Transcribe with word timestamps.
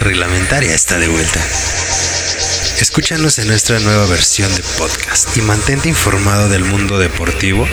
reglamentaria 0.00 0.74
está 0.74 0.98
de 0.98 1.08
vuelta. 1.08 1.40
Escúchanos 2.80 3.38
en 3.38 3.48
nuestra 3.48 3.78
nueva 3.80 4.06
versión 4.06 4.52
de 4.54 4.62
podcast 4.78 5.36
y 5.36 5.42
mantente 5.42 5.88
informado 5.88 6.48
del 6.48 6.64
mundo 6.64 6.98
deportivo. 6.98 7.68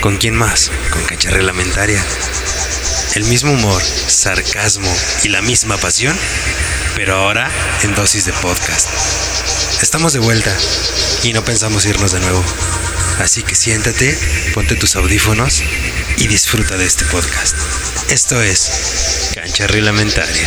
¿Con 0.00 0.18
quién 0.18 0.34
más? 0.34 0.70
Con 0.90 1.04
cancha 1.04 1.30
reglamentaria. 1.30 2.04
El 3.14 3.24
mismo 3.24 3.52
humor, 3.52 3.82
sarcasmo 3.82 4.92
y 5.24 5.28
la 5.28 5.42
misma 5.42 5.76
pasión, 5.78 6.16
pero 6.94 7.16
ahora 7.16 7.50
en 7.82 7.94
dosis 7.94 8.24
de 8.26 8.32
podcast. 8.34 8.88
Estamos 9.82 10.12
de 10.12 10.20
vuelta 10.20 10.54
y 11.22 11.32
no 11.32 11.44
pensamos 11.44 11.86
irnos 11.86 12.12
de 12.12 12.20
nuevo. 12.20 12.44
Así 13.18 13.42
que 13.42 13.54
siéntate, 13.54 14.16
ponte 14.54 14.76
tus 14.76 14.96
audífonos 14.96 15.62
y 16.18 16.28
disfruta 16.28 16.76
de 16.76 16.86
este 16.86 17.04
podcast. 17.06 17.56
Esto 18.10 18.40
es 18.42 19.30
Cancha 19.34 19.66
Reglamentaria. 19.66 20.46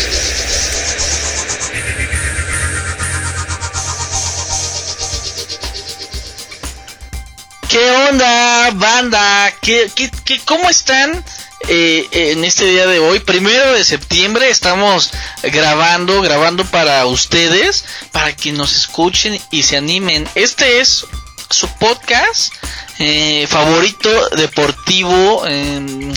¿Qué 7.70 7.91
onda, 7.91 8.72
banda? 8.72 9.54
¿Qué, 9.62 9.91
qué, 9.94 10.09
qué, 10.26 10.40
cómo 10.44 10.72
están? 10.72 11.23
Eh, 11.68 12.08
en 12.12 12.44
este 12.44 12.66
día 12.66 12.88
de 12.88 12.98
hoy, 12.98 13.20
primero 13.20 13.73
de 13.73 13.84
septiembre, 13.84 14.50
estamos 14.50 15.12
grabando, 15.44 16.20
grabando 16.23 16.66
para 16.66 17.05
ustedes, 17.05 17.86
para 18.12 18.36
que 18.36 18.52
nos 18.54 18.76
escuchen 18.76 19.40
y 19.52 19.62
se 19.62 19.78
animen. 19.78 20.28
Este 20.34 20.80
es 20.82 21.05
su 21.52 21.68
podcast 21.76 22.52
eh, 22.98 23.45
favorito 23.48 24.30
deportivo, 24.30 25.45
em, 25.45 26.12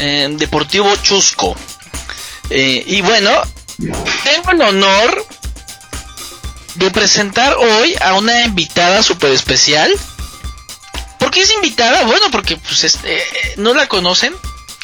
em, 0.00 0.36
deportivo 0.36 0.94
chusco. 0.96 1.56
Eh, 2.50 2.84
y 2.86 3.00
bueno, 3.00 3.30
tengo 3.78 4.50
el 4.50 4.60
honor 4.60 5.26
de 6.74 6.90
presentar 6.90 7.56
hoy 7.56 7.94
a 8.00 8.14
una 8.14 8.44
invitada 8.44 9.02
super 9.02 9.30
especial. 9.32 9.90
¿Por 11.30 11.36
qué 11.36 11.42
es 11.42 11.54
invitada? 11.54 12.02
Bueno, 12.06 12.26
porque 12.32 12.56
pues 12.56 12.82
este, 12.82 13.22
no 13.54 13.72
la 13.72 13.86
conocen 13.86 14.34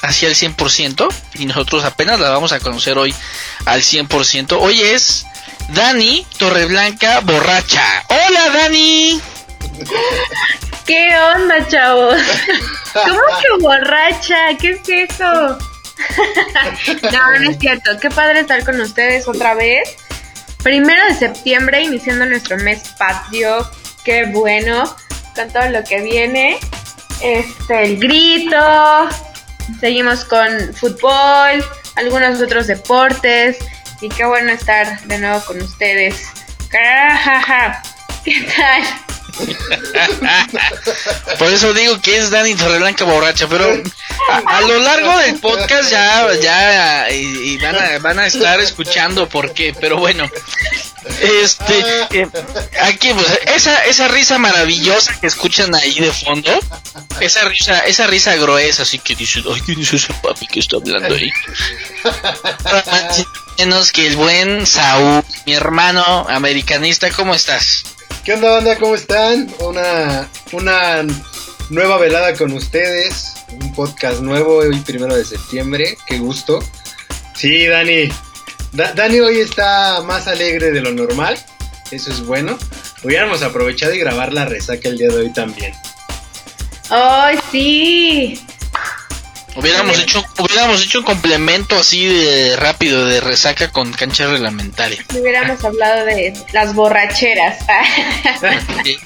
hacia 0.01 0.29
el 0.29 0.37
100% 0.37 1.13
y 1.35 1.47
nosotros 1.47 1.83
apenas 1.85 2.21
la 2.21 2.31
vamos 2.31 2.53
a 2.53 2.61
conocer 2.61 2.97
hoy 2.99 3.13
al 3.65 3.83
100%. 3.83 4.57
Hoy 4.61 4.81
es 4.81 5.27
Dani 5.71 6.25
Torreblanca 6.39 7.19
Borracha. 7.19 7.83
Hola 8.11 8.51
Dani. 8.51 9.21
¿Qué 10.87 11.19
onda, 11.35 11.67
chavos? 11.67 12.15
¿Cómo 12.93 13.21
que 13.41 13.63
borracha? 13.63 14.57
¿Qué 14.61 14.71
es 14.71 15.11
eso? 15.11 15.59
no, 17.11 17.39
no 17.41 17.51
es 17.51 17.59
cierto. 17.59 17.99
Qué 18.01 18.09
padre 18.09 18.39
estar 18.39 18.65
con 18.65 18.81
ustedes 18.81 19.27
otra 19.27 19.55
vez. 19.55 19.97
Primero 20.63 21.05
de 21.07 21.15
septiembre, 21.17 21.83
iniciando 21.83 22.25
nuestro 22.25 22.57
mes 22.59 22.83
patrio. 22.97 23.69
Qué 24.05 24.27
bueno. 24.27 24.95
Con 25.37 25.51
todo 25.51 25.69
lo 25.69 25.85
que 25.85 26.01
viene. 26.01 26.59
Este, 27.23 27.85
el 27.85 27.99
grito. 27.99 29.09
Seguimos 29.81 30.25
con 30.25 30.49
fútbol. 30.75 31.65
Algunos 31.97 32.41
otros 32.41 32.67
deportes. 32.67 33.59
Y 34.01 34.09
qué 34.09 34.25
bueno 34.25 34.51
estar 34.53 35.01
de 35.03 35.19
nuevo 35.19 35.41
con 35.47 35.61
ustedes. 35.61 36.29
¿Qué 38.25 38.47
tal? 38.57 39.06
Por 41.39 41.53
eso 41.53 41.75
digo 41.75 42.01
que 42.01 42.17
es 42.17 42.31
Dani 42.31 42.55
Torreblanca 42.55 43.05
borracha, 43.05 43.47
pero 43.49 43.83
a, 44.47 44.61
lo 44.63 44.79
largo 44.79 45.19
del 45.19 45.39
podcast 45.39 45.91
ya, 45.91 46.27
ya 46.41 47.11
y, 47.11 47.59
van, 47.59 47.77
a, 47.77 47.99
van 47.99 48.19
a 48.19 48.27
estar 48.27 48.59
escuchando 48.61 49.29
por 49.29 49.53
qué, 49.53 49.75
pero 49.79 49.99
bueno, 49.99 50.29
este, 51.21 51.85
eh, 52.11 52.29
aquí 52.81 53.13
pues 53.13 53.41
esa, 53.55 53.85
esa 53.85 54.09
risa 54.09 54.39
maravillosa 54.39 55.21
que 55.21 55.27
escuchan 55.27 55.75
ahí 55.75 56.01
de 56.01 56.13
fondo, 56.13 56.59
esa 57.21 57.45
risa, 57.45 57.81
esa 57.81 58.07
risa 58.07 58.37
gruesa, 58.37 58.83
así 58.83 58.99
que 58.99 59.15
dice, 59.15 59.43
ay, 59.53 59.61
¿quién 59.61 59.81
es 59.81 59.93
ese 59.93 60.15
papi 60.15 60.47
que 60.47 60.61
está 60.61 60.77
hablando 60.77 61.15
ahí? 61.15 61.31
Menos 63.59 63.93
que 63.93 64.07
el 64.07 64.17
buen 64.17 64.67
Saúl, 64.67 65.25
mi 65.47 65.55
hermano 65.55 66.27
americanista, 66.29 67.11
¿cómo 67.11 67.35
estás? 67.35 67.85
¿Qué 68.27 68.33
onda, 68.33 68.51
banda? 68.51 68.77
¿Cómo 68.77 68.97
están? 68.97 69.49
Una, 69.61 70.29
una 70.51 71.07
nueva 71.71 71.97
velada 71.97 72.35
con 72.35 72.51
ustedes. 72.55 73.35
Un 73.53 73.73
podcast 73.73 74.21
nuevo 74.21 74.57
hoy, 74.57 74.81
primero 74.81 75.15
de 75.15 75.25
septiembre. 75.25 75.97
Qué 76.09 76.19
gusto. 76.19 76.59
Sí, 77.37 77.69
Dani. 77.69 78.09
Da 78.73 78.93
Dani 78.95 79.21
hoy 79.21 79.39
está 79.39 80.03
más 80.03 80.27
alegre 80.27 80.73
de 80.73 80.81
lo 80.81 80.91
normal. 80.91 81.39
Eso 81.93 82.11
es 82.11 82.27
bueno. 82.27 82.59
Hubiéramos 83.05 83.43
aprovechado 83.43 83.95
y 83.95 84.01
grabar 84.01 84.33
la 84.33 84.45
resaca 84.45 84.89
el 84.89 84.99
día 84.99 85.07
de 85.07 85.19
hoy 85.19 85.33
también. 85.33 85.73
¡Ay, 86.91 87.39
sí! 87.53 88.45
Hubiéramos 89.57 89.99
hecho, 89.99 90.23
hubiéramos 90.39 90.85
hecho 90.85 90.99
un 90.99 91.05
complemento 91.05 91.77
así 91.79 92.05
de 92.05 92.57
rápido 92.57 93.07
de 93.07 93.21
resaca 93.21 93.71
con 93.73 93.91
cancha 93.93 94.27
reglamentaria. 94.27 95.03
Hubiéramos 95.19 95.65
hablado 95.65 96.05
de 96.05 96.35
las 96.53 96.75
borracheras. 96.75 97.59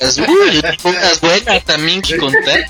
las, 0.00 0.18
uy, 0.18 0.60
unas 0.84 1.20
buenas 1.20 1.64
también 1.64 2.02
que 2.02 2.16
contar. 2.16 2.64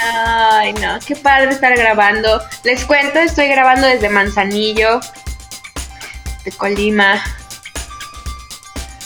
Ay, 0.00 0.72
no, 0.74 0.98
qué 1.04 1.16
padre 1.16 1.50
estar 1.50 1.76
grabando. 1.76 2.40
Les 2.62 2.84
cuento, 2.84 3.18
estoy 3.18 3.48
grabando 3.48 3.88
desde 3.88 4.08
Manzanillo, 4.08 5.00
de 6.44 6.52
Colima. 6.52 7.22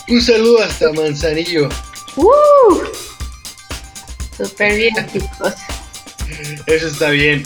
Un 0.09 0.21
saludo 0.21 0.63
hasta 0.63 0.93
Manzanillo. 0.93 1.69
¡Uh! 2.17 2.83
Súper 4.37 4.77
bien, 4.77 4.95
chicos. 5.11 5.55
Eso 6.67 6.89
está 6.89 7.11
bien. 7.11 7.45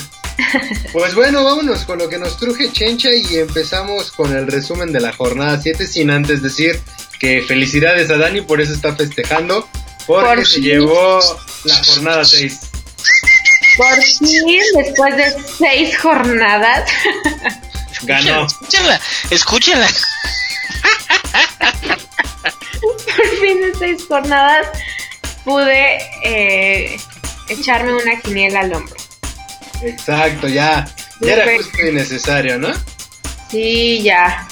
Pues 0.92 1.14
bueno, 1.14 1.44
vámonos 1.44 1.84
con 1.84 1.98
lo 1.98 2.08
que 2.08 2.18
nos 2.18 2.38
truje 2.38 2.72
Chencha 2.72 3.10
y 3.12 3.36
empezamos 3.36 4.10
con 4.10 4.34
el 4.34 4.46
resumen 4.46 4.92
de 4.92 5.00
la 5.00 5.12
jornada 5.12 5.60
7 5.60 5.86
sin 5.86 6.10
antes 6.10 6.42
decir 6.42 6.80
que 7.18 7.42
felicidades 7.42 8.10
a 8.10 8.16
Dani 8.16 8.41
por 8.41 8.60
eso 8.60 8.72
está 8.72 8.96
festejando 8.96 9.68
porque 10.06 10.36
por 10.36 10.46
se 10.46 10.54
fin. 10.54 10.64
llevó 10.64 11.20
la 11.64 11.74
jornada 11.84 12.24
6. 12.24 12.60
Por 13.76 14.02
fin, 14.02 14.60
después 14.76 15.16
de 15.16 15.36
6 15.58 15.98
jornadas. 15.98 16.91
Ganó. 18.02 18.47
Escúchenla, 18.47 19.00
escúchenla. 19.30 19.88
por 22.80 23.28
fin 23.41 23.60
de 23.60 23.72
6 23.78 24.04
jornadas 24.08 24.66
pude 25.44 25.98
eh, 26.24 26.98
echarme 27.50 27.93
una 27.94 28.21
quiniela 28.21 28.61
al 28.61 28.72
hombro. 28.75 28.97
Exacto, 29.83 30.49
ya. 30.49 30.87
Ya 31.21 31.33
era 31.34 31.56
justo 31.56 31.87
y 31.87 31.93
necesario, 31.93 32.59
¿no? 32.59 32.69
Sí, 33.50 34.03
ya. 34.03 34.47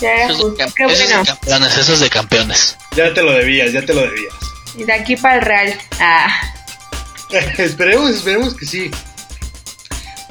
Ya 0.00 0.12
era 0.12 0.24
Esos 0.26 0.36
justo. 0.42 0.64
de, 0.64 0.72
Qué 0.76 0.84
esos 0.84 0.98
de 0.98 1.06
bueno. 1.14 1.24
campeones, 1.26 1.76
esos 1.76 2.00
de 2.00 2.10
campeones. 2.10 2.76
Ya 2.96 3.14
te 3.14 3.22
lo 3.22 3.32
debías, 3.32 3.72
ya 3.72 3.84
te 3.84 3.94
lo 3.94 4.02
debías. 4.02 4.34
Y 4.76 4.84
de 4.84 4.92
aquí 4.92 5.16
para 5.16 5.36
el 5.36 5.42
Real. 5.42 5.80
Ah. 6.00 6.28
esperemos, 7.58 8.10
esperemos 8.10 8.54
que 8.54 8.66
sí. 8.66 8.90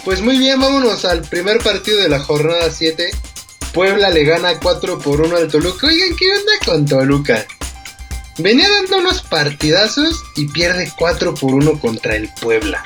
Pues 0.04 0.22
muy 0.22 0.38
bien, 0.38 0.60
vámonos 0.62 1.04
al 1.06 1.22
primer 1.22 1.58
partido 1.60 2.00
de 2.02 2.10
la 2.10 2.20
jornada 2.20 2.70
7. 2.72 3.10
Puebla 3.74 4.10
le 4.10 4.24
gana 4.24 4.58
4 4.60 5.00
por 5.00 5.22
1 5.22 5.36
al 5.36 5.48
Toluca. 5.50 5.88
Oigan, 5.88 6.16
¿qué 6.16 6.26
onda 6.32 6.52
con 6.66 6.86
Toluca? 6.86 7.46
Venía 8.38 8.70
dando 8.70 8.98
unos 8.98 9.22
partidazos 9.22 10.24
y 10.36 10.48
pierde 10.48 10.92
4 10.96 11.34
por 11.34 11.56
1 11.56 11.80
contra 11.80 12.16
el 12.16 12.32
Puebla. 12.34 12.84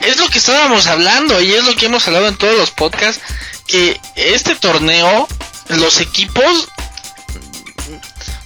Es 0.00 0.18
lo 0.18 0.28
que 0.28 0.38
estábamos 0.38 0.86
hablando 0.86 1.40
y 1.40 1.52
es 1.52 1.64
lo 1.64 1.74
que 1.74 1.86
hemos 1.86 2.06
hablado 2.06 2.28
en 2.28 2.36
todos 2.36 2.56
los 2.56 2.70
podcasts, 2.70 3.22
que 3.66 4.00
este 4.14 4.54
torneo, 4.54 5.26
los 5.68 6.00
equipos, 6.00 6.68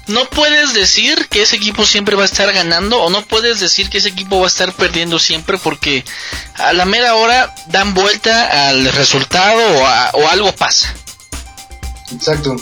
no 0.06 0.25
puedes 0.31 0.73
decir 0.73 1.29
que 1.29 1.43
ese 1.43 1.56
equipo 1.56 1.85
siempre 1.85 2.17
va 2.17 2.23
a 2.23 2.27
estar 2.27 2.50
ganando 2.53 3.03
o 3.03 3.11
no 3.11 3.27
puedes 3.27 3.61
decir 3.61 3.91
que 3.91 3.99
ese 3.99 4.09
equipo 4.09 4.38
va 4.38 4.44
a 4.44 4.49
estar 4.49 4.73
perdiendo 4.73 5.19
siempre 5.19 5.59
porque 5.59 6.03
a 6.55 6.73
la 6.73 6.87
mera 6.87 7.15
hora 7.15 7.55
dan 7.67 7.93
vuelta 7.93 8.69
al 8.69 8.91
resultado 8.93 9.61
o, 9.79 9.87
a, 9.87 10.11
o 10.15 10.29
algo 10.29 10.55
pasa. 10.55 10.94
Exacto. 12.11 12.56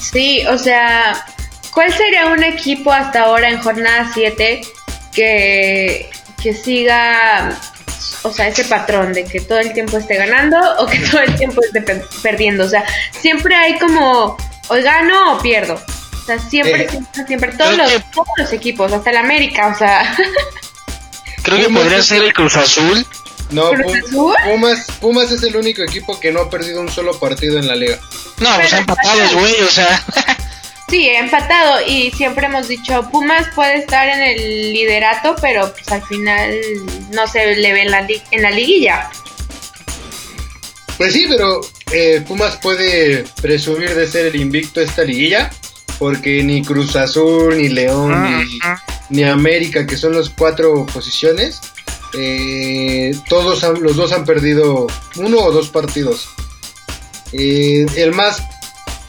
Sí, 0.00 0.44
o 0.46 0.58
sea, 0.58 1.24
¿cuál 1.72 1.92
sería 1.92 2.26
un 2.26 2.42
equipo 2.42 2.92
hasta 2.92 3.22
ahora 3.22 3.48
en 3.48 3.60
jornada 3.60 4.10
7 4.14 4.60
que, 5.14 6.10
que 6.42 6.54
siga, 6.54 7.50
o 8.22 8.30
sea, 8.32 8.48
ese 8.48 8.64
patrón 8.64 9.12
de 9.12 9.24
que 9.24 9.40
todo 9.40 9.58
el 9.58 9.72
tiempo 9.72 9.98
esté 9.98 10.16
ganando 10.16 10.56
o 10.78 10.86
que 10.86 10.98
todo 10.98 11.20
el 11.22 11.34
tiempo 11.36 11.60
esté 11.64 11.82
per 11.82 12.04
perdiendo? 12.22 12.64
O 12.64 12.68
sea, 12.68 12.84
siempre 13.20 13.54
hay 13.54 13.78
como, 13.78 14.36
o 14.68 14.74
gano 14.82 15.34
o 15.36 15.38
pierdo. 15.42 15.74
O 15.74 16.26
sea, 16.26 16.38
siempre, 16.38 16.84
Eh, 16.84 16.88
siempre, 16.90 17.26
siempre, 17.26 17.52
todos 17.52 17.76
los, 17.76 17.90
que- 17.90 18.00
todos 18.14 18.28
los 18.38 18.52
equipos, 18.52 18.92
hasta 18.92 19.10
el 19.10 19.16
América, 19.18 19.66
o 19.74 19.78
sea. 19.78 20.14
Creo 21.42 21.58
que 21.58 21.68
podría 21.74 22.00
ser 22.02 22.22
el 22.22 22.32
Cruz 22.32 22.56
Azul 22.56 23.06
No, 23.50 23.70
¿Cruz 23.70 23.82
Pum- 24.10 24.32
Azul? 24.32 24.34
Pumas, 24.44 24.86
Pumas 25.00 25.30
es 25.32 25.42
el 25.42 25.56
único 25.56 25.82
equipo 25.82 26.18
que 26.18 26.32
no 26.32 26.40
ha 26.40 26.50
perdido 26.50 26.80
un 26.80 26.88
solo 26.90 27.18
partido 27.18 27.58
en 27.58 27.68
la 27.68 27.76
liga. 27.76 27.98
No, 28.38 28.48
pues 28.56 28.72
empatados, 28.72 29.34
güey, 29.34 29.60
o 29.62 29.68
sea. 29.68 30.04
Sí, 30.88 31.08
empatado 31.08 31.80
y 31.86 32.10
siempre 32.12 32.46
hemos 32.46 32.68
dicho, 32.68 33.08
Pumas 33.10 33.48
puede 33.54 33.76
estar 33.78 34.06
en 34.08 34.22
el 34.22 34.72
liderato, 34.72 35.34
pero 35.40 35.72
pues 35.72 35.90
al 35.90 36.02
final 36.06 36.54
no 37.10 37.26
se 37.26 37.56
le 37.56 37.72
ve 37.72 37.82
en 37.82 37.90
la, 37.90 38.02
li- 38.02 38.22
en 38.30 38.42
la 38.42 38.50
liguilla. 38.50 39.10
Pues 40.96 41.12
sí, 41.12 41.26
pero 41.28 41.60
eh, 41.92 42.22
Pumas 42.26 42.56
puede 42.58 43.24
presumir 43.42 43.94
de 43.94 44.06
ser 44.06 44.26
el 44.26 44.36
invicto 44.36 44.80
de 44.80 44.86
esta 44.86 45.02
liguilla, 45.02 45.50
porque 45.98 46.42
ni 46.44 46.62
Cruz 46.62 46.94
Azul, 46.96 47.56
ni 47.56 47.68
León, 47.68 48.38
ni, 48.38 48.58
ni 49.10 49.24
América, 49.24 49.86
que 49.86 49.96
son 49.96 50.14
las 50.16 50.28
cuatro 50.30 50.86
posiciones, 50.86 51.60
eh, 52.16 53.14
todos 53.28 53.64
han- 53.64 53.82
los 53.82 53.96
dos 53.96 54.12
han 54.12 54.24
perdido 54.24 54.86
uno 55.16 55.38
o 55.38 55.52
dos 55.52 55.68
partidos. 55.68 56.28
Eh, 57.32 57.86
el 57.96 58.12
más, 58.12 58.42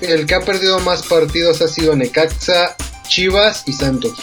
el 0.02 0.26
que 0.26 0.36
ha 0.36 0.42
perdido 0.42 0.80
más 0.80 1.04
partidos 1.04 1.62
ha 1.62 1.68
sido 1.68 1.96
Necaxa, 1.96 2.76
Chivas 3.08 3.64
y 3.68 3.74
Santos, 3.74 4.14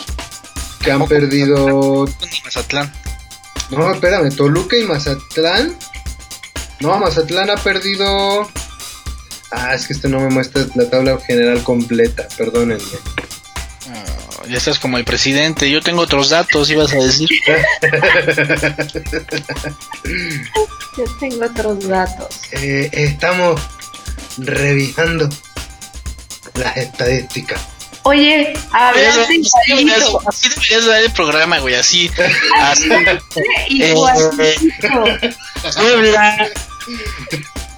que 0.83 0.91
han 0.91 1.07
perdido 1.07 2.07
Mazatlán. 2.45 2.93
no, 3.71 3.93
espérame, 3.93 4.35
Toluca 4.35 4.77
y 4.77 4.83
Mazatlán. 4.85 5.77
No, 6.81 6.99
Mazatlán 6.99 7.49
ha 7.51 7.57
perdido. 7.57 8.49
Ah, 9.53 9.75
es 9.75 9.87
que 9.87 9.93
este 9.93 10.09
no 10.09 10.19
me 10.19 10.31
muestra 10.31 10.67
la 10.75 10.89
tabla 10.91 11.19
general 11.27 11.63
completa, 11.63 12.27
perdónenme. 12.37 12.83
Ya 14.49 14.57
estás 14.59 14.79
como 14.79 14.99
el 14.99 15.05
presidente. 15.05 15.71
Yo 15.71 15.81
tengo 15.83 16.03
otros 16.03 16.31
datos, 16.31 16.69
ibas 16.71 16.93
a 16.93 16.97
decir. 16.97 17.29
Yo 20.97 21.05
tengo 21.21 21.47
otros 21.47 21.89
datos. 21.89 22.29
Eh, 22.53 22.91
estamos 22.93 23.61
revisando 24.39 25.29
las 26.55 26.77
estadísticas. 26.77 27.61
Oye, 28.05 28.53
Así 28.73 28.99
igualito, 29.01 29.49
deberías- 29.69 30.11
así 30.27 30.49
deberías 30.49 30.87
dar 30.87 31.03
el 31.03 31.13
programa, 31.13 31.59
güey, 31.61 31.77
así. 31.77 32.11
así. 32.61 32.89
igualito. 33.69 35.05
Puebla, 35.77 36.49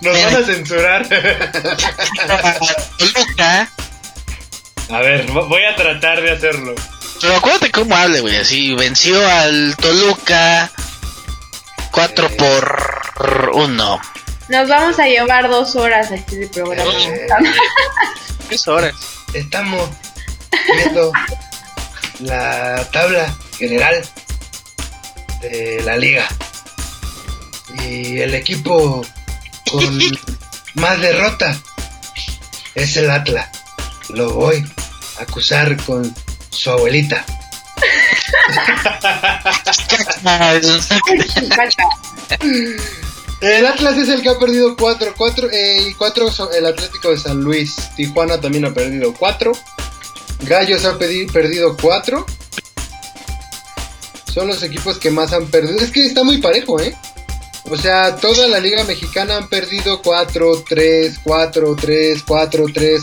Nos 0.00 0.22
van 0.22 0.36
a 0.36 0.46
censurar. 0.46 1.06
Toluca. 2.98 3.70
A 4.90 4.98
ver, 5.00 5.26
vo- 5.28 5.48
voy 5.48 5.62
a 5.64 5.74
tratar 5.76 6.20
de 6.22 6.30
hacerlo. 6.32 6.74
Pero 7.20 7.36
acuérdate 7.36 7.70
cómo 7.70 7.94
hable, 7.96 8.20
güey. 8.20 8.36
Así 8.36 8.74
venció 8.74 9.26
al 9.28 9.76
Toluca 9.76 10.70
4 11.90 12.28
por 12.36 13.50
1. 13.54 14.00
Nos 14.48 14.68
vamos 14.68 14.98
a 14.98 15.06
llevar 15.06 15.48
dos 15.48 15.74
horas 15.76 16.10
aquí 16.12 16.36
de 16.36 16.48
programa. 16.48 16.90
Eh, 16.92 17.26
3 18.48 18.68
horas. 18.68 18.94
estamos 19.32 19.88
viendo 20.76 21.12
la 22.20 22.86
tabla 22.92 23.34
general 23.58 24.04
de 25.40 25.82
la 25.84 25.96
liga. 25.96 26.26
Y 27.82 28.18
el 28.20 28.34
equipo 28.34 29.04
con 29.70 30.00
más 30.74 31.00
derrota 31.00 31.56
es 32.74 32.96
el 32.98 33.10
Atlas. 33.10 33.48
Lo 34.10 34.32
voy 34.32 34.64
a 35.18 35.22
acusar 35.22 35.76
con 35.84 36.14
su 36.50 36.70
abuelita. 36.70 37.24
El 43.40 43.66
Atlas 43.66 43.98
es 43.98 44.08
el 44.08 44.22
que 44.22 44.28
ha 44.30 44.38
perdido 44.38 44.76
4, 44.76 45.14
4 45.16 45.48
y 45.52 45.94
4 45.94 46.28
el 46.56 46.66
Atlético 46.66 47.10
de 47.10 47.18
San 47.18 47.40
Luis. 47.42 47.76
Tijuana 47.96 48.40
también 48.40 48.64
ha 48.64 48.72
perdido 48.72 49.12
4. 49.12 49.52
Gallos 50.40 50.84
ha 50.84 50.96
perdido 50.98 51.76
4. 51.80 52.26
Son 54.32 54.48
los 54.48 54.62
equipos 54.62 54.98
que 54.98 55.10
más 55.10 55.32
han 55.32 55.46
perdido. 55.46 55.78
Es 55.78 55.90
que 55.90 56.06
está 56.06 56.24
muy 56.24 56.38
parejo, 56.38 56.80
¿eh? 56.80 56.96
O 57.70 57.76
sea, 57.76 58.16
toda 58.16 58.46
la 58.48 58.60
liga 58.60 58.84
mexicana 58.84 59.36
han 59.36 59.48
perdido 59.48 60.02
4, 60.02 60.64
3, 60.68 61.20
4, 61.22 61.76
3, 61.76 62.22
4, 62.26 62.64
3. 62.72 63.02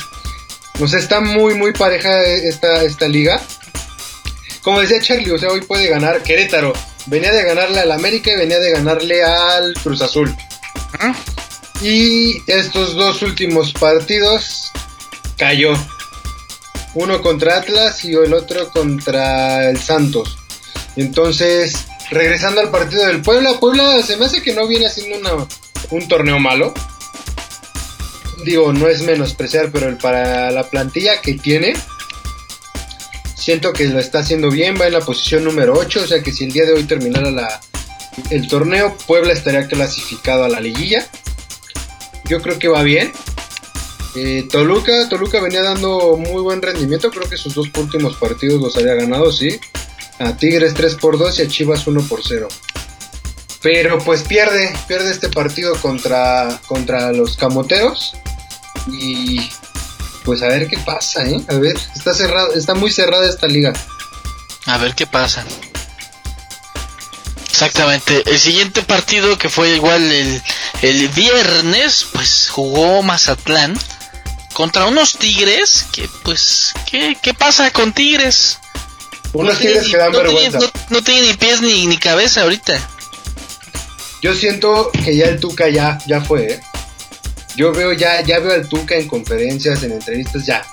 O 0.81 0.87
sea, 0.87 0.99
está 0.99 1.21
muy, 1.21 1.53
muy 1.53 1.73
pareja 1.73 2.21
esta, 2.23 2.83
esta 2.83 3.07
liga. 3.07 3.39
Como 4.63 4.79
decía 4.81 5.01
Charlie, 5.01 5.31
o 5.31 5.37
sea, 5.37 5.49
hoy 5.49 5.61
puede 5.61 5.87
ganar 5.87 6.21
Querétaro. 6.23 6.73
Venía 7.07 7.31
de 7.31 7.43
ganarle 7.43 7.79
al 7.79 7.91
América 7.91 8.31
y 8.31 8.35
venía 8.37 8.59
de 8.59 8.71
ganarle 8.71 9.23
al 9.23 9.73
Cruz 9.81 10.01
Azul. 10.01 10.35
Y 11.81 12.37
estos 12.47 12.95
dos 12.95 13.21
últimos 13.23 13.73
partidos 13.73 14.71
cayó. 15.37 15.73
Uno 16.93 17.21
contra 17.21 17.57
Atlas 17.57 18.03
y 18.05 18.13
el 18.13 18.33
otro 18.33 18.69
contra 18.69 19.69
el 19.69 19.79
Santos. 19.79 20.37
Entonces, 20.95 21.73
regresando 22.11 22.61
al 22.61 22.69
partido 22.69 23.05
del 23.05 23.21
Puebla, 23.21 23.59
Puebla 23.59 24.03
se 24.03 24.17
me 24.17 24.25
hace 24.25 24.41
que 24.43 24.53
no 24.53 24.67
viene 24.67 24.87
haciendo 24.87 25.17
una- 25.17 25.47
un 25.89 26.07
torneo 26.07 26.37
malo. 26.37 26.73
Digo, 28.43 28.73
no 28.73 28.87
es 28.87 29.01
menospreciar, 29.03 29.71
pero 29.71 29.87
el- 29.87 29.97
para 29.97 30.51
la 30.51 30.69
plantilla 30.69 31.21
que 31.21 31.35
tiene, 31.35 31.73
siento 33.35 33.73
que 33.73 33.85
lo 33.85 33.99
está 33.99 34.19
haciendo 34.19 34.49
bien, 34.49 34.75
va 34.79 34.87
en 34.87 34.93
la 34.93 35.01
posición 35.01 35.43
número 35.43 35.73
8, 35.73 36.01
o 36.03 36.07
sea 36.07 36.21
que 36.23 36.31
si 36.31 36.45
el 36.45 36.51
día 36.51 36.65
de 36.65 36.73
hoy 36.73 36.83
terminara 36.83 37.29
la, 37.31 37.61
el 38.29 38.47
torneo, 38.47 38.95
Puebla 39.07 39.33
estaría 39.33 39.67
clasificado 39.67 40.43
a 40.43 40.49
la 40.49 40.59
liguilla. 40.59 41.07
Yo 42.25 42.41
creo 42.41 42.57
que 42.59 42.67
va 42.67 42.81
bien. 42.83 43.11
Eh, 44.15 44.45
Toluca, 44.51 45.07
Toluca 45.09 45.39
venía 45.41 45.61
dando 45.63 46.17
muy 46.17 46.41
buen 46.41 46.61
rendimiento, 46.61 47.09
creo 47.11 47.29
que 47.29 47.37
sus 47.37 47.53
dos 47.53 47.69
últimos 47.77 48.15
partidos 48.17 48.61
los 48.61 48.75
había 48.77 48.93
ganado, 48.95 49.31
sí. 49.31 49.59
A 50.19 50.35
Tigres 50.37 50.73
3 50.73 50.95
por 50.95 51.17
2 51.17 51.39
y 51.39 51.41
a 51.43 51.47
Chivas 51.47 51.87
1 51.87 52.01
por 52.03 52.21
0. 52.23 52.47
Pero 53.61 53.99
pues 53.99 54.23
pierde, 54.23 54.73
pierde 54.87 55.11
este 55.11 55.29
partido 55.29 55.75
contra, 55.81 56.59
contra 56.67 57.11
los 57.11 57.37
Camoteros. 57.37 58.13
Y 58.87 59.49
pues 60.23 60.41
a 60.41 60.47
ver 60.47 60.67
qué 60.67 60.77
pasa, 60.79 61.23
¿eh? 61.25 61.39
A 61.49 61.55
ver, 61.55 61.75
está 61.95 62.13
cerrado, 62.13 62.53
está 62.53 62.73
muy 62.75 62.91
cerrada 62.91 63.27
esta 63.29 63.47
liga. 63.47 63.73
A 64.65 64.77
ver 64.77 64.93
qué 64.95 65.07
pasa. 65.07 65.43
Exactamente. 67.49 68.23
El 68.29 68.39
siguiente 68.39 68.81
partido 68.81 69.37
que 69.37 69.49
fue 69.49 69.75
igual 69.75 70.01
el, 70.11 70.41
el 70.81 71.07
viernes, 71.09 72.05
pues 72.13 72.49
jugó 72.49 73.03
Mazatlán 73.03 73.77
contra 74.53 74.85
unos 74.85 75.17
Tigres 75.17 75.85
que 75.91 76.09
pues 76.23 76.73
¿qué, 76.89 77.17
qué 77.21 77.33
pasa 77.33 77.71
con 77.71 77.93
Tigres? 77.93 78.57
Unos 79.33 79.53
No 79.55 79.59
tiene 79.59 79.73
Tigres 79.81 79.85
ni- 79.85 79.91
que 79.91 79.97
dan 79.97 80.11
no 80.11 80.17
tiene- 80.21 80.33
vergüenza. 80.49 80.59
no- 80.59 80.71
no 80.97 81.03
tiene 81.03 81.27
ni 81.27 81.33
pies 81.35 81.61
ni, 81.61 81.85
ni 81.87 81.97
cabeza 81.97 82.41
ahorita. 82.41 82.73
Yo 84.21 84.35
siento 84.35 84.91
que 85.03 85.15
ya 85.15 85.25
el 85.25 85.39
Tuca 85.39 85.67
ya, 85.69 85.97
ya 86.05 86.21
fue, 86.21 86.53
¿eh? 86.53 86.61
Yo 87.55 87.71
veo 87.71 87.93
ya, 87.93 88.21
ya 88.21 88.39
veo 88.39 88.53
al 88.53 88.67
Tuca 88.67 88.95
en 88.95 89.07
conferencias, 89.07 89.83
en 89.83 89.91
entrevistas, 89.91 90.45
ya. 90.45 90.63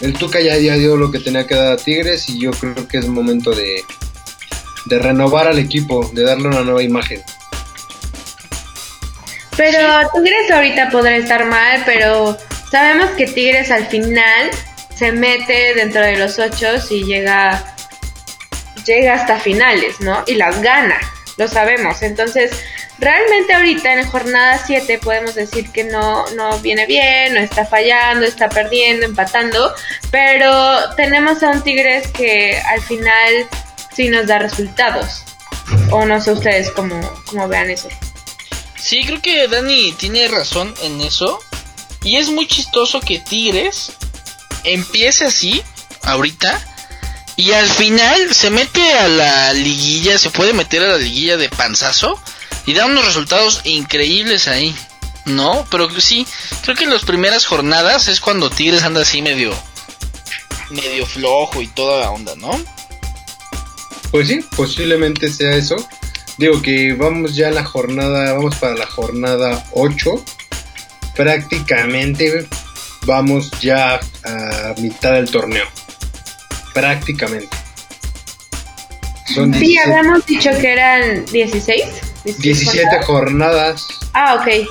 El 0.00 0.12
Tuca 0.12 0.40
ya, 0.40 0.56
ya 0.56 0.74
dio 0.74 0.96
lo 0.96 1.10
que 1.10 1.18
tenía 1.18 1.46
que 1.46 1.54
dar 1.54 1.72
a 1.72 1.76
Tigres 1.76 2.28
y 2.28 2.40
yo 2.40 2.50
creo 2.52 2.86
que 2.86 2.98
es 2.98 3.08
momento 3.08 3.50
de, 3.52 3.82
de 4.86 4.98
renovar 4.98 5.48
al 5.48 5.58
equipo, 5.58 6.08
de 6.12 6.22
darle 6.22 6.48
una 6.48 6.60
nueva 6.60 6.82
imagen. 6.82 7.22
Pero 9.56 10.08
Tigres 10.12 10.50
ahorita 10.50 10.90
podrá 10.90 11.16
estar 11.16 11.44
mal, 11.46 11.82
pero 11.84 12.38
sabemos 12.70 13.10
que 13.12 13.26
Tigres 13.26 13.70
al 13.70 13.86
final 13.86 14.50
se 14.94 15.12
mete 15.12 15.74
dentro 15.74 16.00
de 16.00 16.16
los 16.16 16.38
ocho 16.38 16.66
y 16.90 17.04
llega, 17.04 17.64
llega 18.86 19.14
hasta 19.14 19.38
finales, 19.38 20.00
¿no? 20.00 20.22
Y 20.26 20.34
las 20.34 20.62
gana, 20.62 20.98
lo 21.36 21.48
sabemos. 21.48 22.02
Entonces, 22.02 22.52
realmente 22.98 23.54
ahorita 23.54 23.94
en 23.94 24.06
jornada 24.06 24.62
7 24.64 24.98
podemos 24.98 25.34
decir 25.34 25.70
que 25.70 25.84
no, 25.84 26.26
no 26.30 26.58
viene 26.60 26.86
bien, 26.86 27.34
no 27.34 27.40
está 27.40 27.64
fallando, 27.64 28.26
está 28.26 28.48
perdiendo, 28.48 29.06
empatando, 29.06 29.72
pero 30.10 30.94
tenemos 30.96 31.42
a 31.42 31.50
un 31.50 31.62
Tigres 31.62 32.08
que 32.08 32.58
al 32.58 32.82
final 32.82 33.48
sí 33.94 34.08
nos 34.08 34.26
da 34.26 34.38
resultados. 34.38 35.24
O 35.90 36.04
no 36.06 36.20
sé 36.20 36.32
ustedes 36.32 36.70
cómo, 36.70 36.98
cómo 37.26 37.46
vean 37.48 37.70
eso. 37.70 37.88
Sí, 38.76 39.04
creo 39.04 39.20
que 39.20 39.48
Dani 39.48 39.92
tiene 39.92 40.28
razón 40.28 40.74
en 40.82 41.00
eso. 41.00 41.40
Y 42.02 42.16
es 42.16 42.30
muy 42.30 42.46
chistoso 42.46 43.00
que 43.00 43.18
Tigres 43.18 43.92
empiece 44.64 45.24
así, 45.24 45.62
ahorita, 46.02 46.60
y 47.36 47.52
al 47.52 47.68
final 47.68 48.34
se 48.34 48.50
mete 48.50 48.92
a 48.94 49.08
la 49.08 49.52
liguilla, 49.52 50.18
se 50.18 50.30
puede 50.30 50.52
meter 50.52 50.82
a 50.82 50.88
la 50.88 50.96
liguilla 50.96 51.36
de 51.36 51.48
panzazo 51.48 52.20
y 52.68 52.74
da 52.74 52.84
unos 52.84 53.06
resultados 53.06 53.62
increíbles 53.64 54.46
ahí, 54.46 54.76
¿no? 55.24 55.66
Pero 55.70 55.88
sí, 56.02 56.26
creo 56.62 56.76
que 56.76 56.84
en 56.84 56.90
las 56.90 57.02
primeras 57.02 57.46
jornadas 57.46 58.08
es 58.08 58.20
cuando 58.20 58.50
Tigres 58.50 58.82
anda 58.82 59.00
así 59.00 59.22
medio, 59.22 59.54
medio 60.68 61.06
flojo 61.06 61.62
y 61.62 61.68
toda 61.68 62.02
la 62.02 62.10
onda, 62.10 62.34
¿no? 62.36 62.50
Pues 64.10 64.28
sí, 64.28 64.44
posiblemente 64.54 65.32
sea 65.32 65.56
eso. 65.56 65.76
Digo 66.36 66.60
que 66.60 66.92
vamos 66.92 67.34
ya 67.34 67.48
a 67.48 67.52
la 67.52 67.64
jornada, 67.64 68.34
vamos 68.34 68.56
para 68.56 68.74
la 68.74 68.86
jornada 68.86 69.64
8. 69.72 70.22
Prácticamente 71.16 72.46
vamos 73.06 73.50
ya 73.62 73.98
a 74.24 74.74
mitad 74.76 75.14
del 75.14 75.30
torneo. 75.30 75.64
Prácticamente. 76.74 77.56
Son 79.34 79.54
sí, 79.54 79.78
habíamos 79.78 80.26
dicho 80.26 80.50
que 80.60 80.70
eran 80.70 81.24
16. 81.24 82.07
17 82.38 83.02
jornadas. 83.04 83.86
Ah, 84.12 84.34
ok. 84.34 84.68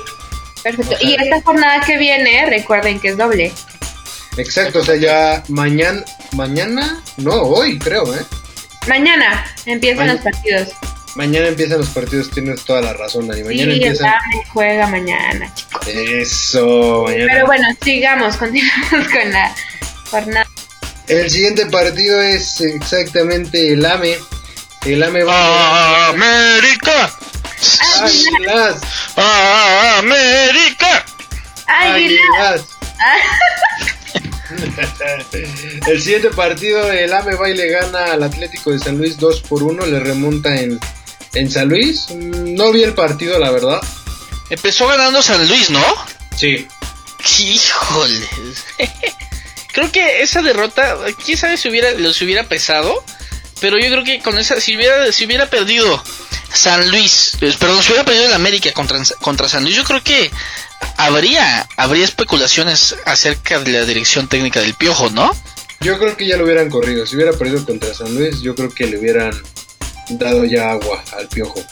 Perfecto. 0.62 0.96
y 1.00 1.14
esta 1.14 1.40
jornada 1.42 1.80
que 1.80 1.96
viene, 1.98 2.46
recuerden 2.46 2.98
que 3.00 3.08
es 3.08 3.16
doble. 3.16 3.52
Exacto, 4.36 4.80
o 4.80 4.84
sea, 4.84 4.96
ya 4.96 5.42
mañana, 5.48 6.04
mañana, 6.32 7.02
no, 7.16 7.32
hoy 7.42 7.78
creo, 7.78 8.14
¿eh? 8.14 8.24
Mañana 8.88 9.44
empiezan 9.66 10.08
los 10.08 10.20
partidos. 10.20 10.68
Mañana 11.14 11.48
empiezan 11.48 11.78
los 11.78 11.88
partidos, 11.88 12.30
tienes 12.30 12.64
toda 12.64 12.80
la 12.80 12.92
razón, 12.92 13.26
Dani. 13.26 13.42
Mañana 13.42 13.72
sí, 13.72 13.82
empiezan. 13.82 14.14
juega 14.52 14.86
mañana, 14.86 15.52
chicos. 15.54 15.86
Eso, 15.88 17.04
mañana. 17.06 17.26
Pero 17.32 17.46
bueno, 17.46 17.68
sigamos, 17.82 18.36
continuamos 18.38 19.08
con 19.08 19.32
la 19.32 19.54
jornada. 20.10 20.46
El 21.08 21.30
siguiente 21.30 21.66
partido 21.66 22.20
es 22.22 22.60
exactamente 22.60 23.72
el 23.72 23.84
AME. 23.84 24.16
El 24.86 25.02
AME 25.02 25.24
va 25.24 26.08
¡América! 26.08 27.10
¡Águilas! 28.00 28.80
¡América! 29.98 31.04
¡Águilas! 31.66 32.62
el 35.86 36.00
siguiente 36.00 36.30
partido, 36.30 36.90
el 36.90 37.12
AME 37.12 37.34
va 37.34 37.50
y 37.50 37.56
le 37.56 37.68
gana 37.68 38.12
al 38.12 38.22
Atlético 38.22 38.70
de 38.70 38.78
San 38.78 38.98
Luis 38.98 39.18
2 39.18 39.42
por 39.42 39.62
1, 39.62 39.86
le 39.86 40.00
remonta 40.00 40.56
en, 40.56 40.80
en 41.34 41.50
San 41.50 41.68
Luis. 41.68 42.10
No 42.10 42.72
vi 42.72 42.82
el 42.82 42.94
partido, 42.94 43.38
la 43.38 43.50
verdad. 43.50 43.80
Empezó 44.50 44.86
ganando 44.86 45.22
San 45.22 45.46
Luis, 45.46 45.70
¿no? 45.70 45.84
Sí. 46.36 46.66
Híjole. 47.38 48.28
creo 49.72 49.92
que 49.92 50.22
esa 50.22 50.42
derrota, 50.42 50.96
quién 51.24 51.38
sabe 51.38 51.56
si 51.56 51.68
hubiera, 51.68 51.92
los 51.92 52.20
hubiera 52.22 52.44
pesado. 52.44 53.04
Pero 53.60 53.78
yo 53.78 53.90
creo 53.90 54.04
que 54.04 54.20
con 54.20 54.38
esa, 54.38 54.60
si 54.60 54.76
hubiera, 54.76 55.10
si 55.12 55.26
hubiera 55.26 55.50
perdido 55.50 56.02
San 56.52 56.90
Luis, 56.90 57.36
eh, 57.40 57.54
perdón, 57.58 57.82
si 57.82 57.90
hubiera 57.90 58.04
perdido 58.04 58.26
el 58.26 58.32
América 58.32 58.72
contra, 58.72 58.98
contra 59.20 59.48
San 59.48 59.64
Luis, 59.64 59.76
yo 59.76 59.84
creo 59.84 60.02
que 60.02 60.30
habría, 60.96 61.68
habría 61.76 62.04
especulaciones 62.04 62.96
acerca 63.04 63.58
de 63.60 63.72
la 63.72 63.84
dirección 63.84 64.28
técnica 64.28 64.60
del 64.60 64.74
Piojo, 64.74 65.10
¿no? 65.10 65.34
Yo 65.80 65.98
creo 65.98 66.16
que 66.16 66.26
ya 66.26 66.36
lo 66.36 66.44
hubieran 66.44 66.70
corrido. 66.70 67.06
Si 67.06 67.16
hubiera 67.16 67.32
perdido 67.32 67.64
contra 67.64 67.94
San 67.94 68.14
Luis, 68.14 68.40
yo 68.40 68.54
creo 68.54 68.70
que 68.70 68.86
le 68.86 68.98
hubieran 68.98 69.32
dado 70.10 70.44
ya 70.44 70.70
agua 70.70 71.04
al 71.16 71.28
Piojo. 71.28 71.62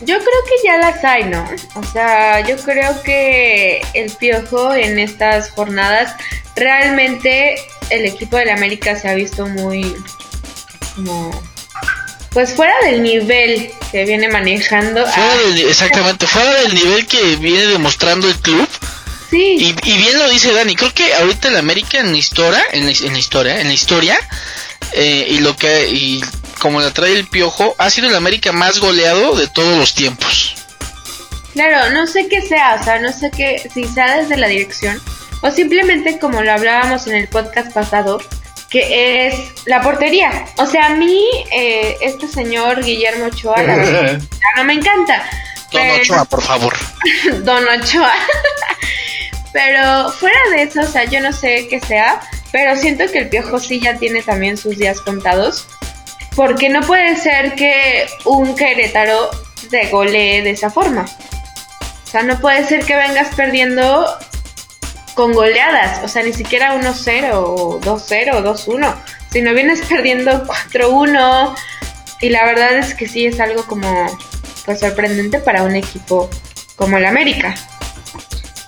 Yo 0.00 0.16
creo 0.16 0.44
que 0.46 0.54
ya 0.64 0.76
las 0.76 1.04
hay, 1.04 1.24
¿no? 1.24 1.44
O 1.74 1.82
sea, 1.82 2.46
yo 2.46 2.56
creo 2.58 3.02
que 3.02 3.82
el 3.94 4.12
Piojo 4.12 4.72
en 4.74 5.00
estas 5.00 5.50
jornadas, 5.50 6.14
realmente 6.54 7.56
el 7.90 8.04
equipo 8.04 8.36
del 8.36 8.50
América 8.50 8.94
se 8.94 9.08
ha 9.08 9.14
visto 9.14 9.48
muy 9.48 9.96
como 10.98 11.30
pues 12.30 12.52
fuera 12.54 12.74
del 12.84 13.02
nivel 13.02 13.70
que 13.90 14.04
viene 14.04 14.28
manejando. 14.28 15.04
exactamente, 15.68 16.26
fuera 16.26 16.52
del 16.60 16.74
nivel 16.74 17.06
que 17.06 17.36
viene 17.36 17.66
demostrando 17.66 18.28
el 18.28 18.36
club. 18.36 18.68
Sí. 19.30 19.74
Y, 19.84 19.96
bien 19.96 20.18
lo 20.18 20.28
dice 20.28 20.52
Dani, 20.52 20.74
creo 20.74 20.92
que 20.92 21.14
ahorita 21.14 21.48
el 21.48 21.56
América 21.56 22.00
en 22.00 22.12
la 22.12 22.18
historia, 22.18 22.62
en 22.72 22.86
la, 22.86 22.90
historia, 23.18 23.60
en 23.60 23.68
la 23.68 23.74
historia, 23.74 24.18
eh, 24.92 25.26
y 25.30 25.38
lo 25.40 25.54
que, 25.56 25.88
y 25.90 26.24
como 26.58 26.80
la 26.80 26.92
trae 26.92 27.12
el 27.12 27.26
piojo, 27.26 27.74
ha 27.78 27.90
sido 27.90 28.08
el 28.08 28.14
América 28.16 28.52
más 28.52 28.80
goleado 28.80 29.36
de 29.36 29.46
todos 29.48 29.76
los 29.76 29.94
tiempos. 29.94 30.54
Claro, 31.52 31.92
no 31.92 32.06
sé 32.06 32.28
qué 32.28 32.40
sea, 32.40 32.78
o 32.80 32.84
sea, 32.84 33.00
no 33.00 33.12
sé 33.12 33.30
qué, 33.30 33.70
si 33.72 33.84
sea 33.84 34.16
desde 34.16 34.36
la 34.36 34.48
dirección, 34.48 35.00
o 35.42 35.50
simplemente 35.50 36.18
como 36.18 36.42
lo 36.42 36.52
hablábamos 36.52 37.06
en 37.06 37.16
el 37.16 37.28
podcast 37.28 37.72
pasado, 37.72 38.20
que 38.70 39.26
es 39.26 39.66
la 39.66 39.80
portería. 39.80 40.46
O 40.56 40.66
sea, 40.66 40.86
a 40.86 40.90
mí, 40.90 41.24
eh, 41.52 41.96
este 42.00 42.28
señor 42.28 42.84
Guillermo 42.84 43.26
Ochoa, 43.26 43.62
la 43.62 43.76
verdad, 43.76 44.20
no 44.56 44.64
me 44.64 44.74
encanta. 44.74 45.24
Don 45.72 45.88
Ochoa, 46.00 46.24
por 46.24 46.42
favor. 46.42 46.74
Don 47.44 47.64
Ochoa. 47.68 48.14
pero 49.52 50.10
fuera 50.10 50.38
de 50.50 50.62
eso, 50.62 50.80
o 50.80 50.86
sea, 50.86 51.04
yo 51.04 51.20
no 51.20 51.32
sé 51.32 51.68
qué 51.68 51.80
sea, 51.80 52.20
pero 52.52 52.76
siento 52.76 53.10
que 53.10 53.18
el 53.18 53.28
Piojo 53.28 53.58
sí 53.58 53.80
ya 53.80 53.98
tiene 53.98 54.22
también 54.22 54.56
sus 54.56 54.76
días 54.78 55.00
contados. 55.00 55.66
Porque 56.36 56.68
no 56.68 56.82
puede 56.82 57.16
ser 57.16 57.56
que 57.56 58.06
un 58.24 58.54
Querétaro 58.54 59.30
te 59.70 59.88
golee 59.88 60.42
de 60.42 60.50
esa 60.50 60.70
forma. 60.70 61.04
O 61.04 62.10
sea, 62.10 62.22
no 62.22 62.40
puede 62.40 62.64
ser 62.64 62.84
que 62.84 62.94
vengas 62.94 63.34
perdiendo 63.34 64.06
con 65.18 65.32
goleadas, 65.32 66.04
o 66.04 66.06
sea, 66.06 66.22
ni 66.22 66.32
siquiera 66.32 66.80
1-0 66.80 67.30
o 67.32 67.80
2-0 67.80 68.34
o 68.36 68.54
2-1, 68.54 68.94
sino 69.32 69.52
vienes 69.52 69.80
perdiendo 69.88 70.30
4-1 70.70 71.56
y 72.20 72.28
la 72.28 72.44
verdad 72.44 72.78
es 72.78 72.94
que 72.94 73.08
sí 73.08 73.26
es 73.26 73.40
algo 73.40 73.64
como 73.64 74.16
pues 74.64 74.78
sorprendente 74.78 75.40
para 75.40 75.64
un 75.64 75.74
equipo 75.74 76.30
como 76.76 76.98
el 76.98 77.04
América. 77.04 77.56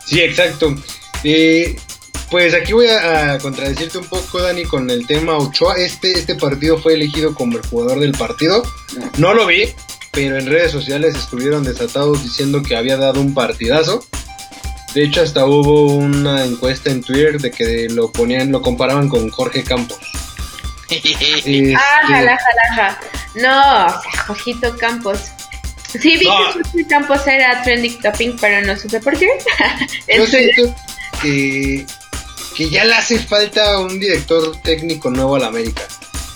Sí, 0.05 0.23
exacto. 0.23 0.75
Eh, 1.23 1.77
pues 2.33 2.53
aquí 2.53 2.73
voy 2.73 2.89
a, 2.89 3.39
contradecirte 3.39 3.99
un 3.99 4.09
poco, 4.09 4.43
Dani, 4.43 4.65
con 4.65 4.91
el 4.91 5.07
tema 5.07 5.39
Ochoa. 5.39 5.77
Este, 5.77 6.19
este 6.19 6.35
partido 6.35 6.79
fue 6.79 6.95
elegido 6.95 7.33
como 7.33 7.59
el 7.59 7.63
jugador 7.65 8.01
del 8.01 8.11
partido. 8.11 8.65
No 9.19 9.35
lo 9.35 9.47
vi, 9.47 9.73
pero 10.11 10.37
en 10.37 10.47
redes 10.47 10.73
sociales 10.73 11.15
estuvieron 11.15 11.63
desatados 11.63 12.25
diciendo 12.25 12.61
que 12.61 12.75
había 12.75 12.97
dado 12.97 13.21
un 13.21 13.35
partidazo. 13.35 14.05
De 14.95 15.05
hecho, 15.05 15.23
hasta 15.23 15.45
hubo 15.47 15.87
una 15.87 16.45
encuesta 16.45 16.91
en 16.91 17.03
Twitter 17.03 17.41
de 17.41 17.51
que 17.51 17.87
lo 17.91 18.11
ponían, 18.11 18.51
lo 18.51 18.61
comparaban 18.61 19.09
con 19.09 19.31
Jorge 19.31 19.63
Campos. 19.63 19.99
este... 20.91 21.75
Ah, 21.77 22.07
jala, 22.07 22.39
jala, 22.39 22.99
No, 23.35 23.87
o 23.87 24.03
sea, 24.03 24.23
Jorgito 24.27 24.77
Campos. 24.77 25.21
Sí, 25.93 26.17
vi 26.17 26.21
que 26.21 26.27
Jorge 26.27 26.87
Campos 26.89 27.27
era 27.27 27.63
trending 27.63 28.01
topping, 28.01 28.37
pero 28.41 28.67
no 28.67 28.77
supe 28.77 29.01
por 29.01 29.17
qué. 29.17 29.29
Yo 30.17 30.27
siento 30.27 30.75
que, 31.23 31.87
que 32.57 32.71
ya 32.71 32.85
le 32.85 32.95
hace 32.95 33.19
falta 33.19 33.79
un 33.79 33.99
director 33.99 34.57
técnico 34.63 35.11
nuevo 35.11 35.37
a 35.37 35.41
la 35.41 35.47
América. 35.47 35.83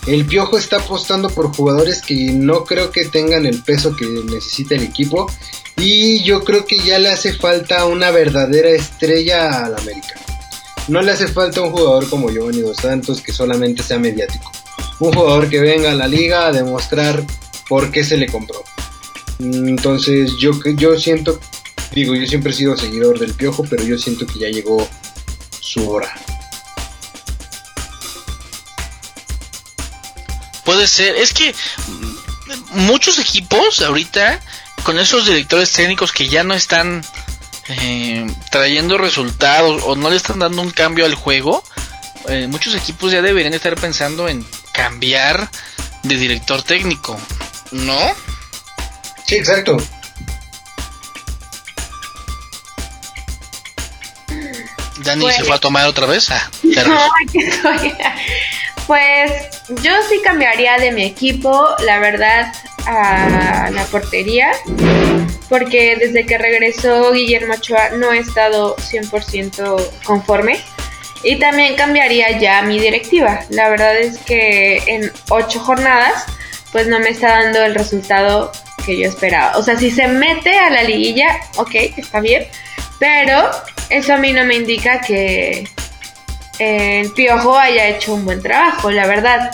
El 0.06 0.26
Piojo 0.26 0.58
está 0.58 0.76
apostando 0.76 1.30
por 1.30 1.54
jugadores 1.54 2.02
que 2.02 2.14
no 2.32 2.64
creo 2.64 2.90
que 2.90 3.06
tengan 3.06 3.46
el 3.46 3.62
peso 3.62 3.96
que 3.96 4.04
necesita 4.04 4.74
el 4.74 4.82
equipo 4.82 5.26
y 5.76 6.22
yo 6.22 6.44
creo 6.44 6.64
que 6.66 6.78
ya 6.78 6.98
le 6.98 7.10
hace 7.10 7.32
falta 7.32 7.86
una 7.86 8.10
verdadera 8.10 8.70
estrella 8.70 9.64
al 9.64 9.76
América. 9.76 10.20
No 10.88 11.00
le 11.02 11.12
hace 11.12 11.28
falta 11.28 11.62
un 11.62 11.70
jugador 11.70 12.08
como 12.08 12.30
Giovanni 12.30 12.60
Dos 12.60 12.76
Santos 12.76 13.20
que 13.20 13.32
solamente 13.32 13.82
sea 13.82 13.98
mediático. 13.98 14.50
Un 15.00 15.12
jugador 15.12 15.48
que 15.48 15.60
venga 15.60 15.92
a 15.92 15.94
la 15.94 16.06
liga 16.06 16.46
a 16.46 16.52
demostrar 16.52 17.24
por 17.68 17.90
qué 17.90 18.04
se 18.04 18.16
le 18.16 18.26
compró. 18.26 18.62
Entonces 19.38 20.32
yo, 20.38 20.52
yo 20.76 20.98
siento, 20.98 21.40
digo, 21.92 22.14
yo 22.14 22.26
siempre 22.26 22.52
he 22.52 22.54
sido 22.54 22.76
seguidor 22.76 23.18
del 23.18 23.34
Piojo, 23.34 23.64
pero 23.68 23.82
yo 23.82 23.98
siento 23.98 24.26
que 24.26 24.38
ya 24.38 24.48
llegó 24.48 24.86
su 25.60 25.90
hora. 25.90 26.14
Puede 30.64 30.86
ser, 30.86 31.16
es 31.16 31.34
que 31.34 31.54
muchos 32.72 33.18
equipos 33.18 33.82
ahorita 33.82 34.40
con 34.84 34.98
esos 34.98 35.26
directores 35.26 35.72
técnicos 35.72 36.12
que 36.12 36.28
ya 36.28 36.44
no 36.44 36.54
están 36.54 37.02
eh, 37.68 38.26
trayendo 38.50 38.98
resultados 38.98 39.82
o 39.84 39.96
no 39.96 40.10
le 40.10 40.16
están 40.16 40.38
dando 40.38 40.60
un 40.62 40.70
cambio 40.70 41.06
al 41.06 41.14
juego, 41.14 41.64
eh, 42.28 42.46
muchos 42.46 42.74
equipos 42.74 43.10
ya 43.10 43.22
deberían 43.22 43.54
estar 43.54 43.74
pensando 43.76 44.28
en 44.28 44.46
cambiar 44.72 45.48
de 46.02 46.16
director 46.16 46.62
técnico, 46.62 47.18
¿no? 47.72 47.98
Sí, 49.26 49.36
exacto. 49.36 49.78
Dani 54.98 55.32
se 55.32 55.44
fue 55.44 55.56
a 55.56 55.58
tomar 55.58 55.86
otra 55.86 56.06
vez. 56.06 56.30
Ah, 56.30 56.50
pues 58.86 59.32
yo 59.82 59.92
sí 60.08 60.20
cambiaría 60.22 60.78
de 60.78 60.92
mi 60.92 61.04
equipo, 61.04 61.74
la 61.80 61.98
verdad 61.98 62.52
a 62.86 63.70
la 63.70 63.84
portería, 63.84 64.50
porque 65.48 65.96
desde 65.96 66.26
que 66.26 66.38
regresó 66.38 67.12
Guillermo 67.12 67.54
Ochoa 67.54 67.90
no 67.90 68.12
he 68.12 68.18
estado 68.18 68.76
100% 68.76 70.02
conforme. 70.04 70.58
Y 71.22 71.38
también 71.38 71.74
cambiaría 71.74 72.38
ya 72.38 72.60
mi 72.62 72.78
directiva. 72.78 73.40
La 73.48 73.70
verdad 73.70 73.96
es 73.96 74.18
que 74.18 74.82
en 74.86 75.10
ocho 75.30 75.58
jornadas, 75.58 76.26
pues 76.70 76.86
no 76.86 76.98
me 76.98 77.08
está 77.08 77.40
dando 77.40 77.64
el 77.64 77.74
resultado 77.74 78.52
que 78.84 78.98
yo 78.98 79.08
esperaba. 79.08 79.56
O 79.56 79.62
sea, 79.62 79.78
si 79.78 79.90
se 79.90 80.06
mete 80.06 80.58
a 80.58 80.68
la 80.68 80.82
liguilla, 80.82 81.40
ok, 81.56 81.74
está 81.96 82.20
bien. 82.20 82.46
Pero 82.98 83.50
eso 83.88 84.12
a 84.12 84.16
mí 84.18 84.34
no 84.34 84.44
me 84.44 84.56
indica 84.56 85.00
que 85.00 85.66
el 86.58 87.10
Piojo 87.12 87.58
haya 87.58 87.86
hecho 87.86 88.12
un 88.12 88.26
buen 88.26 88.42
trabajo, 88.42 88.90
la 88.90 89.06
verdad. 89.06 89.50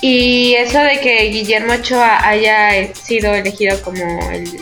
Y 0.00 0.54
eso 0.54 0.78
de 0.80 1.00
que 1.00 1.24
Guillermo 1.30 1.74
Ochoa 1.74 2.26
haya 2.26 2.94
sido 2.94 3.34
elegido 3.34 3.80
como 3.82 4.30
el, 4.30 4.60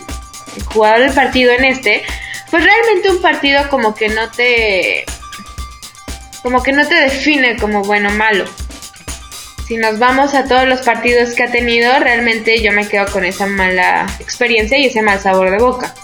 jugador 0.67 1.01
del 1.01 1.13
partido 1.13 1.53
en 1.53 1.65
este, 1.65 2.03
pues 2.51 2.65
realmente 2.65 3.11
un 3.11 3.21
partido 3.21 3.69
como 3.69 3.95
que 3.95 4.09
no 4.09 4.31
te 4.31 5.05
como 6.43 6.63
que 6.63 6.73
no 6.73 6.87
te 6.87 6.95
define 6.95 7.57
como 7.57 7.83
bueno 7.83 8.11
o 8.11 8.13
malo. 8.13 8.45
Si 9.67 9.79
nos 9.79 9.99
vamos 9.99 10.35
a 10.35 10.45
todos 10.45 10.69
los 10.69 10.83
partidos 10.83 11.35
que 11.35 11.43
ha 11.43 11.51
tenido, 11.51 11.99
realmente 11.99 12.63
yo 12.63 12.71
me 12.71 12.87
quedo 12.87 13.07
con 13.07 13.25
esa 13.25 13.47
mala 13.47 14.07
experiencia 14.21 14.79
y 14.79 14.87
ese 14.87 15.01
mal 15.01 15.19
sabor 15.21 15.51
de 15.51 15.59
boca. 15.59 15.95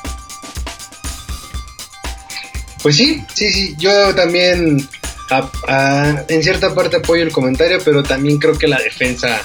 Pues 2.82 2.96
sí, 2.96 3.22
sí, 3.34 3.52
sí, 3.52 3.74
yo 3.76 4.14
también 4.14 4.88
a- 5.30 5.50
a- 5.68 6.24
en 6.28 6.42
cierta 6.42 6.74
parte 6.74 6.96
apoyo 6.96 7.22
el 7.22 7.32
comentario, 7.32 7.78
pero 7.84 8.02
también 8.02 8.38
creo 8.38 8.58
que 8.58 8.66
la 8.68 8.78
defensa 8.78 9.40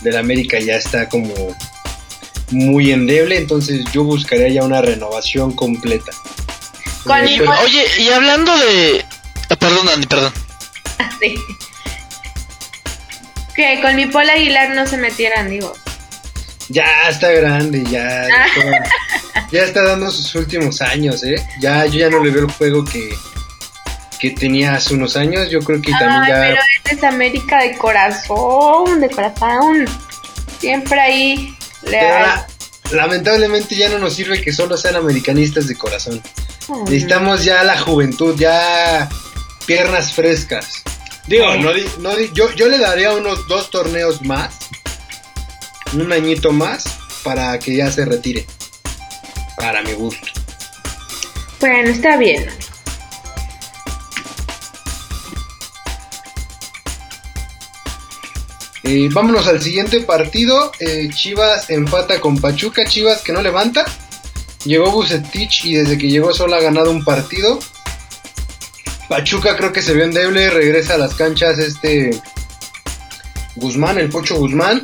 del 0.00 0.16
América 0.16 0.58
ya 0.58 0.76
está 0.76 1.08
como 1.08 1.34
muy 2.50 2.90
endeble, 2.92 3.36
entonces 3.36 3.84
yo 3.92 4.04
buscaría 4.04 4.48
ya 4.48 4.62
una 4.64 4.82
renovación 4.82 5.52
completa. 5.52 6.12
Eh, 6.12 7.26
Y, 7.34 7.38
pero- 7.38 7.52
oye, 7.64 7.84
y 7.98 8.08
hablando 8.10 8.56
de... 8.58 9.04
ah, 9.50 9.56
Perdón, 9.56 9.86
Dani, 9.86 10.06
perdón. 10.06 10.32
Sí. 11.20 11.34
Que 13.54 13.80
con 13.82 13.94
mi 13.96 14.06
Paul 14.06 14.28
Aguilar 14.30 14.70
no 14.74 14.86
se 14.86 14.96
metieran, 14.96 15.50
digo. 15.50 15.72
Ya 16.68 16.86
está 17.08 17.30
grande, 17.30 17.82
ya, 17.90 18.26
ya, 18.28 18.46
está, 18.46 18.84
ya 19.52 19.62
está 19.64 19.82
dando 19.82 20.10
sus 20.10 20.34
últimos 20.34 20.80
años, 20.80 21.22
¿eh? 21.22 21.34
Ya, 21.60 21.84
yo 21.86 21.98
ya 21.98 22.08
no 22.08 22.22
le 22.24 22.30
veo 22.30 22.46
el 22.46 22.50
juego 22.52 22.84
que, 22.84 23.10
que 24.22 24.30
tenía 24.30 24.74
hace 24.76 24.94
unos 24.94 25.16
años, 25.16 25.50
yo 25.50 25.58
creo 25.58 25.82
que 25.82 25.90
también 25.90 26.22
ya... 26.28 26.40
pero 26.40 26.54
él 26.54 26.96
es 26.96 27.02
América 27.02 27.60
de 27.60 27.76
corazón, 27.76 29.00
de 29.00 29.10
corazón. 29.10 29.84
Siempre 30.60 31.00
ahí 31.00 31.58
leal. 31.82 32.22
la- 32.22 32.46
lamentablemente 32.92 33.74
ya 33.74 33.88
no 33.88 33.98
nos 33.98 34.14
sirve 34.14 34.40
que 34.40 34.52
solo 34.52 34.76
sean 34.76 34.94
americanistas 34.94 35.66
de 35.66 35.74
corazón. 35.76 36.22
Necesitamos 36.84 37.44
ya 37.44 37.64
la 37.64 37.76
juventud, 37.80 38.36
ya 38.38 39.08
piernas 39.66 40.12
frescas. 40.14 40.84
Digo, 41.26 41.56
no, 41.56 41.70
no 41.98 42.16
yo, 42.32 42.52
yo 42.54 42.68
le 42.68 42.78
daría 42.78 43.12
unos 43.14 43.48
dos 43.48 43.70
torneos 43.70 44.22
más, 44.22 44.54
un 45.94 46.12
añito 46.12 46.52
más, 46.52 46.84
para 47.24 47.58
que 47.58 47.74
ya 47.74 47.90
se 47.90 48.04
retire. 48.04 48.46
Para 49.56 49.82
mi 49.82 49.94
gusto. 49.94 50.28
Bueno, 51.58 51.90
está 51.90 52.16
bien. 52.16 52.48
Vámonos 59.12 59.46
al 59.46 59.62
siguiente 59.62 60.00
partido. 60.00 60.72
Eh, 60.80 61.08
Chivas 61.14 61.70
empata 61.70 62.20
con 62.20 62.38
Pachuca. 62.38 62.84
Chivas 62.84 63.22
que 63.22 63.32
no 63.32 63.42
levanta. 63.42 63.84
Llegó 64.64 64.90
Bucetich 64.90 65.64
y 65.64 65.74
desde 65.74 65.98
que 65.98 66.08
llegó 66.08 66.32
solo 66.32 66.56
ha 66.56 66.60
ganado 66.60 66.90
un 66.90 67.04
partido. 67.04 67.58
Pachuca 69.08 69.56
creo 69.56 69.72
que 69.72 69.82
se 69.82 69.94
vio 69.94 70.04
endeble. 70.04 70.50
Regresa 70.50 70.94
a 70.94 70.98
las 70.98 71.14
canchas 71.14 71.58
este 71.58 72.20
Guzmán, 73.56 73.98
el 73.98 74.08
Pocho 74.08 74.36
Guzmán. 74.36 74.82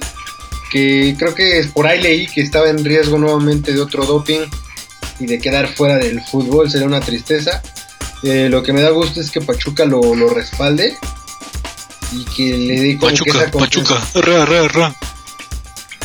Que 0.70 1.14
creo 1.18 1.34
que 1.34 1.68
por 1.72 1.86
ahí 1.86 2.02
leí 2.02 2.26
que 2.26 2.42
estaba 2.42 2.68
en 2.68 2.84
riesgo 2.84 3.18
nuevamente 3.18 3.72
de 3.72 3.80
otro 3.80 4.04
doping 4.04 4.40
y 5.18 5.26
de 5.26 5.38
quedar 5.38 5.68
fuera 5.68 5.96
del 5.96 6.20
fútbol. 6.22 6.70
Sería 6.70 6.86
una 6.86 7.00
tristeza. 7.00 7.62
Eh, 8.22 8.48
lo 8.50 8.62
que 8.62 8.72
me 8.72 8.82
da 8.82 8.90
gusto 8.90 9.20
es 9.20 9.30
que 9.30 9.40
Pachuca 9.40 9.84
lo 9.84 10.28
respalde 10.28 10.96
y 12.12 12.24
que 12.24 12.56
le 12.56 12.80
dé 12.80 12.98
como 12.98 13.16
que 13.16 13.30
esa 13.30 13.50
confianza. 13.50 14.02
Ra, 14.14 14.44
ra, 14.46 14.68
ra. 14.68 14.96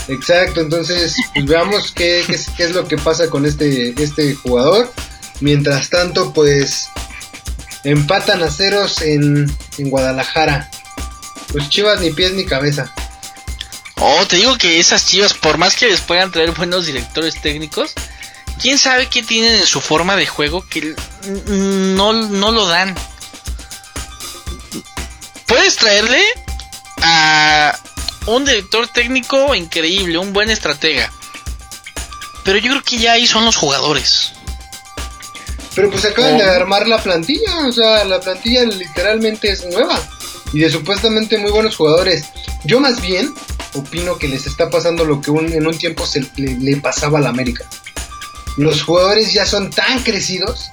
Exacto, 0.07 0.61
entonces 0.61 1.15
pues 1.33 1.45
veamos 1.45 1.91
qué, 1.91 2.23
qué 2.27 2.33
es, 2.33 2.49
qué 2.57 2.63
es 2.65 2.71
lo 2.71 2.87
que 2.87 2.97
pasa 2.97 3.29
con 3.29 3.45
este, 3.45 3.93
este 4.01 4.35
jugador. 4.35 4.91
Mientras 5.39 5.89
tanto, 5.89 6.33
pues 6.33 6.87
empatan 7.83 8.43
a 8.43 8.49
ceros 8.49 9.01
en, 9.01 9.51
en 9.77 9.89
Guadalajara. 9.89 10.69
Pues 11.51 11.69
Chivas 11.69 12.01
ni 12.01 12.11
pies 12.11 12.33
ni 12.33 12.45
cabeza. 12.45 12.93
Oh, 13.97 14.25
te 14.27 14.37
digo 14.37 14.57
que 14.57 14.79
esas 14.79 15.05
chivas, 15.05 15.33
por 15.33 15.57
más 15.57 15.75
que 15.75 15.87
les 15.87 16.01
puedan 16.01 16.31
traer 16.31 16.51
buenos 16.51 16.85
directores 16.85 17.41
técnicos, 17.41 17.93
quién 18.61 18.77
sabe 18.77 19.07
qué 19.07 19.23
tienen 19.23 19.53
en 19.53 19.65
su 19.65 19.79
forma 19.79 20.15
de 20.15 20.27
juego 20.27 20.65
que 20.67 20.95
no, 21.47 22.13
no 22.13 22.51
lo 22.51 22.65
dan. 22.65 22.95
Puedes 25.47 25.75
traerle 25.77 26.21
a 27.01 27.77
un 28.27 28.45
director 28.45 28.87
técnico 28.87 29.53
increíble, 29.55 30.17
un 30.17 30.33
buen 30.33 30.49
estratega. 30.49 31.11
Pero 32.43 32.57
yo 32.59 32.71
creo 32.71 32.83
que 32.83 32.97
ya 32.97 33.13
ahí 33.13 33.27
son 33.27 33.45
los 33.45 33.55
jugadores. 33.55 34.31
Pero 35.75 35.89
pues 35.89 36.05
acaban 36.05 36.37
de 36.37 36.43
armar 36.43 36.87
la 36.87 37.01
plantilla, 37.01 37.65
o 37.67 37.71
sea, 37.71 38.03
la 38.03 38.19
plantilla 38.19 38.63
literalmente 38.63 39.49
es 39.51 39.65
nueva 39.65 39.99
y 40.53 40.59
de 40.59 40.69
supuestamente 40.69 41.37
muy 41.39 41.51
buenos 41.51 41.75
jugadores. 41.75 42.25
Yo 42.63 42.79
más 42.79 43.01
bien 43.01 43.33
opino 43.73 44.17
que 44.19 44.27
les 44.27 44.45
está 44.45 44.69
pasando 44.69 45.03
lo 45.03 45.19
que 45.19 45.31
un- 45.31 45.51
en 45.51 45.65
un 45.65 45.75
tiempo 45.77 46.05
se 46.05 46.21
le, 46.35 46.55
le 46.59 46.77
pasaba 46.77 47.17
a 47.17 47.21
la 47.21 47.29
América. 47.29 47.65
Los 48.57 48.83
jugadores 48.83 49.33
ya 49.33 49.47
son 49.47 49.71
tan 49.71 50.03
crecidos, 50.03 50.69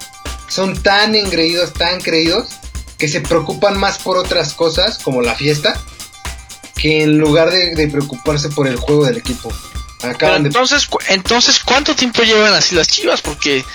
son 0.47 0.81
tan 0.83 1.15
engreídos, 1.15 1.73
tan 1.73 1.99
creídos, 1.99 2.49
que 3.01 3.07
se 3.07 3.21
preocupan 3.21 3.79
más 3.79 3.97
por 3.97 4.15
otras 4.15 4.53
cosas 4.53 4.99
como 4.99 5.23
la 5.23 5.33
fiesta, 5.33 5.73
que 6.75 7.01
en 7.01 7.17
lugar 7.17 7.49
de, 7.49 7.73
de 7.73 7.87
preocuparse 7.87 8.49
por 8.49 8.67
el 8.67 8.75
juego 8.75 9.05
del 9.05 9.17
equipo. 9.17 9.51
Pero 9.99 10.35
entonces, 10.49 10.85
cu- 10.85 10.99
entonces, 11.07 11.59
¿cuánto 11.65 11.95
tiempo 11.95 12.21
llevan 12.21 12.53
así 12.53 12.75
las 12.75 12.87
chivas? 12.87 13.23
Porque, 13.23 13.65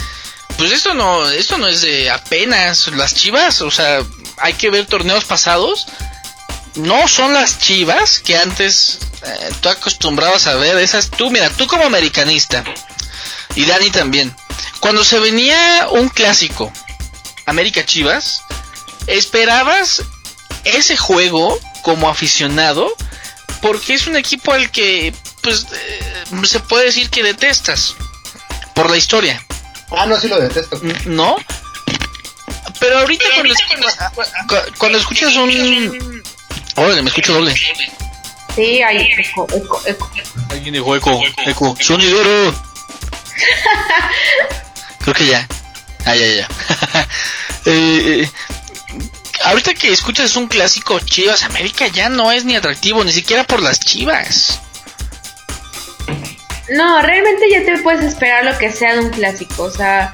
pues 0.56 0.70
esto 0.70 0.94
no, 0.94 1.28
esto 1.28 1.58
no 1.58 1.66
es 1.66 1.80
de 1.80 2.08
apenas. 2.08 2.86
Las 2.86 3.16
chivas, 3.16 3.62
o 3.62 3.70
sea, 3.72 4.00
hay 4.36 4.52
que 4.54 4.70
ver 4.70 4.86
torneos 4.86 5.24
pasados. 5.24 5.86
No 6.76 7.08
son 7.08 7.32
las 7.34 7.58
chivas 7.58 8.20
que 8.20 8.36
antes 8.36 9.00
eh, 9.24 9.50
tú 9.60 9.70
acostumbrabas 9.70 10.46
a 10.46 10.54
ver. 10.54 10.76
Esas, 10.76 11.10
tú, 11.10 11.32
mira, 11.32 11.50
tú 11.50 11.66
como 11.66 11.84
americanista 11.84 12.62
y 13.56 13.64
Dani 13.64 13.90
también. 13.90 14.32
Cuando 14.78 15.02
se 15.02 15.18
venía 15.18 15.88
un 15.90 16.08
clásico, 16.10 16.72
América 17.44 17.84
Chivas, 17.84 18.42
esperabas 19.06 20.02
ese 20.64 20.96
juego 20.96 21.58
como 21.82 22.08
aficionado 22.08 22.92
porque 23.62 23.94
es 23.94 24.06
un 24.06 24.16
equipo 24.16 24.52
al 24.52 24.70
que 24.70 25.14
pues 25.42 25.66
eh, 25.72 26.24
se 26.44 26.60
puede 26.60 26.86
decir 26.86 27.08
que 27.10 27.22
detestas 27.22 27.94
por 28.74 28.90
la 28.90 28.96
historia, 28.96 29.42
Ah, 29.90 30.06
no, 30.06 30.18
sí 30.18 30.28
lo 30.28 30.40
detesto. 30.40 30.80
¿no? 31.06 31.36
Pero 32.80 32.98
ahorita, 32.98 33.24
cuando, 33.34 33.54
cuando 34.78 34.98
escuchas 34.98 35.34
un... 35.36 36.22
Órale, 36.74 37.02
me 37.02 37.08
escucho 37.08 37.32
doble. 37.34 37.54
Sí, 38.54 38.82
hay 38.82 38.98
eco, 39.18 39.46
eco, 39.54 39.82
eco. 39.86 40.10
Alguien 40.50 40.74
dijo 40.74 40.96
eco, 40.96 41.22
eco, 41.46 41.76
sonidero. 41.80 42.54
Creo 45.00 45.14
que 45.14 45.26
ya. 45.26 45.46
Ah, 46.04 46.14
ya, 46.14 46.26
ya. 46.26 46.48
Eh, 47.68 48.22
eh, 48.22 48.30
ahorita 49.44 49.74
que 49.74 49.92
escuchas 49.92 50.36
un 50.36 50.46
clásico 50.46 50.98
Chivas 51.00 51.44
América 51.44 51.86
ya 51.88 52.08
no 52.08 52.32
es 52.32 52.44
ni 52.44 52.56
atractivo, 52.56 53.04
ni 53.04 53.12
siquiera 53.12 53.44
por 53.44 53.62
las 53.62 53.80
Chivas. 53.80 54.60
No, 56.70 57.00
realmente 57.00 57.48
ya 57.50 57.64
te 57.64 57.78
puedes 57.78 58.04
esperar 58.04 58.44
lo 58.44 58.56
que 58.58 58.72
sea 58.72 58.94
de 58.94 59.00
un 59.00 59.10
clásico. 59.10 59.64
O 59.64 59.70
sea, 59.70 60.12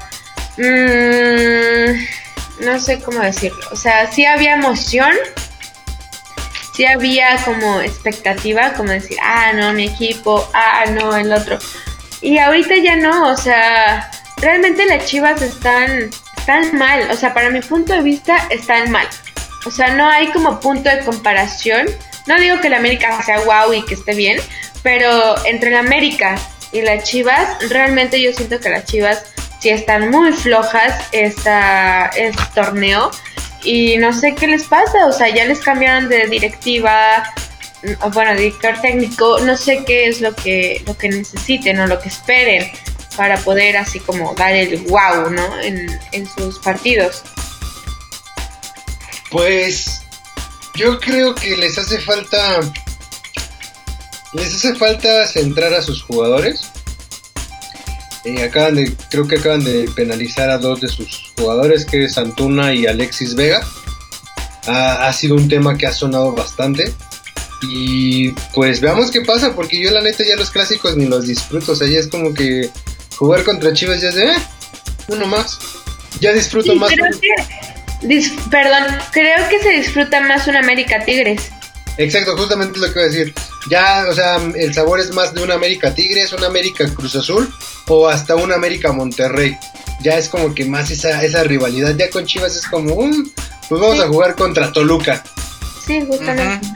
mm, 0.57 2.65
no 2.65 2.79
sé 2.79 3.01
cómo 3.01 3.19
decirlo. 3.19 3.65
O 3.71 3.75
sea, 3.75 4.11
sí 4.11 4.25
había 4.25 4.53
emoción. 4.53 5.13
Sí 6.75 6.85
había 6.85 7.37
como 7.43 7.81
expectativa, 7.81 8.73
como 8.73 8.91
decir, 8.91 9.17
ah, 9.21 9.51
no, 9.53 9.73
mi 9.73 9.85
equipo, 9.85 10.49
ah, 10.53 10.85
no, 10.89 11.15
el 11.15 11.31
otro. 11.31 11.59
Y 12.21 12.39
ahorita 12.39 12.75
ya 12.77 12.95
no, 12.95 13.31
o 13.31 13.37
sea, 13.37 14.09
realmente 14.37 14.85
las 14.87 15.05
chivas 15.05 15.39
están, 15.43 16.09
están 16.43 16.77
mal. 16.77 17.09
O 17.09 17.15
sea, 17.15 17.33
para 17.33 17.49
mi 17.49 17.61
punto 17.61 17.93
de 17.93 18.01
vista, 18.01 18.35
están 18.49 18.91
mal. 18.91 19.07
O 19.65 19.71
sea, 19.71 19.95
no 19.95 20.09
hay 20.09 20.27
como 20.27 20.59
punto 20.59 20.89
de 20.89 20.99
comparación. 20.99 21.87
No 22.27 22.35
digo 22.37 22.59
que 22.59 22.69
la 22.69 22.77
América 22.77 23.21
sea 23.23 23.39
guau 23.39 23.73
y 23.73 23.85
que 23.85 23.93
esté 23.93 24.13
bien, 24.13 24.39
pero 24.81 25.35
entre 25.45 25.71
la 25.71 25.79
América 25.79 26.35
y 26.73 26.81
las 26.81 27.05
Chivas, 27.05 27.69
realmente 27.69 28.21
yo 28.21 28.33
siento 28.33 28.59
que 28.59 28.69
las 28.69 28.85
Chivas 28.85 29.23
sí 29.59 29.69
están 29.69 30.09
muy 30.09 30.33
flojas 30.33 31.07
esta, 31.13 32.07
este 32.07 32.43
torneo. 32.53 33.09
Y 33.63 33.95
no 33.97 34.11
sé 34.11 34.35
qué 34.35 34.47
les 34.47 34.65
pasa, 34.65 35.05
o 35.05 35.13
sea, 35.13 35.29
ya 35.29 35.45
les 35.45 35.61
cambiaron 35.61 36.09
de 36.09 36.27
directiva, 36.27 37.23
bueno, 38.13 38.35
director 38.35 38.81
técnico, 38.81 39.39
no 39.39 39.55
sé 39.55 39.85
qué 39.85 40.09
es 40.09 40.19
lo 40.19 40.35
que, 40.35 40.83
lo 40.85 40.97
que 40.97 41.07
necesiten 41.07 41.79
o 41.79 41.87
lo 41.87 42.01
que 42.01 42.09
esperen 42.09 42.69
para 43.15 43.37
poder 43.37 43.77
así 43.77 43.99
como 43.99 44.33
dar 44.35 44.53
el 44.53 44.81
wow, 44.83 45.29
¿no? 45.29 45.59
En, 45.61 45.99
en 46.11 46.27
sus 46.27 46.59
partidos. 46.59 47.23
Pues 49.29 50.01
yo 50.75 50.99
creo 50.99 51.33
que 51.35 51.57
les 51.57 51.77
hace 51.77 51.99
falta 51.99 52.59
les 54.33 54.55
hace 54.55 54.75
falta 54.75 55.27
centrar 55.27 55.73
a 55.73 55.81
sus 55.81 56.01
jugadores. 56.01 56.71
Eh, 58.25 58.43
acaban 58.43 58.75
de, 58.75 58.95
creo 59.09 59.27
que 59.27 59.35
acaban 59.35 59.63
de 59.63 59.89
penalizar 59.95 60.49
a 60.49 60.57
dos 60.57 60.81
de 60.81 60.87
sus 60.87 61.33
jugadores, 61.37 61.85
que 61.85 62.05
es 62.05 62.17
Antuna 62.17 62.73
y 62.73 62.87
Alexis 62.87 63.35
Vega. 63.35 63.61
Ha, 64.65 65.07
ha 65.07 65.13
sido 65.13 65.35
un 65.35 65.47
tema 65.49 65.77
que 65.77 65.85
ha 65.85 65.93
sonado 65.93 66.31
bastante. 66.31 66.91
Y 67.61 68.31
pues 68.53 68.81
veamos 68.81 69.11
qué 69.11 69.21
pasa, 69.21 69.53
porque 69.55 69.79
yo 69.79 69.91
la 69.91 70.01
neta 70.01 70.23
ya 70.27 70.35
los 70.35 70.49
clásicos 70.49 70.97
ni 70.97 71.05
los 71.05 71.27
disfruto. 71.27 71.73
O 71.73 71.75
sea, 71.75 71.87
ya 71.87 71.99
es 71.99 72.07
como 72.07 72.33
que 72.33 72.69
jugar 73.25 73.43
contra 73.43 73.73
Chivas 73.73 74.01
ya 74.01 74.09
es 74.09 74.15
de, 74.15 74.25
eh, 74.25 74.37
uno 75.07 75.25
más. 75.27 75.59
Ya 76.19 76.31
disfruto 76.33 76.71
Sí, 76.73 76.77
más. 76.79 76.91
creo 76.91 77.07
que, 77.19 78.07
dis- 78.07 78.33
perdón, 78.49 78.83
creo 79.11 79.47
que 79.49 79.59
se 79.59 79.69
disfruta 79.71 80.19
más 80.21 80.47
un 80.47 80.55
América 80.55 81.03
Tigres. 81.05 81.41
Exacto, 81.97 82.35
justamente 82.37 82.79
lo 82.79 82.85
que 82.87 82.99
iba 82.99 83.01
a 83.01 83.05
decir. 83.11 83.33
Ya, 83.69 84.05
o 84.09 84.13
sea, 84.13 84.37
el 84.55 84.73
sabor 84.73 84.99
es 84.99 85.11
más 85.13 85.33
de 85.33 85.43
un 85.43 85.51
América 85.51 85.93
Tigres, 85.93 86.33
un 86.33 86.43
América 86.43 86.85
Cruz 86.93 87.15
Azul 87.15 87.53
o 87.87 88.07
hasta 88.09 88.35
un 88.35 88.51
América 88.51 88.91
Monterrey. 88.91 89.57
Ya 90.01 90.17
es 90.17 90.27
como 90.27 90.53
que 90.53 90.65
más 90.65 90.91
esa, 90.91 91.23
esa 91.23 91.43
rivalidad. 91.43 91.95
Ya 91.95 92.09
con 92.09 92.25
Chivas 92.25 92.55
es 92.55 92.65
como, 92.67 92.93
un 92.95 93.31
pues 93.69 93.79
vamos 93.79 93.97
Sí. 93.97 94.03
a 94.03 94.07
jugar 94.07 94.35
contra 94.35 94.71
Toluca. 94.71 95.23
Sí, 95.85 96.01
justamente. 96.07 96.67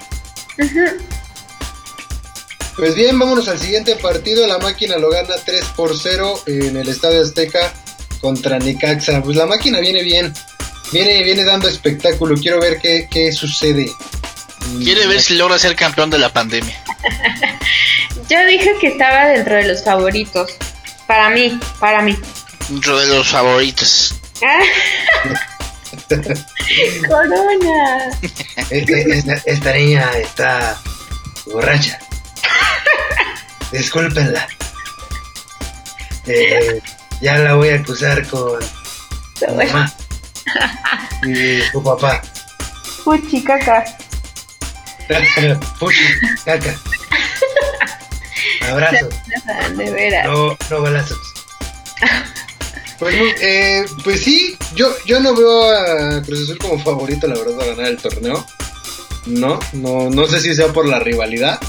Pues 2.78 2.94
bien, 2.94 3.18
vámonos 3.18 3.48
al 3.48 3.60
siguiente 3.60 3.96
partido. 3.96 4.46
La 4.46 4.60
máquina 4.60 4.98
lo 4.98 5.10
gana 5.10 5.34
3 5.44 5.66
por 5.76 5.98
0 5.98 6.44
en 6.46 6.78
el 6.78 6.88
Estadio 6.88 7.24
Azteca 7.24 7.74
contra 8.22 8.60
Necaxa. 8.60 9.24
Pues 9.24 9.36
la 9.36 9.48
máquina 9.48 9.80
viene 9.80 10.04
bien. 10.04 10.32
Viene, 10.92 11.24
viene 11.24 11.44
dando 11.44 11.68
espectáculo. 11.68 12.36
Quiero 12.40 12.62
ver 12.62 12.78
qué, 12.80 13.08
qué 13.10 13.32
sucede. 13.32 13.92
Quiere 14.84 15.08
ver 15.08 15.20
si 15.22 15.34
logra 15.36 15.58
ser 15.58 15.76
campeón 15.76 16.12
de 16.12 16.20
la 16.20 16.32
pandemia. 16.32 16.80
Yo 18.30 18.46
dije 18.46 18.76
que 18.80 18.90
estaba 18.90 19.26
dentro 19.30 19.56
de 19.56 19.68
los 19.68 19.84
favoritos. 19.84 20.52
Para 21.08 21.32
mí, 21.32 21.60
para 21.80 22.04
mí. 22.04 22.16
Dentro 22.70 23.00
de 23.00 23.08
los 23.08 23.28
favoritos. 23.28 24.14
Corona. 27.08 28.12
Esta, 28.70 29.34
esta 29.46 29.74
niña 29.74 30.12
está 30.18 30.80
borracha. 31.48 31.98
Discúlpenla. 33.72 34.48
Eh, 36.26 36.82
ya 37.22 37.38
la 37.38 37.56
voy 37.56 37.70
a 37.70 37.76
acusar 37.76 38.26
con 38.28 38.60
su 38.62 39.56
mamá 39.56 39.94
y 41.26 41.62
su 41.72 41.82
papá. 41.84 42.22
Puchi, 43.04 43.44
caca. 43.44 43.84
Puchi, 45.80 46.04
caca. 46.44 46.76
Abrazos. 48.70 49.10
De 49.78 49.92
veras. 49.92 50.28
No, 50.28 50.58
no 50.70 50.82
balazos. 50.82 51.18
Pues, 53.00 53.16
eh, 53.42 53.86
pues 54.04 54.24
sí, 54.24 54.58
yo, 54.76 54.90
yo 55.06 55.20
no 55.20 55.36
veo 55.36 55.72
a 55.72 56.22
Cruz 56.24 56.44
Azul 56.44 56.58
como 56.58 56.84
favorito, 56.84 57.28
la 57.28 57.36
verdad, 57.36 57.62
a 57.62 57.66
ganar 57.68 57.86
el 57.86 57.98
torneo. 57.98 58.46
No, 59.28 59.60
no, 59.74 60.10
no 60.10 60.26
sé 60.26 60.40
si 60.40 60.56
sea 60.56 60.68
por 60.74 60.88
la 60.88 61.00
rivalidad. 61.00 61.60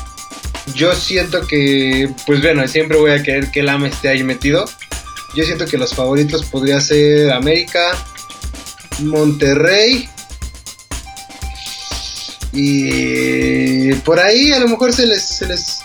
Yo 0.75 0.95
siento 0.95 1.47
que, 1.47 2.11
pues 2.27 2.41
bueno, 2.43 2.67
siempre 2.69 2.99
voy 2.99 3.13
a 3.13 3.23
querer 3.23 3.51
que 3.51 3.61
el 3.61 3.69
AME 3.69 3.89
esté 3.89 4.09
ahí 4.09 4.23
metido. 4.23 4.65
Yo 5.35 5.45
siento 5.45 5.67
que 5.67 5.79
los 5.79 5.95
favoritos 5.95 6.45
podría 6.47 6.81
ser 6.81 7.31
América, 7.33 7.97
Monterrey. 9.01 10.09
Y 12.53 13.93
por 13.97 14.19
ahí 14.19 14.53
a 14.53 14.59
lo 14.59 14.69
mejor 14.69 14.93
se 14.93 15.07
les, 15.07 15.23
se 15.23 15.47
les, 15.47 15.81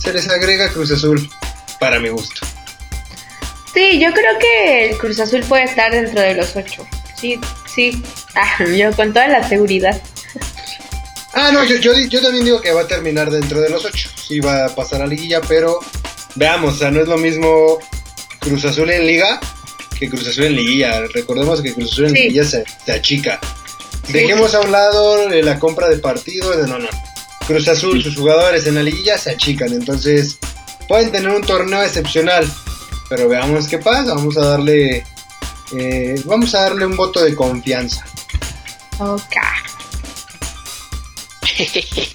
se 0.00 0.12
les 0.12 0.28
agrega 0.28 0.70
Cruz 0.70 0.90
Azul, 0.92 1.28
para 1.80 1.98
mi 1.98 2.08
gusto. 2.08 2.46
Sí, 3.74 4.00
yo 4.00 4.12
creo 4.12 4.38
que 4.38 4.90
el 4.90 4.98
Cruz 4.98 5.20
Azul 5.20 5.40
puede 5.48 5.64
estar 5.64 5.92
dentro 5.92 6.20
de 6.20 6.34
los 6.34 6.56
ocho. 6.56 6.86
Sí, 7.20 7.38
sí. 7.72 8.02
Ah, 8.34 8.64
yo 8.76 8.92
con 8.92 9.12
toda 9.12 9.28
la 9.28 9.48
seguridad. 9.48 10.00
Ah, 11.40 11.52
no, 11.52 11.62
yo, 11.64 11.76
yo, 11.76 11.92
di- 11.94 12.08
yo 12.08 12.20
también 12.20 12.44
digo 12.44 12.60
que 12.60 12.72
va 12.72 12.80
a 12.80 12.86
terminar 12.88 13.30
dentro 13.30 13.60
de 13.60 13.70
los 13.70 13.84
ocho. 13.84 14.10
Sí 14.26 14.40
va 14.40 14.64
a 14.64 14.74
pasar 14.74 15.02
a 15.02 15.06
liguilla, 15.06 15.40
pero 15.42 15.78
veamos, 16.34 16.74
o 16.74 16.76
sea, 16.78 16.90
no 16.90 17.00
es 17.00 17.06
lo 17.06 17.16
mismo 17.16 17.78
Cruz 18.40 18.64
Azul 18.64 18.90
en 18.90 19.06
liga 19.06 19.38
que 20.00 20.08
Cruz 20.10 20.26
Azul 20.26 20.44
en 20.46 20.56
liguilla. 20.56 21.00
Recordemos 21.14 21.62
que 21.62 21.74
Cruz 21.74 21.92
Azul 21.92 22.06
en 22.06 22.10
Sí. 22.16 22.22
liguilla 22.22 22.44
se, 22.44 22.64
se 22.84 22.92
achica. 22.92 23.38
Dejemos 24.08 24.52
a 24.54 24.60
un 24.62 24.72
lado 24.72 25.30
eh, 25.30 25.42
la 25.44 25.60
compra 25.60 25.88
de 25.88 25.98
partidos, 25.98 26.56
de- 26.56 26.66
no, 26.66 26.76
no. 26.80 26.88
Cruz 27.46 27.68
Azul, 27.68 28.02
sus 28.02 28.16
jugadores 28.16 28.66
en 28.66 28.74
la 28.74 28.82
liguilla 28.82 29.16
se 29.16 29.30
achican, 29.30 29.72
entonces 29.72 30.38
pueden 30.88 31.12
tener 31.12 31.28
un 31.30 31.42
torneo 31.42 31.82
excepcional, 31.84 32.50
pero 33.08 33.28
veamos 33.28 33.68
qué 33.68 33.78
pasa. 33.78 34.12
Vamos 34.14 34.36
a 34.38 34.44
darle, 34.44 35.04
eh, 35.76 36.20
vamos 36.24 36.52
a 36.56 36.62
darle 36.62 36.84
un 36.84 36.96
voto 36.96 37.22
de 37.22 37.34
confianza. 37.36 38.04
Ok. 38.98 39.36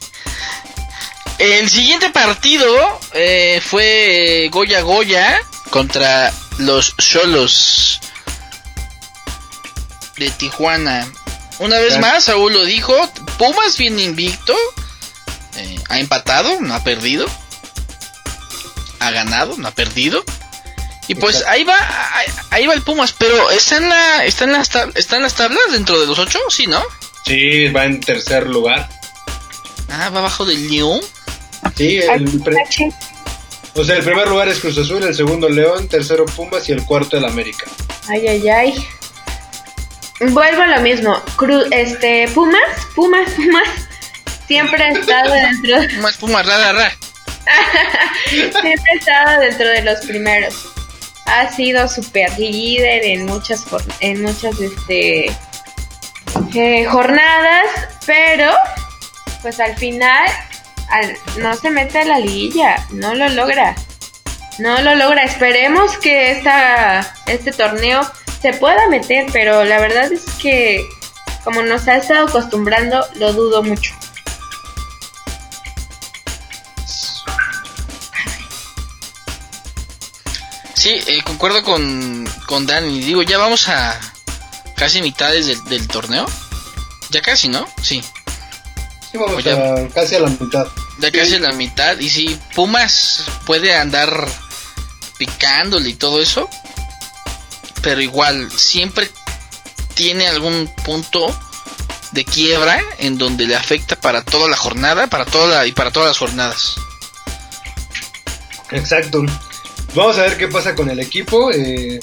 El 1.39 1.69
siguiente 1.69 2.09
partido 2.11 2.99
eh, 3.13 3.61
fue 3.65 4.49
Goya 4.51 4.81
Goya 4.81 5.41
contra 5.71 6.31
los 6.59 6.93
Solos 6.99 7.99
de 10.17 10.29
Tijuana. 10.31 11.11
Una 11.59 11.79
vez 11.79 11.97
más, 11.99 12.25
Saúl 12.25 12.53
lo 12.53 12.63
dijo, 12.65 12.93
Pumas 13.37 13.77
viene 13.77 14.03
invicto, 14.03 14.55
eh, 15.57 15.75
ha 15.89 15.99
empatado, 15.99 16.59
no 16.61 16.73
ha 16.75 16.83
perdido, 16.83 17.27
ha 18.99 19.11
ganado, 19.11 19.55
no 19.57 19.67
ha 19.67 19.71
perdido. 19.71 20.23
Y 21.07 21.15
pues 21.15 21.35
Exacto. 21.37 21.51
ahí 21.51 21.63
va, 21.63 21.77
ahí, 22.17 22.27
ahí 22.51 22.67
va 22.67 22.73
el 22.73 22.81
Pumas, 22.83 23.13
pero 23.17 23.49
está 23.51 23.77
en 23.77 23.89
la, 23.89 24.23
está 24.25 24.45
en 24.45 24.53
las, 24.53 24.71
tab- 24.71 24.91
está 24.95 25.17
en 25.17 25.23
las 25.23 25.33
tablas 25.35 25.63
dentro 25.71 25.99
de 25.99 26.05
los 26.07 26.17
ocho, 26.19 26.39
sí, 26.49 26.67
¿no? 26.67 26.81
Sí, 27.25 27.67
va 27.69 27.85
en 27.85 27.99
tercer 27.99 28.47
lugar. 28.47 28.89
Ah, 29.89 30.09
va 30.09 30.19
abajo 30.19 30.45
del 30.45 30.69
León. 30.69 30.99
Sí, 31.75 31.97
el, 31.99 32.41
pre- 32.41 32.55
o 33.75 33.83
sea, 33.83 33.95
el 33.95 34.03
primer 34.03 34.27
lugar 34.27 34.47
es 34.49 34.59
Cruz 34.59 34.77
Azul, 34.77 35.01
el 35.03 35.15
segundo 35.15 35.49
León, 35.49 35.87
tercero 35.87 36.25
Pumas 36.25 36.67
y 36.69 36.73
el 36.73 36.83
cuarto 36.85 37.17
el 37.17 37.25
América. 37.25 37.65
Ay, 38.09 38.27
ay, 38.27 38.49
ay. 38.49 38.87
Vuelvo 40.19 40.61
a 40.61 40.67
lo 40.67 40.81
mismo. 40.81 41.15
Cru- 41.37 41.67
este, 41.71 42.27
Pumas, 42.33 42.61
Pumas, 42.95 43.29
Pumas. 43.31 43.67
Siempre 44.47 44.83
ha 44.83 44.89
estado 44.89 45.33
dentro, 45.63 45.77
Pumas, 45.95 46.17
Pumas, 46.17 46.45
ra, 46.45 46.57
ra, 46.57 46.73
ra. 46.73 46.91
siempre 48.29 48.73
ha 48.93 48.97
estado 48.99 49.41
dentro 49.41 49.67
de 49.67 49.81
los 49.83 49.99
primeros. 50.05 50.53
Ha 51.25 51.51
sido 51.55 51.87
super 51.87 52.37
líder 52.37 53.05
en 53.05 53.25
muchas, 53.25 53.63
en 54.01 54.21
muchas, 54.21 54.59
este, 54.59 55.31
eh, 56.53 56.85
jornadas, 56.85 57.65
pero, 58.05 58.51
pues 59.43 59.59
al 59.59 59.75
final, 59.77 60.27
al- 60.89 61.15
no 61.37 61.55
se 61.55 61.69
mete 61.69 61.99
a 61.99 62.05
la 62.05 62.17
liguilla, 62.19 62.83
no 62.89 63.13
lo 63.13 63.29
logra. 63.29 63.75
No 64.57 64.81
lo 64.81 64.95
logra. 64.95 65.23
Esperemos 65.23 65.97
que 65.97 66.31
esta, 66.31 67.13
este 67.27 67.51
torneo 67.51 68.01
se 68.41 68.53
pueda 68.53 68.87
meter, 68.89 69.27
pero 69.31 69.63
la 69.63 69.79
verdad 69.79 70.11
es 70.11 70.23
que 70.41 70.83
como 71.43 71.61
nos 71.61 71.87
ha 71.87 71.97
estado 71.97 72.27
acostumbrando, 72.27 73.05
lo 73.15 73.33
dudo 73.33 73.61
mucho. 73.61 73.93
Sí, 80.73 80.99
eh, 81.07 81.21
concuerdo 81.23 81.63
con, 81.63 82.27
con 82.47 82.65
Dani. 82.65 82.99
Digo, 82.99 83.21
ya 83.23 83.37
vamos 83.37 83.69
a 83.69 83.99
casi 84.75 85.01
mitades 85.01 85.47
del, 85.47 85.63
del 85.65 85.87
torneo. 85.87 86.25
Ya 87.11 87.21
casi, 87.21 87.47
¿no? 87.47 87.67
Sí, 87.81 88.03
Sí, 89.13 89.17
vamos 89.19 89.35
Oye. 89.45 89.51
a, 89.53 89.87
casi 89.93 90.15
a 90.15 90.19
la 90.21 90.27
mitad. 90.29 90.67
ya 90.99 91.11
casi 91.11 91.37
la 91.39 91.51
mitad. 91.53 91.97
Y 91.99 92.09
si 92.09 92.37
Pumas 92.55 93.23
puede 93.45 93.73
andar 93.75 94.27
picándole 95.17 95.89
y 95.89 95.93
todo 95.93 96.19
eso, 96.21 96.49
pero 97.83 98.01
igual 98.01 98.51
siempre 98.51 99.09
tiene 99.93 100.27
algún 100.27 100.67
punto 100.83 101.27
de 102.11 102.25
quiebra 102.25 102.81
en 102.97 103.17
donde 103.19 103.45
le 103.45 103.55
afecta 103.55 103.95
para 103.95 104.23
toda 104.23 104.49
la 104.49 104.57
jornada, 104.57 105.07
para 105.07 105.25
toda 105.25 105.47
la- 105.59 105.67
y 105.67 105.71
para 105.71 105.91
todas 105.91 106.09
las 106.09 106.17
jornadas. 106.17 106.75
Exacto. 108.71 109.23
Vamos 109.93 110.17
a 110.17 110.23
ver 110.23 110.37
qué 110.37 110.47
pasa 110.47 110.73
con 110.75 110.89
el 110.89 110.99
equipo. 110.99 111.51
eh, 111.51 111.99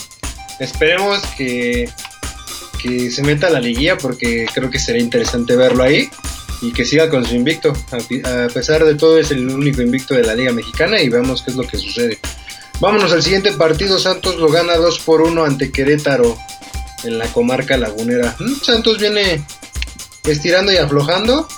esperemos 0.61 1.21
que, 1.37 1.91
que 2.81 3.11
se 3.11 3.23
meta 3.23 3.49
a 3.49 3.51
la 3.51 3.61
liguilla 3.61 3.97
porque 3.99 4.47
creo 4.55 4.71
que 4.71 4.79
sería 4.79 5.03
interesante 5.03 5.57
verlo 5.57 5.83
ahí 5.83 6.09
y 6.63 6.73
que 6.73 6.85
siga 6.85 7.09
con 7.09 7.25
su 7.25 7.35
invicto. 7.35 7.73
A, 7.93 8.49
pesar 8.49 8.85
de 8.85 8.95
todo 8.95 9.19
es 9.19 9.31
el 9.31 9.49
único 9.49 9.83
invicto 9.83 10.15
de 10.15 10.25
la 10.25 10.35
Liga 10.35 10.53
Mexicana 10.53 11.01
y 11.01 11.09
veamos 11.09 11.43
qué 11.43 11.51
es 11.51 11.57
lo 11.57 11.67
que 11.67 11.79
sucede. 11.79 12.19
Vámonos 12.81 13.13
al 13.13 13.23
siguiente 13.23 13.53
partido. 13.53 13.99
Santos 13.99 14.37
lo 14.37 14.49
gana 14.49 14.77
2 14.77 15.01
por 15.01 15.23
1 15.23 15.45
ante 15.45 15.71
Querétaro 15.71 16.37
en 17.05 17.19
la 17.19 17.27
comarca 17.33 17.77
lagunera. 17.77 18.37
Mm, 18.39 18.55
Santos 18.63 18.99
viene 18.99 19.45
estirando 20.25 20.73
y 20.73 20.77
aflojando. 20.77 21.49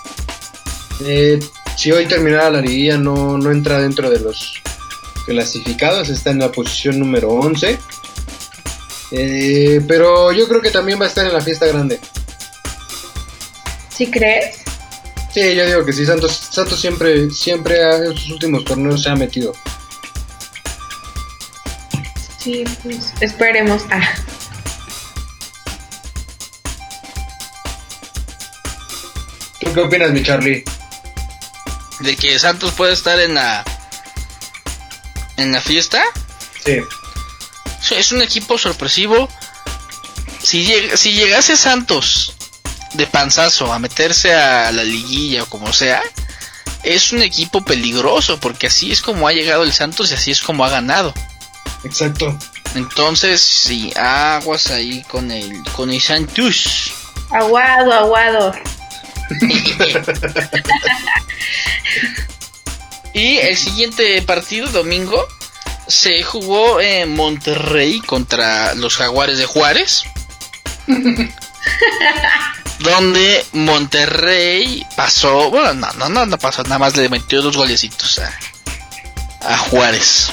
Eh, 1.05 1.41
si 1.77 1.91
hoy 1.91 2.07
terminara 2.07 2.51
la 2.51 2.61
liguilla 2.61 2.97
no, 2.97 3.38
no 3.38 3.51
entra 3.51 3.81
dentro 3.81 4.11
de 4.11 4.21
los 4.21 4.62
clasificados, 5.27 6.09
está 6.09 6.31
en 6.31 6.38
la 6.38 6.53
posición 6.53 6.99
número 6.99 7.31
11. 7.31 7.79
Eh, 9.12 9.81
pero 9.87 10.33
yo 10.33 10.49
creo 10.49 10.61
que 10.61 10.71
también 10.71 11.01
va 11.01 11.05
a 11.05 11.09
estar 11.09 11.27
en 11.27 11.33
la 11.33 11.41
fiesta 11.41 11.67
grande. 11.67 12.01
¿Sí 13.95 14.11
crees? 14.11 14.62
Sí, 15.35 15.55
yo 15.55 15.64
digo 15.66 15.85
que 15.85 15.92
sí, 15.92 16.05
Santos, 16.05 16.49
Santos 16.51 16.79
siempre, 16.81 17.31
siempre 17.31 17.81
en 17.81 18.16
sus 18.16 18.31
últimos 18.33 18.64
torneos 18.64 19.03
se 19.03 19.09
ha 19.09 19.16
metido. 19.16 19.55
Sí, 22.38 22.64
pues 22.83 23.12
esperemos. 23.21 23.83
Ah. 23.90 24.03
¿Tú 29.61 29.73
qué 29.73 29.81
opinas, 29.81 30.11
mi 30.11 30.23
Charlie? 30.23 30.64
De 32.01 32.16
que 32.16 32.38
Santos 32.38 32.73
puede 32.73 32.92
estar 32.92 33.18
en 33.21 33.35
la 33.35 33.64
en 35.37 35.53
la 35.53 35.61
fiesta. 35.61 36.03
Sí. 36.64 36.81
Sí, 37.81 37.95
Es 37.95 38.12
un 38.12 38.23
equipo 38.23 38.59
sorpresivo. 38.59 39.29
Si, 40.42 40.64
lleg- 40.66 40.97
si 40.97 41.12
llegase 41.12 41.57
Santos 41.57 42.35
de 42.95 43.07
panzazo 43.07 43.73
a 43.73 43.79
meterse 43.79 44.35
a 44.35 44.71
la 44.73 44.85
liguilla 44.85 45.45
o 45.45 45.47
como 45.47 45.73
sea, 45.73 46.03
es 46.83 47.13
un 47.13 47.23
equipo 47.23 47.65
peligroso 47.65 48.39
porque 48.41 48.67
así 48.67 48.93
es 48.93 49.01
como 49.03 49.29
ha 49.29 49.33
llegado 49.33 49.63
el 49.63 49.73
Santos 49.73 50.11
y 50.11 50.15
así 50.15 50.31
es 50.31 50.43
como 50.43 50.65
ha 50.65 50.71
ganado. 50.71 51.15
Exacto. 51.85 52.37
Entonces, 52.75 53.41
sí, 53.41 53.93
aguas 53.97 54.71
ahí 54.71 55.03
con 55.05 55.31
el 55.31 55.63
con 55.73 55.91
el 55.91 56.01
Santos. 56.01 56.93
Aguado, 57.31 57.93
aguado. 57.93 58.53
Y 63.15 63.37
el 63.39 63.57
siguiente 63.57 64.23
partido, 64.23 64.69
domingo, 64.69 65.27
se 65.87 66.23
jugó 66.23 66.81
en 66.81 67.15
Monterrey 67.15 68.01
contra 68.01 68.75
los 68.75 68.97
Jaguares 68.97 69.37
de 69.39 69.45
Juárez. 69.45 70.05
donde 72.83 73.45
Monterrey 73.53 74.85
pasó, 74.97 75.51
bueno, 75.51 75.75
no, 75.75 75.92
no, 75.95 76.09
no, 76.09 76.27
no 76.27 76.38
pasó, 76.38 76.62
nada 76.64 76.79
más 76.79 76.97
le 76.97 77.09
metió 77.09 77.42
dos 77.42 77.57
golecitos 77.57 78.18
a, 78.21 78.33
a 79.53 79.57
Juárez. 79.59 80.29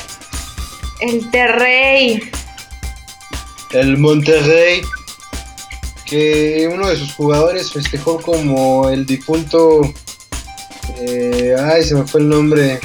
El 1.01 1.29
Terrey. 1.31 2.29
El 3.71 3.97
Monterrey, 3.97 4.81
que 6.05 6.67
uno 6.71 6.88
de 6.89 6.97
sus 6.97 7.13
jugadores 7.13 7.71
festejó 7.71 8.19
como 8.21 8.89
el 8.89 9.05
difunto. 9.05 9.81
eh, 10.97 11.55
ay, 11.71 11.83
se 11.83 11.95
me 11.95 12.05
fue 12.05 12.21
el 12.21 12.29
nombre. 12.29 12.79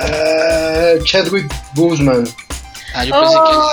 Ah, 0.00 0.94
Chadwick 1.04 1.46
Boseman, 1.74 2.28
Ah, 2.94 3.04
yo 3.04 3.12
pensé 3.20 3.34
Oh, 3.36 3.70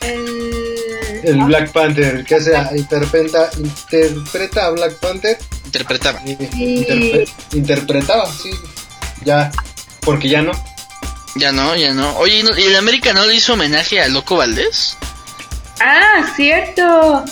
que 0.00 0.08
el, 0.12 0.77
el 1.24 1.36
Black 1.44 1.70
Panther, 1.72 2.24
que 2.24 2.34
hace, 2.36 2.52
interpreta, 2.76 3.50
interpreta 3.58 4.66
a 4.66 4.70
Black 4.70 4.94
Panther. 4.94 5.38
interpretaba. 5.64 6.20
eh, 6.26 6.36
interpre- 6.54 7.28
interpretaba, 7.52 8.26
sí. 8.32 8.50
Ya, 9.24 9.50
porque 10.00 10.28
ya 10.28 10.42
no. 10.42 10.52
Ya 11.36 11.52
no, 11.52 11.76
ya 11.76 11.92
no. 11.92 12.16
Oye, 12.18 12.40
¿y 12.40 12.42
no- 12.42 12.56
¿y 12.58 12.62
el 12.64 12.76
América 12.76 13.12
no 13.12 13.24
le 13.26 13.34
hizo 13.34 13.52
homenaje 13.54 14.00
a 14.00 14.08
Loco 14.08 14.36
Valdés? 14.36 14.96
Ah, 15.80 16.32
cierto. 16.36 17.24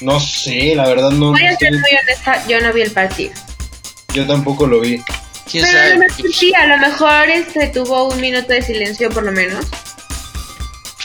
No 0.00 0.18
sé, 0.20 0.74
la 0.74 0.88
verdad 0.88 1.10
no. 1.10 1.30
Voy 1.30 1.46
a 1.46 1.56
ser 1.56 1.72
muy 1.72 1.90
honesta, 2.02 2.44
yo 2.48 2.60
no 2.60 2.72
vi 2.72 2.82
el 2.82 2.90
partido. 2.90 3.32
Yo 4.12 4.26
tampoco 4.26 4.66
lo 4.66 4.80
vi. 4.80 5.02
¿Quién 5.50 5.64
Pero 5.64 5.78
a 5.78 5.82
lo 5.84 5.88
sabe? 5.90 5.98
mejor 6.08 6.32
sí, 6.34 6.52
a 6.54 6.66
lo 6.66 6.78
mejor 6.78 7.30
este 7.30 7.68
tuvo 7.68 8.08
un 8.08 8.20
minuto 8.20 8.48
de 8.52 8.62
silencio 8.62 9.10
por 9.10 9.22
lo 9.22 9.30
menos. 9.32 9.64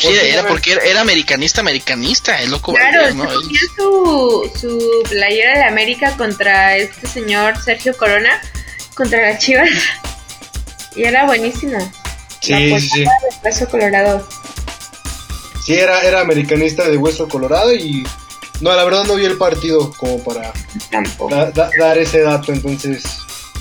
Sí, 0.10 0.18
era 0.22 0.48
porque 0.48 0.74
era, 0.74 0.84
era 0.84 1.02
americanista, 1.02 1.62
americanista, 1.62 2.42
el 2.42 2.52
Loco 2.52 2.74
Claro, 2.74 3.10
su, 3.78 4.52
su 4.60 5.04
playera 5.10 5.58
de 5.60 5.64
América 5.66 6.16
contra 6.18 6.78
este 6.78 7.08
señor 7.08 7.62
Sergio 7.64 7.96
Corona, 7.96 8.42
contra 8.96 9.22
las 9.32 9.40
Chivas. 9.44 9.70
Y 10.96 11.04
era 11.04 11.26
buenísimo. 11.26 11.78
Sí, 12.42 12.70
La 12.70 12.80
sí, 12.82 13.00
de 13.00 13.08
Hueso 13.46 13.70
Colorado. 13.70 14.28
Sí, 15.66 15.74
era, 15.76 16.02
era 16.02 16.20
americanista 16.20 16.90
de 16.90 16.98
hueso 16.98 17.30
colorado 17.30 17.74
y... 17.74 18.06
No, 18.60 18.74
la 18.76 18.84
verdad 18.84 19.06
no 19.06 19.16
vi 19.16 19.24
el 19.26 19.38
partido 19.38 19.94
como 19.94 20.22
para 20.24 20.52
Tampoco. 20.92 21.34
da- 21.34 21.50
da- 21.52 21.70
dar 21.80 21.98
ese 21.98 22.22
dato, 22.22 22.52
entonces 22.52 23.04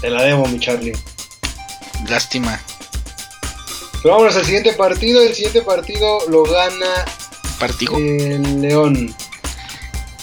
te 0.00 0.10
la 0.10 0.22
debo, 0.24 0.44
mi 0.46 0.58
Charlie. 0.58 0.92
Lástima. 2.08 2.60
Pero 4.02 4.14
vámonos 4.14 4.36
al 4.36 4.44
siguiente 4.44 4.72
partido. 4.72 5.22
El 5.22 5.34
siguiente 5.34 5.62
partido 5.62 6.20
lo 6.28 6.42
gana 6.44 7.04
Partido. 7.58 7.96
el 7.96 8.60
León. 8.62 9.14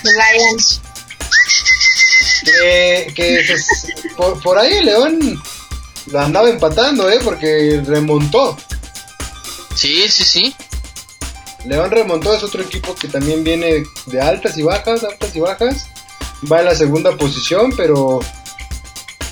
Ryan. 0.04 0.58
Que, 2.46 3.12
que 3.16 3.58
se- 3.58 3.94
por, 4.16 4.42
por 4.42 4.58
ahí 4.58 4.74
el 4.76 4.86
León 4.86 5.44
lo 6.08 6.20
andaba 6.20 6.50
empatando, 6.50 7.10
¿eh? 7.10 7.20
Porque 7.24 7.82
remontó. 7.86 8.58
Sí, 9.76 10.08
sí, 10.10 10.24
sí. 10.24 10.56
León 11.66 11.92
remontó, 11.92 12.34
es 12.36 12.44
otro 12.44 12.62
equipo 12.62 12.96
que 12.96 13.08
también 13.10 13.44
viene 13.44 13.84
de 14.06 14.22
altas 14.22 14.58
y 14.58 14.64
bajas, 14.64 15.04
altas 15.04 15.36
y 15.36 15.40
bajas. 15.40 15.88
Va 16.50 16.60
en 16.60 16.66
la 16.66 16.76
segunda 16.76 17.16
posición, 17.18 17.74
pero 17.76 18.20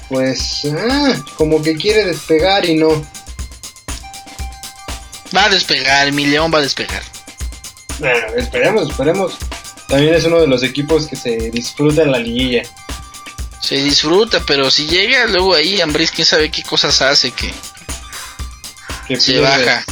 pues 0.09 0.63
ah, 0.77 1.13
como 1.37 1.61
que 1.63 1.75
quiere 1.75 2.05
despegar 2.05 2.65
y 2.65 2.75
no. 2.75 3.05
Va 5.35 5.45
a 5.45 5.49
despegar, 5.49 6.11
mi 6.11 6.25
León 6.25 6.51
va 6.53 6.59
a 6.59 6.61
despegar. 6.61 7.03
Bueno, 7.99 8.27
esperemos, 8.37 8.89
esperemos. 8.89 9.37
También 9.87 10.13
es 10.13 10.25
uno 10.25 10.39
de 10.41 10.47
los 10.47 10.63
equipos 10.63 11.07
que 11.07 11.15
se 11.15 11.51
disfruta 11.51 12.03
en 12.03 12.11
la 12.11 12.19
liguilla. 12.19 12.63
Se 13.59 13.75
disfruta, 13.75 14.41
pero 14.45 14.69
si 14.69 14.87
llega 14.87 15.25
luego 15.27 15.55
ahí 15.55 15.81
Ambris, 15.81 16.11
quién 16.11 16.25
sabe 16.25 16.51
qué 16.51 16.63
cosas 16.63 17.01
hace 17.01 17.31
que 17.31 17.51
Que 19.07 19.19
se 19.19 19.39
baja. 19.39 19.83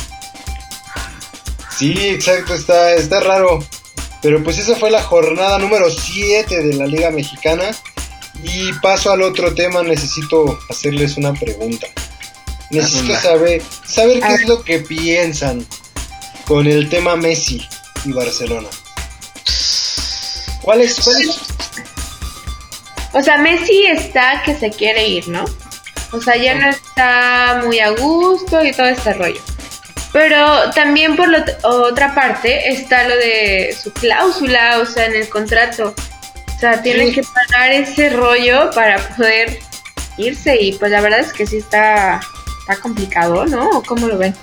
Sí, 1.78 1.94
exacto, 2.08 2.54
está, 2.54 2.94
está 2.94 3.20
raro. 3.20 3.66
Pero 4.22 4.44
pues 4.44 4.58
esa 4.58 4.76
fue 4.76 4.90
la 4.90 5.02
jornada 5.02 5.58
número 5.60 5.90
7 5.90 6.64
de 6.64 6.76
la 6.76 6.86
Liga 6.86 7.12
Mexicana. 7.12 7.72
Y 8.44 8.74
paso 8.74 9.12
al 9.12 9.22
otro 9.22 9.54
tema, 9.54 9.84
necesito 9.84 10.60
hacerles 10.70 11.18
una 11.18 11.34
pregunta. 11.34 11.88
Necesito 12.72 13.16
saber, 13.20 13.62
saber 13.86 14.20
qué 14.22 14.34
es 14.34 14.48
lo 14.48 14.64
que 14.64 14.80
piensan 14.80 15.66
con 16.48 16.66
el 16.68 16.90
tema 16.90 17.16
Messi 17.16 17.66
y 18.06 18.12
Barcelona. 18.12 18.68
¿Cuál 20.62 20.82
es, 20.82 21.00
cuál 21.02 21.22
es- 21.22 21.40
O 23.14 23.22
sea, 23.22 23.38
Messi 23.38 23.86
está 23.86 24.42
que 24.44 24.56
se 24.56 24.72
quiere 24.72 25.08
ir, 25.08 25.28
¿no? 25.28 25.46
O 26.12 26.22
sea, 26.22 26.36
ya 26.36 26.56
no 26.56 26.70
está 26.70 27.62
muy 27.64 27.80
a 27.80 27.90
gusto 27.92 28.64
y 28.64 28.72
todo 28.72 28.88
este 28.88 29.14
rollo. 29.14 29.42
Pero 30.12 30.70
también 30.72 31.16
por 31.16 31.28
la 31.30 31.44
otra 31.64 32.14
parte 32.14 32.70
está 32.72 33.08
lo 33.08 33.16
de 33.16 33.76
su 33.82 33.92
cláusula, 33.94 34.80
o 34.80 34.86
sea, 34.86 35.06
en 35.08 35.16
el 35.16 35.30
contrato. 35.30 35.94
O 36.56 36.60
sea, 36.60 36.82
tiene 36.82 37.08
Sí. 37.08 37.14
que 37.16 37.24
pagar 37.24 37.72
ese 37.72 38.10
rollo 38.12 38.70
para 38.72 38.98
poder 39.18 39.60
irse 40.18 40.56
y 40.62 40.74
pues 40.74 40.92
la 40.92 41.02
verdad 41.02 41.20
es 41.20 41.34
que 41.34 41.46
sí 41.48 41.58
está, 41.58 42.22
está 42.68 42.82
complicado, 42.82 43.46
¿no? 43.46 43.70
¿O 43.70 43.84
¿Cómo 43.84 44.08
lo 44.08 44.18
ven? 44.18 44.36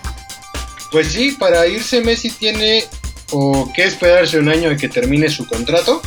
Pues 0.93 1.13
sí, 1.13 1.33
para 1.39 1.67
irse 1.67 2.01
Messi 2.01 2.31
tiene 2.31 2.85
o 3.33 3.71
que 3.75 3.85
esperarse 3.85 4.39
un 4.39 4.49
año 4.49 4.71
a 4.71 4.77
que 4.77 4.89
termine 4.89 5.29
su 5.29 5.47
contrato 5.47 6.03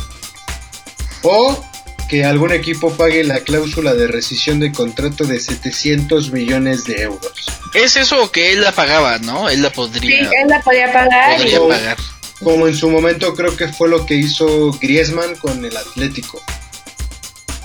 o 1.22 1.64
que 2.08 2.24
algún 2.24 2.52
equipo 2.52 2.92
pague 2.92 3.24
la 3.24 3.40
cláusula 3.40 3.94
de 3.94 4.06
rescisión 4.08 4.60
de 4.60 4.72
contrato 4.72 5.24
de 5.24 5.40
700 5.40 6.30
millones 6.32 6.84
de 6.84 7.00
euros. 7.02 7.32
Es 7.72 7.96
eso 7.96 8.30
que 8.30 8.52
él 8.52 8.60
la 8.60 8.72
pagaba, 8.72 9.18
¿no? 9.18 9.48
Él 9.48 9.62
la 9.62 9.70
Sí, 9.70 9.74
podría, 9.74 10.20
él 10.20 10.48
la 10.48 10.60
podía 10.60 10.92
pagar 10.92 11.32
y 11.40 11.42
podría 11.42 11.60
o- 11.62 11.68
pagar. 11.68 11.96
Como 12.42 12.66
en 12.68 12.74
su 12.76 12.90
momento 12.90 13.34
creo 13.34 13.56
que 13.56 13.68
fue 13.68 13.88
lo 13.88 14.04
que 14.04 14.16
hizo 14.16 14.70
Griezmann 14.72 15.34
con 15.36 15.64
el 15.64 15.74
Atlético. 15.76 16.42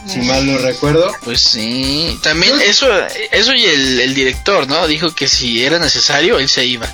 Si 0.07 0.19
mal 0.21 0.45
no 0.45 0.57
recuerdo. 0.57 1.12
Pues 1.23 1.41
sí. 1.41 2.17
También 2.23 2.53
eso, 2.62 2.88
eso 3.31 3.53
y 3.53 3.65
el, 3.65 3.99
el 3.99 4.13
director, 4.13 4.67
¿no? 4.67 4.88
Dijo 4.88 5.13
que 5.13 5.27
si 5.27 5.63
era 5.63 5.77
necesario, 5.79 6.39
él 6.39 6.47
se 6.49 6.65
iba. 6.65 6.88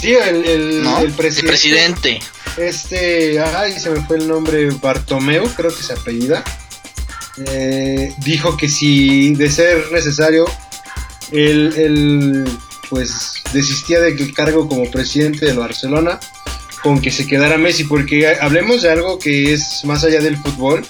Sí, 0.00 0.12
el, 0.14 0.44
el, 0.44 0.82
¿No? 0.82 0.98
el 0.98 1.06
El 1.06 1.12
presidente. 1.12 1.48
presidente. 1.48 2.20
Este, 2.58 3.40
ay, 3.40 3.78
se 3.78 3.88
me 3.90 4.04
fue 4.04 4.16
el 4.16 4.28
nombre, 4.28 4.68
Bartomeu, 4.70 5.46
creo 5.54 5.74
que 5.74 5.82
se 5.82 5.92
apellida. 5.92 6.42
eh, 7.46 8.12
dijo 8.18 8.56
que 8.56 8.68
si 8.68 9.34
de 9.34 9.50
ser 9.50 9.90
necesario, 9.92 10.44
él, 11.30 11.72
él, 11.78 12.44
pues 12.90 13.34
desistía 13.54 14.00
del 14.00 14.34
cargo 14.34 14.68
como 14.68 14.90
presidente 14.90 15.46
del 15.46 15.58
Barcelona 15.58 16.20
con 16.82 17.00
que 17.00 17.10
se 17.12 17.26
quedara 17.26 17.56
Messi, 17.56 17.84
porque 17.84 18.36
hablemos 18.40 18.82
de 18.82 18.90
algo 18.90 19.18
que 19.18 19.54
es 19.54 19.84
más 19.84 20.02
allá 20.04 20.20
del 20.20 20.36
fútbol, 20.36 20.84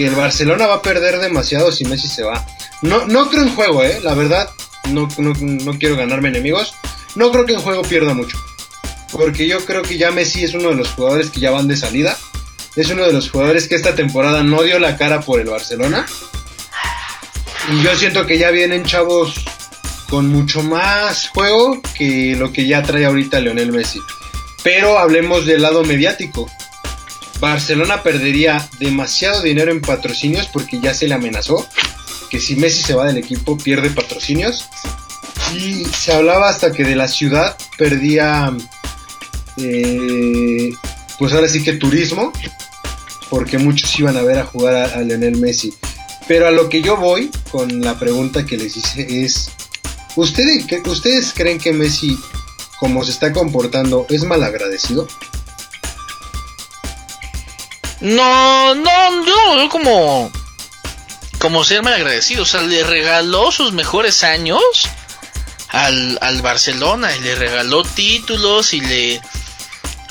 que 0.00 0.06
el 0.06 0.14
Barcelona 0.14 0.66
va 0.66 0.76
a 0.76 0.82
perder 0.82 1.18
demasiado 1.18 1.70
si 1.70 1.84
Messi 1.84 2.08
se 2.08 2.22
va. 2.22 2.46
No, 2.80 3.06
no 3.06 3.28
creo 3.28 3.42
en 3.42 3.54
juego, 3.54 3.82
eh, 3.82 4.00
la 4.02 4.14
verdad, 4.14 4.48
no, 4.88 5.06
no, 5.18 5.34
no 5.34 5.78
quiero 5.78 5.94
ganarme 5.94 6.30
enemigos. 6.30 6.74
No 7.16 7.30
creo 7.30 7.44
que 7.44 7.52
en 7.52 7.60
juego 7.60 7.82
pierda 7.82 8.14
mucho. 8.14 8.38
Porque 9.12 9.46
yo 9.46 9.62
creo 9.66 9.82
que 9.82 9.98
ya 9.98 10.10
Messi 10.10 10.42
es 10.42 10.54
uno 10.54 10.70
de 10.70 10.76
los 10.76 10.88
jugadores 10.88 11.28
que 11.28 11.40
ya 11.40 11.50
van 11.50 11.68
de 11.68 11.76
salida. 11.76 12.16
Es 12.76 12.88
uno 12.88 13.04
de 13.04 13.12
los 13.12 13.30
jugadores 13.30 13.68
que 13.68 13.74
esta 13.74 13.94
temporada 13.94 14.42
no 14.42 14.62
dio 14.62 14.78
la 14.78 14.96
cara 14.96 15.20
por 15.20 15.38
el 15.38 15.50
Barcelona. 15.50 16.06
Y 17.70 17.82
yo 17.82 17.94
siento 17.94 18.24
que 18.24 18.38
ya 18.38 18.50
vienen 18.50 18.84
chavos 18.84 19.34
con 20.08 20.28
mucho 20.28 20.62
más 20.62 21.28
juego 21.28 21.82
que 21.94 22.36
lo 22.36 22.54
que 22.54 22.66
ya 22.66 22.82
trae 22.82 23.04
ahorita 23.04 23.38
Leonel 23.38 23.70
Messi. 23.70 24.00
Pero 24.62 24.98
hablemos 24.98 25.44
del 25.44 25.60
lado 25.60 25.84
mediático. 25.84 26.50
Barcelona 27.40 28.02
perdería 28.02 28.68
demasiado 28.78 29.42
dinero 29.42 29.72
en 29.72 29.80
patrocinios 29.80 30.46
porque 30.46 30.78
ya 30.80 30.94
se 30.94 31.08
le 31.08 31.14
amenazó 31.14 31.66
que 32.30 32.38
si 32.38 32.56
Messi 32.56 32.82
se 32.82 32.94
va 32.94 33.06
del 33.06 33.18
equipo 33.18 33.58
pierde 33.58 33.90
patrocinios. 33.90 34.68
Y 35.54 35.84
se 35.84 36.12
hablaba 36.12 36.48
hasta 36.48 36.72
que 36.72 36.84
de 36.84 36.94
la 36.94 37.08
ciudad 37.08 37.56
perdía, 37.76 38.56
eh, 39.56 40.70
pues 41.18 41.32
ahora 41.32 41.48
sí 41.48 41.62
que 41.62 41.72
turismo, 41.72 42.32
porque 43.28 43.58
muchos 43.58 43.98
iban 43.98 44.16
a 44.16 44.22
ver 44.22 44.38
a 44.38 44.46
jugar 44.46 44.76
a, 44.76 44.84
a 44.84 45.00
Lionel 45.00 45.38
Messi. 45.38 45.74
Pero 46.28 46.46
a 46.46 46.52
lo 46.52 46.68
que 46.68 46.82
yo 46.82 46.96
voy 46.96 47.30
con 47.50 47.80
la 47.80 47.98
pregunta 47.98 48.46
que 48.46 48.56
les 48.56 48.76
hice 48.76 49.24
es, 49.24 49.50
¿ustedes, 50.14 50.64
¿ustedes 50.86 51.32
creen 51.34 51.58
que 51.58 51.72
Messi, 51.72 52.16
como 52.78 53.04
se 53.04 53.10
está 53.10 53.32
comportando, 53.32 54.06
es 54.08 54.22
malagradecido? 54.22 55.08
No, 58.00 58.74
no, 58.74 59.26
yo 59.26 59.68
como 59.68 60.30
como 61.38 61.64
ser 61.64 61.82
malagradecido, 61.82 62.42
o 62.42 62.46
sea, 62.46 62.60
le 62.60 62.84
regaló 62.84 63.50
sus 63.50 63.72
mejores 63.72 64.24
años 64.24 64.60
al, 65.68 66.18
al 66.20 66.42
Barcelona 66.42 67.16
y 67.16 67.20
le 67.20 67.34
regaló 67.34 67.82
títulos 67.82 68.74
y 68.74 68.80
le 68.82 69.20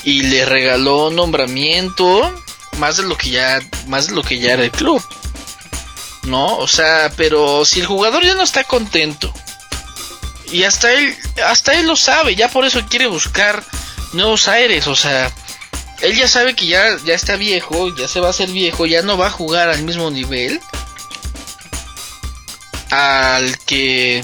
y 0.04 0.23
le 0.23 0.45
regaló 0.45 1.12
nombramiento 1.12 2.34
más 2.78 2.97
de 2.97 3.04
lo 3.04 3.15
que 3.17 3.30
ya 3.30 3.60
más 3.88 4.08
de 4.08 4.15
lo 4.15 4.23
que 4.23 4.39
ya 4.39 4.54
era 4.54 4.63
el 4.63 4.71
club. 4.71 5.04
¿No? 6.23 6.58
O 6.58 6.67
sea, 6.67 7.12
pero 7.15 7.63
si 7.63 7.80
el 7.80 7.86
jugador 7.86 8.23
ya 8.23 8.36
no 8.36 8.43
está 8.43 8.63
contento 8.63 9.34
y 10.52 10.63
hasta 10.63 10.91
él 10.93 11.15
hasta 11.45 11.73
él 11.73 11.88
lo 11.88 11.95
sabe, 11.95 12.36
ya 12.36 12.49
por 12.49 12.65
eso 12.65 12.82
quiere 12.89 13.08
buscar 13.08 13.63
nuevos 14.13 14.47
aires, 14.47 14.88
o 14.88 14.95
sea, 14.95 15.32
él 16.02 16.16
ya 16.16 16.28
sabe 16.28 16.56
que 16.56 16.66
ya 16.66 16.98
ya 17.04 17.14
está 17.14 17.36
viejo, 17.36 17.96
ya 17.96 18.08
se 18.08 18.20
va 18.20 18.28
a 18.28 18.30
hacer 18.32 18.50
viejo, 18.50 18.86
ya 18.86 19.02
no 19.02 19.18
va 19.18 19.28
a 19.28 19.32
jugar 19.32 19.70
al 19.70 19.84
mismo 19.84 20.12
nivel 20.12 20.60
al 22.92 23.58
que 23.60 24.24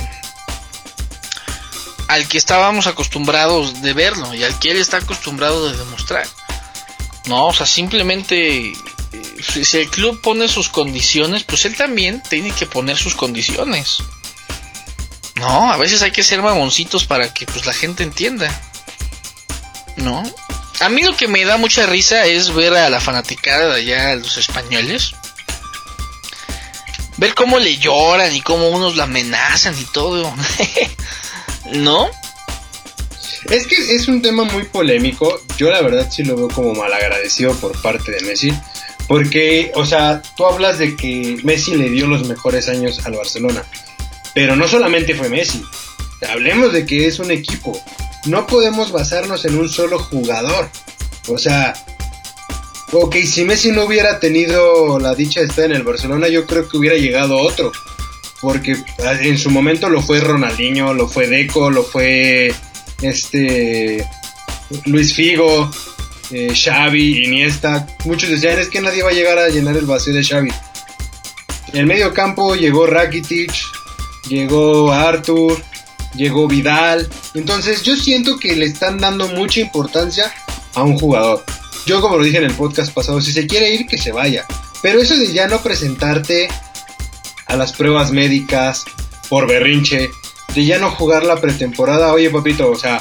al 2.08 2.28
que 2.28 2.38
estábamos 2.38 2.88
acostumbrados 2.88 3.82
de 3.82 3.94
verlo 3.94 4.34
y 4.34 4.44
al 4.44 4.58
que 4.60 4.72
él 4.72 4.78
está 4.78 4.98
acostumbrado 4.98 5.70
de 5.70 5.78
demostrar. 5.78 6.28
No, 7.26 7.48
o 7.48 7.54
sea, 7.54 7.66
simplemente 7.66 8.68
eh, 8.68 8.74
si 9.42 9.78
el 9.78 9.90
club 9.90 10.22
pone 10.22 10.48
sus 10.48 10.70
condiciones, 10.70 11.44
pues 11.44 11.66
él 11.66 11.76
también 11.76 12.22
tiene 12.30 12.52
que 12.52 12.68
poner 12.68 12.98
sus 12.98 13.16
condiciones. 13.16 13.98
No, 15.36 15.72
a 15.72 15.78
veces 15.78 16.02
hay 16.02 16.12
que 16.12 16.24
ser 16.24 16.42
mamoncitos 16.42 17.06
para 17.06 17.34
que 17.34 17.46
pues 17.46 17.66
la 17.66 17.74
gente 17.74 18.04
entienda. 18.04 18.50
¿No? 19.98 20.24
A 20.80 20.90
mí 20.90 21.04
lo 21.04 21.16
que 21.16 21.28
me 21.28 21.46
da 21.46 21.58
mucha 21.58 21.86
risa 21.86 22.26
es 22.26 22.54
ver 22.54 22.74
a 22.74 22.90
la 22.90 23.00
fanaticada 23.00 23.76
de 23.76 23.82
allá, 23.82 24.16
los 24.16 24.38
españoles, 24.38 25.14
ver 27.18 27.34
cómo 27.34 27.60
le 27.60 27.78
lloran 27.78 28.36
y 28.36 28.42
cómo 28.42 28.70
unos 28.70 28.96
la 28.96 29.06
amenazan 29.06 29.76
y 29.80 29.86
todo. 29.86 30.34
¿No? 31.74 32.10
Es 33.50 33.68
que 33.68 33.96
es 33.96 34.08
un 34.08 34.22
tema 34.22 34.44
muy 34.44 34.64
polémico. 34.64 35.40
Yo 35.58 35.70
la 35.70 35.82
verdad 35.82 36.10
sí 36.12 36.24
lo 36.24 36.36
veo 36.36 36.50
como 36.50 36.74
malagradecido 36.74 37.54
por 37.56 37.80
parte 37.82 38.12
de 38.12 38.22
Messi. 38.22 38.54
Porque, 39.08 39.72
o 39.76 39.86
sea, 39.86 40.22
tú 40.36 40.46
hablas 40.46 40.80
de 40.80 40.96
que 40.96 41.38
Messi 41.44 41.76
le 41.76 41.90
dio 41.90 42.08
los 42.08 42.28
mejores 42.28 42.68
años 42.70 43.06
al 43.06 43.14
Barcelona. 43.14 43.64
Pero 44.34 44.56
no 44.56 44.68
solamente 44.68 45.14
fue 45.14 45.30
Messi. 45.30 45.64
Hablemos 46.28 46.74
de 46.74 46.86
que 46.86 47.08
es 47.08 47.20
un 47.20 47.30
equipo. 47.32 47.80
No 48.26 48.48
podemos 48.48 48.92
basarnos 48.92 49.46
en 49.46 49.58
un 49.58 49.70
solo 49.70 50.00
jugador. 50.00 50.70
O 51.28 51.38
sea, 51.38 51.74
ok, 52.92 53.16
si 53.26 53.44
Messi 53.44 53.72
no 53.72 53.86
hubiera 53.86 54.20
tenido 54.20 55.00
la 55.00 55.14
dicha 55.14 55.42
de 55.42 55.48
estar 55.48 55.66
en 55.66 55.76
el 55.76 55.84
Barcelona, 55.84 56.28
yo 56.28 56.46
creo 56.46 56.68
que 56.68 56.78
hubiera 56.78 56.98
llegado 56.98 57.38
otro. 57.38 57.72
Porque 58.42 58.76
en 59.22 59.38
su 59.38 59.50
momento 59.50 59.90
lo 59.90 60.02
fue 60.02 60.20
Ronaldinho, 60.20 60.94
lo 60.94 61.08
fue 61.08 61.28
Deco, 61.28 61.70
lo 61.70 61.84
fue 61.84 62.54
este 63.02 64.06
Luis 64.86 65.14
Figo, 65.14 65.72
eh, 66.32 66.54
Xavi, 66.54 67.26
Iniesta. 67.26 67.88
Muchos 68.06 68.30
decían 68.30 68.60
es 68.60 68.70
que 68.70 68.82
nadie 68.82 69.04
va 69.04 69.10
a 69.10 69.14
llegar 69.14 69.38
a 69.38 69.50
llenar 69.50 69.78
el 69.78 69.86
vacío 69.86 70.14
de 70.14 70.24
Xavi. 70.24 70.52
En 71.74 71.80
el 71.80 71.86
medio 71.86 72.14
campo 72.14 72.56
llegó 72.56 72.86
Rakitic, 72.86 73.52
llegó 74.28 74.92
Arthur, 74.92 75.62
llegó 76.15 76.47
Vidal. 76.47 77.08
Entonces 77.34 77.84
yo 77.84 77.95
siento 77.95 78.38
que 78.38 78.56
le 78.56 78.65
están 78.65 78.99
dando 78.99 79.28
mucha 79.30 79.60
importancia 79.60 80.34
a 80.73 80.84
un 80.84 80.97
jugador. 80.97 81.43
Yo 81.86 82.01
como 82.01 82.17
lo 82.17 82.23
dije 82.23 82.38
en 82.38 82.45
el 82.45 82.54
podcast 82.54 82.93
pasado, 82.93 83.21
si 83.21 83.32
se 83.32 83.47
quiere 83.47 83.73
ir, 83.73 83.86
que 83.86 83.97
se 83.97 84.12
vaya. 84.12 84.45
Pero 84.82 85.01
eso 85.01 85.15
de 85.15 85.32
ya 85.32 85.47
no 85.47 85.62
presentarte 85.62 86.47
a 87.47 87.56
las 87.56 87.73
pruebas 87.73 88.12
médicas 88.12 88.86
por 89.30 89.47
berrinche, 89.47 90.10
de 90.54 90.65
ya 90.65 90.80
no 90.80 90.91
jugar 90.91 91.23
la 91.23 91.39
pretemporada, 91.41 92.13
oye 92.13 92.30
papito, 92.30 92.69
o 92.69 92.75
sea, 92.75 92.99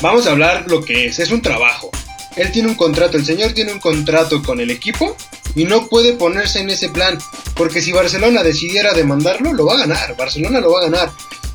vamos 0.00 0.26
a 0.26 0.32
hablar 0.32 0.66
lo 0.68 0.82
que 0.82 1.06
es, 1.06 1.18
es 1.18 1.30
un 1.30 1.42
trabajo. 1.42 1.90
Él 2.36 2.52
tiene 2.52 2.68
un 2.68 2.74
contrato, 2.74 3.16
el 3.16 3.24
señor 3.24 3.52
tiene 3.52 3.72
un 3.72 3.80
contrato 3.80 4.42
con 4.42 4.60
el 4.60 4.70
equipo 4.70 5.16
y 5.54 5.64
no 5.64 5.88
puede 5.88 6.14
ponerse 6.14 6.60
en 6.60 6.70
ese 6.70 6.88
plan, 6.88 7.18
porque 7.54 7.82
si 7.82 7.92
Barcelona 7.92 8.42
decidiera 8.42 8.92
demandarlo, 8.92 9.52
lo 9.52 9.66
va 9.66 9.74
a 9.74 9.78
ganar, 9.78 10.16
Barcelona 10.16 10.60
lo 10.60 10.72
va 10.72 10.80
a 10.80 10.84
ganar. 10.84 11.10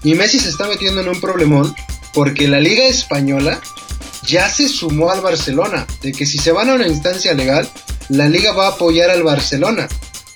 Y 0.06 0.14
Messi 0.14 0.40
se 0.40 0.50
está 0.50 0.68
metiendo 0.68 1.02
en 1.02 1.10
un 1.10 1.20
problemón 1.20 1.76
porque 2.14 2.48
la 2.48 2.60
liga 2.60 2.86
española 2.86 3.60
ya 4.22 4.48
se 4.50 4.70
sumó 4.70 5.10
al 5.10 5.22
Barcelona, 5.22 5.88
de 6.04 6.12
que 6.12 6.28
si 6.28 6.38
se 6.38 6.52
van 6.52 6.70
a 6.70 6.76
una 6.76 6.88
instancia 6.88 7.34
legal, 7.34 7.68
la 8.10 8.30
liga 8.30 8.54
va 8.54 8.68
a 8.68 8.72
apoyar 8.74 9.10
al 9.10 9.24
Barcelona, 9.24 9.88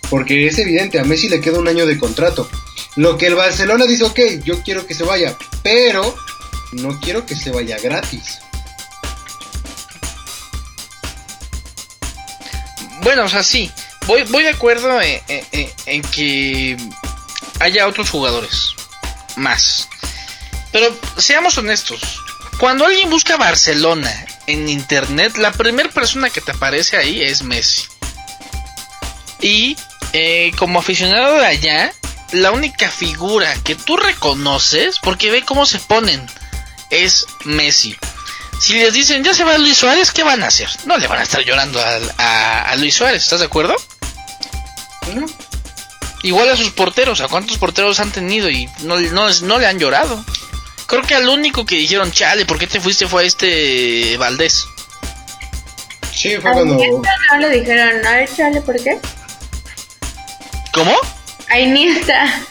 porque 0.10 0.47
es 0.47 0.58
evidente, 0.58 0.99
a 0.99 1.03
Messi 1.03 1.29
le 1.29 1.39
queda 1.39 1.60
un 1.60 1.67
año 1.67 1.86
de 1.86 1.99
contrato. 1.99 2.49
Lo 2.95 3.15
que 3.15 3.27
el 3.27 3.36
Barcelona 3.36 3.86
dice, 3.86 4.05
ok, 4.05 4.19
yo 4.43 4.63
quiero 4.63 4.88
que 4.88 4.95
se 4.95 5.03
vaya, 5.03 5.38
pero 5.62 6.15
no 6.71 6.99
quiero 6.99 7.27
que 7.27 7.36
se 7.36 7.51
vaya 7.51 7.77
gratis. 7.77 8.39
Bueno, 13.03 13.25
o 13.25 13.29
sea, 13.29 13.43
sí, 13.43 13.71
voy, 14.08 14.23
voy 14.23 14.43
de 14.43 14.49
acuerdo 14.49 14.99
en, 14.99 15.21
en, 15.27 15.69
en 15.86 16.01
que 16.01 16.75
haya 17.60 17.88
otros 17.88 18.10
jugadores, 18.10 18.73
más. 19.39 19.89
Pero 20.71 20.95
seamos 21.17 21.58
honestos, 21.58 22.21
cuando 22.60 22.86
alguien 22.86 23.10
busca 23.10 23.38
Barcelona 23.38 24.13
en 24.45 24.69
internet, 24.69 25.38
la 25.38 25.52
primera 25.52 25.89
persona 25.89 26.30
que 26.30 26.41
te 26.41 26.52
aparece 26.52 26.97
ahí 26.97 27.21
es 27.21 27.41
Messi. 27.41 27.88
Y 29.41 29.78
eh, 30.13 30.52
como 30.58 30.80
aficionado 30.80 31.39
de 31.39 31.45
allá, 31.45 31.93
la 32.32 32.52
única 32.52 32.91
figura 32.91 33.54
que 33.63 33.75
tú 33.75 33.97
reconoces, 33.97 34.99
porque 34.99 35.32
ve 35.32 35.43
cómo 35.45 35.65
se 35.65 35.80
ponen, 35.80 36.25
es 36.89 37.25
Messi. 37.45 37.97
Si 38.60 38.73
les 38.73 38.93
dicen 38.93 39.23
ya 39.23 39.34
se 39.34 39.45
va 39.45 39.58
Luis 39.58 39.78
Suárez, 39.78 40.12
¿qué 40.12 40.23
van 40.23 40.43
a 40.43 40.47
hacer? 40.47 40.69
No 40.86 40.97
le 40.97 41.08
van 41.08 41.19
a 41.19 41.23
estar 41.23 41.41
llorando 41.41 41.82
a, 42.17 42.75
Luis 42.78 42.95
Suárez, 42.95 43.23
¿estás 43.23 43.39
de 43.39 43.45
acuerdo? 43.45 43.75
Igual 46.24 46.50
a 46.50 46.58
sus 46.58 46.72
porteros, 46.72 47.22
¿a 47.22 47.28
cuántos 47.28 47.58
porteros 47.58 48.00
han 48.00 48.12
tenido 48.12 48.50
y 48.50 48.67
no, 48.84 49.00
no, 49.00 49.30
no 49.42 49.60
le 49.60 49.65
han 49.67 49.80
llorado? 49.80 50.24
Creo 50.86 51.02
que 51.04 51.15
al 51.15 51.30
único 51.30 51.65
que 51.65 51.76
dijeron, 51.76 52.12
chale, 52.12 52.46
¿por 52.46 52.58
qué 52.58 52.67
te 52.67 52.82
fuiste 52.82 53.08
fue 53.08 53.24
a 53.24 53.26
este 53.28 54.17
Valdés? 54.17 54.65
Sí, 56.13 56.36
fue 56.42 56.52
cuando... 56.52 56.74
A 56.76 56.78
Iniesta 56.86 57.10
no 57.32 57.38
le 57.40 57.50
dijeron, 57.60 58.06
a 58.06 58.12
ver, 58.12 58.30
chale, 58.36 58.62
¿por 58.62 58.76
qué? 58.84 59.00
¿Cómo? 60.74 60.94
A 61.50 61.60
Iniesta. 61.60 62.42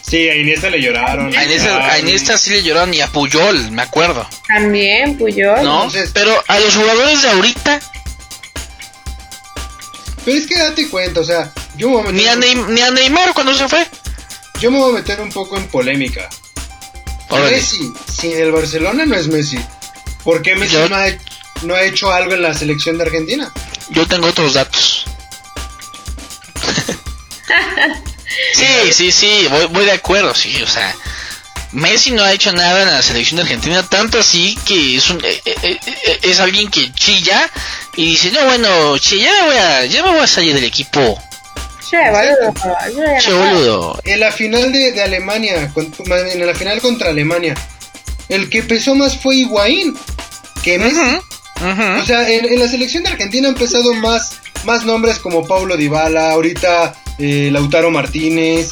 Sí, 0.00 0.28
a 0.28 0.34
Iniesta 0.36 0.70
le 0.70 0.80
lloraron. 0.80 1.34
A 1.36 1.44
Iniesta, 1.44 1.92
a 1.92 1.98
Iniesta 1.98 2.38
sí 2.38 2.50
le 2.50 2.62
lloraron 2.62 2.94
y 2.94 3.00
a 3.00 3.06
Puyol, 3.08 3.70
me 3.70 3.82
acuerdo. 3.82 4.26
También, 4.48 5.18
Puyol. 5.18 5.62
¿No? 5.62 5.84
Entonces- 5.84 6.10
Pero 6.14 6.42
a 6.48 6.58
los 6.60 6.74
jugadores 6.74 7.22
de 7.22 7.28
ahorita, 7.30 7.80
Pero 10.24 10.38
es 10.38 10.46
que 10.46 10.56
date 10.58 10.88
cuenta, 10.88 11.20
o 11.20 11.24
sea, 11.24 11.52
yo 11.76 11.88
me 11.90 11.96
voy 11.96 12.08
a 12.08 12.12
ni 12.12 12.26
a, 12.26 12.36
meter, 12.36 12.56
Neym- 12.56 12.68
ni 12.68 12.80
a 12.80 12.90
Neymar 12.90 13.32
cuando 13.34 13.54
se 13.54 13.68
fue. 13.68 13.86
yo 14.60 14.70
me 14.70 14.78
voy 14.78 14.90
a 14.92 14.94
meter 14.94 15.20
un 15.20 15.30
poco 15.32 15.56
en 15.56 15.66
polémica. 15.68 16.28
Órale. 17.28 17.52
Messi, 17.56 17.90
sin 18.14 18.32
el 18.32 18.52
Barcelona 18.52 19.06
no 19.06 19.14
es 19.16 19.26
Messi. 19.28 19.58
¿Por 20.24 20.42
qué 20.42 20.54
Messi 20.54 20.74
Yo- 20.74 20.88
no, 20.88 20.96
ha, 20.96 21.06
no 21.62 21.74
ha 21.74 21.82
hecho 21.82 22.12
algo 22.12 22.34
en 22.34 22.42
la 22.42 22.54
selección 22.54 22.98
de 22.98 23.04
Argentina? 23.04 23.52
Yo 23.90 24.06
tengo 24.06 24.28
otros 24.28 24.54
datos. 24.54 25.04
Sí, 28.54 28.92
sí, 28.92 29.12
sí, 29.12 29.46
voy, 29.50 29.66
voy 29.66 29.84
de 29.84 29.92
acuerdo, 29.92 30.34
sí, 30.34 30.62
o 30.62 30.66
sea, 30.66 30.94
Messi 31.72 32.12
no 32.12 32.22
ha 32.22 32.32
hecho 32.32 32.52
nada 32.52 32.82
en 32.82 32.88
la 32.90 33.02
selección 33.02 33.36
de 33.36 33.42
Argentina, 33.42 33.82
tanto 33.88 34.18
así 34.18 34.58
que 34.64 34.96
es 34.96 35.10
un, 35.10 35.22
eh, 35.24 35.40
eh, 35.44 35.78
eh, 35.84 36.18
es 36.22 36.40
alguien 36.40 36.70
que 36.70 36.92
chilla 36.92 37.50
y 37.96 38.06
dice, 38.12 38.30
no, 38.32 38.44
bueno, 38.46 38.96
ya 38.96 39.16
me 39.32 39.42
voy 39.46 39.56
a, 39.56 39.84
ya 39.86 40.02
me 40.02 40.10
voy 40.12 40.20
a 40.20 40.26
salir 40.26 40.54
del 40.54 40.64
equipo. 40.64 41.22
Che, 43.20 43.32
boludo. 43.32 43.98
Che. 44.02 44.12
En 44.12 44.20
la 44.20 44.32
final 44.32 44.72
de, 44.72 44.92
de 44.92 45.02
Alemania, 45.02 45.70
con- 45.74 45.92
en 46.08 46.46
la 46.46 46.54
final 46.54 46.80
contra 46.80 47.10
Alemania, 47.10 47.54
el 48.28 48.48
que 48.48 48.62
pesó 48.62 48.94
más 48.94 49.16
fue 49.18 49.36
Higuaín 49.36 49.96
que 50.62 50.78
Messi. 50.78 51.18
O 52.00 52.06
sea, 52.06 52.28
en, 52.28 52.44
en 52.46 52.58
la 52.58 52.68
selección 52.68 53.02
de 53.04 53.10
Argentina 53.10 53.48
han 53.48 53.54
empezado 53.54 53.92
más, 53.94 54.40
más 54.64 54.84
nombres 54.84 55.18
como 55.18 55.46
Paulo 55.46 55.76
Dybala, 55.76 56.30
ahorita 56.32 56.94
eh, 57.18 57.50
Lautaro 57.52 57.90
Martínez, 57.90 58.70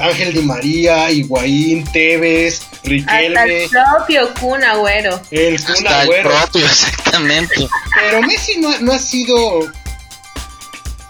Ángel 0.00 0.32
Di 0.32 0.40
María, 0.40 1.10
Higuaín, 1.10 1.84
Tevez, 1.92 2.60
Hasta 2.62 2.88
Riquelme, 2.88 3.64
el 3.64 3.70
propio 3.70 4.34
Kun 4.40 4.64
Agüero. 4.64 5.20
el 5.30 5.62
Kun 5.62 5.74
Hasta 5.74 6.02
el 6.04 6.22
propio, 6.22 6.64
exactamente. 6.66 7.68
Pero 8.00 8.22
Messi 8.22 8.58
no, 8.58 8.76
no 8.80 8.92
ha 8.92 8.98
sido... 8.98 9.60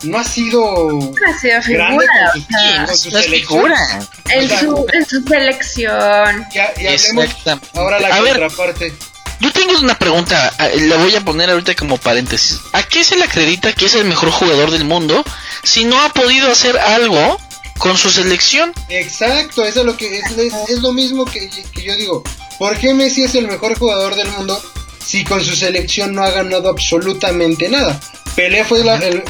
No 0.02 0.18
ha 0.18 0.24
sido 0.24 0.98
Ha 0.98 1.38
sido 1.40 1.60
grande 1.68 2.06
figura. 2.06 2.32
con 2.32 2.40
o 2.40 2.44
su, 2.44 2.50
sea, 2.50 2.86
con 2.86 2.96
su 2.96 3.10
No 3.10 3.18
es 3.18 3.24
selección. 3.24 3.62
figura. 3.62 4.08
en, 4.30 4.44
o 4.44 4.48
sea, 4.48 4.60
su, 4.60 4.86
en 4.92 5.06
su 5.08 5.22
selección. 5.22 6.46
Ya, 6.52 6.72
y 6.76 6.86
hablemos 6.86 7.24
Exactamente. 7.24 7.68
ahora 7.74 8.00
la 8.00 8.08
A 8.08 8.20
ver, 8.20 8.38
contraparte. 8.40 8.92
Yo 9.40 9.50
tengo 9.52 9.76
una 9.80 9.98
pregunta, 9.98 10.52
eh, 10.60 10.80
la 10.82 10.96
voy 10.96 11.14
a 11.16 11.20
poner 11.20 11.50
ahorita 11.50 11.74
como 11.74 11.98
paréntesis. 11.98 12.58
¿A 12.72 12.82
qué 12.84 13.02
se 13.02 13.16
le 13.16 13.24
acredita 13.24 13.72
que 13.72 13.86
es 13.86 13.94
el 13.96 14.04
mejor 14.04 14.30
jugador 14.30 14.70
del 14.70 14.84
mundo 14.84 15.24
si 15.64 15.84
no 15.84 16.00
ha 16.00 16.08
podido 16.10 16.50
hacer 16.50 16.78
algo 16.78 17.40
con 17.78 17.96
su 17.98 18.10
selección? 18.10 18.72
Exacto, 18.88 19.64
eso 19.64 19.80
es 19.80 19.86
lo 19.86 19.96
que 19.96 20.18
es, 20.18 20.30
es, 20.30 20.52
es 20.68 20.78
lo 20.80 20.92
mismo 20.92 21.24
que, 21.24 21.50
que 21.50 21.82
yo 21.82 21.96
digo. 21.96 22.22
¿Por 22.58 22.76
qué 22.78 22.94
Messi 22.94 23.24
es 23.24 23.34
el 23.34 23.48
mejor 23.48 23.76
jugador 23.76 24.14
del 24.14 24.28
mundo 24.28 24.62
si 25.04 25.24
con 25.24 25.44
su 25.44 25.56
selección 25.56 26.14
no 26.14 26.22
ha 26.22 26.30
ganado 26.30 26.68
absolutamente 26.68 27.68
nada? 27.68 27.98
Pelé 28.36 28.64
fue 28.64 28.84
la- 28.84 28.94
el- 28.96 29.24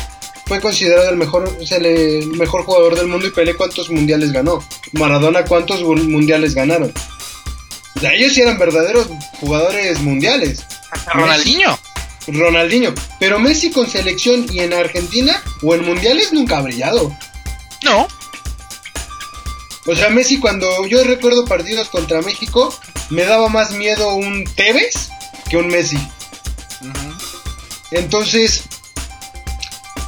fue 0.53 0.61
considerado 0.61 1.09
el 1.09 1.17
mejor 1.17 1.57
el 1.71 2.27
mejor 2.27 2.65
jugador 2.65 2.95
del 2.95 3.07
mundo 3.07 3.27
y 3.27 3.31
Pelé 3.31 3.55
cuántos 3.55 3.89
mundiales 3.89 4.33
ganó. 4.33 4.63
Maradona 4.93 5.47
cuántos 5.47 5.81
mundiales 5.83 6.55
ganaron. 6.55 6.93
O 7.97 8.01
sea, 8.01 8.13
ellos 8.13 8.35
sí 8.35 8.43
eran 8.43 8.59
verdaderos 8.59 9.09
jugadores 9.41 10.01
mundiales. 10.01 10.67
Ronaldinho. 11.15 11.79
Ronaldinho, 12.27 12.93
pero 13.19 13.39
Messi 13.39 13.71
con 13.71 13.89
selección 13.89 14.45
y 14.53 14.61
en 14.61 14.75
Argentina 14.75 15.43
o 15.63 15.75
en 15.75 15.87
mundiales 15.87 16.35
nunca 16.35 16.59
ha 16.59 16.61
brillado. 16.61 17.17
No. 17.83 18.07
O 19.87 19.97
sea, 19.97 20.11
Messi 20.11 20.39
cuando 20.39 20.85
yo 20.87 21.03
recuerdo 21.03 21.47
partidos 21.47 21.89
contra 21.89 22.21
México, 22.21 22.75
me 23.09 23.25
daba 23.25 23.49
más 23.49 23.71
miedo 23.71 24.17
un 24.17 24.45
Tevez 24.55 25.09
que 25.49 25.57
un 25.57 25.69
Messi. 25.69 25.97
Entonces, 27.91 28.65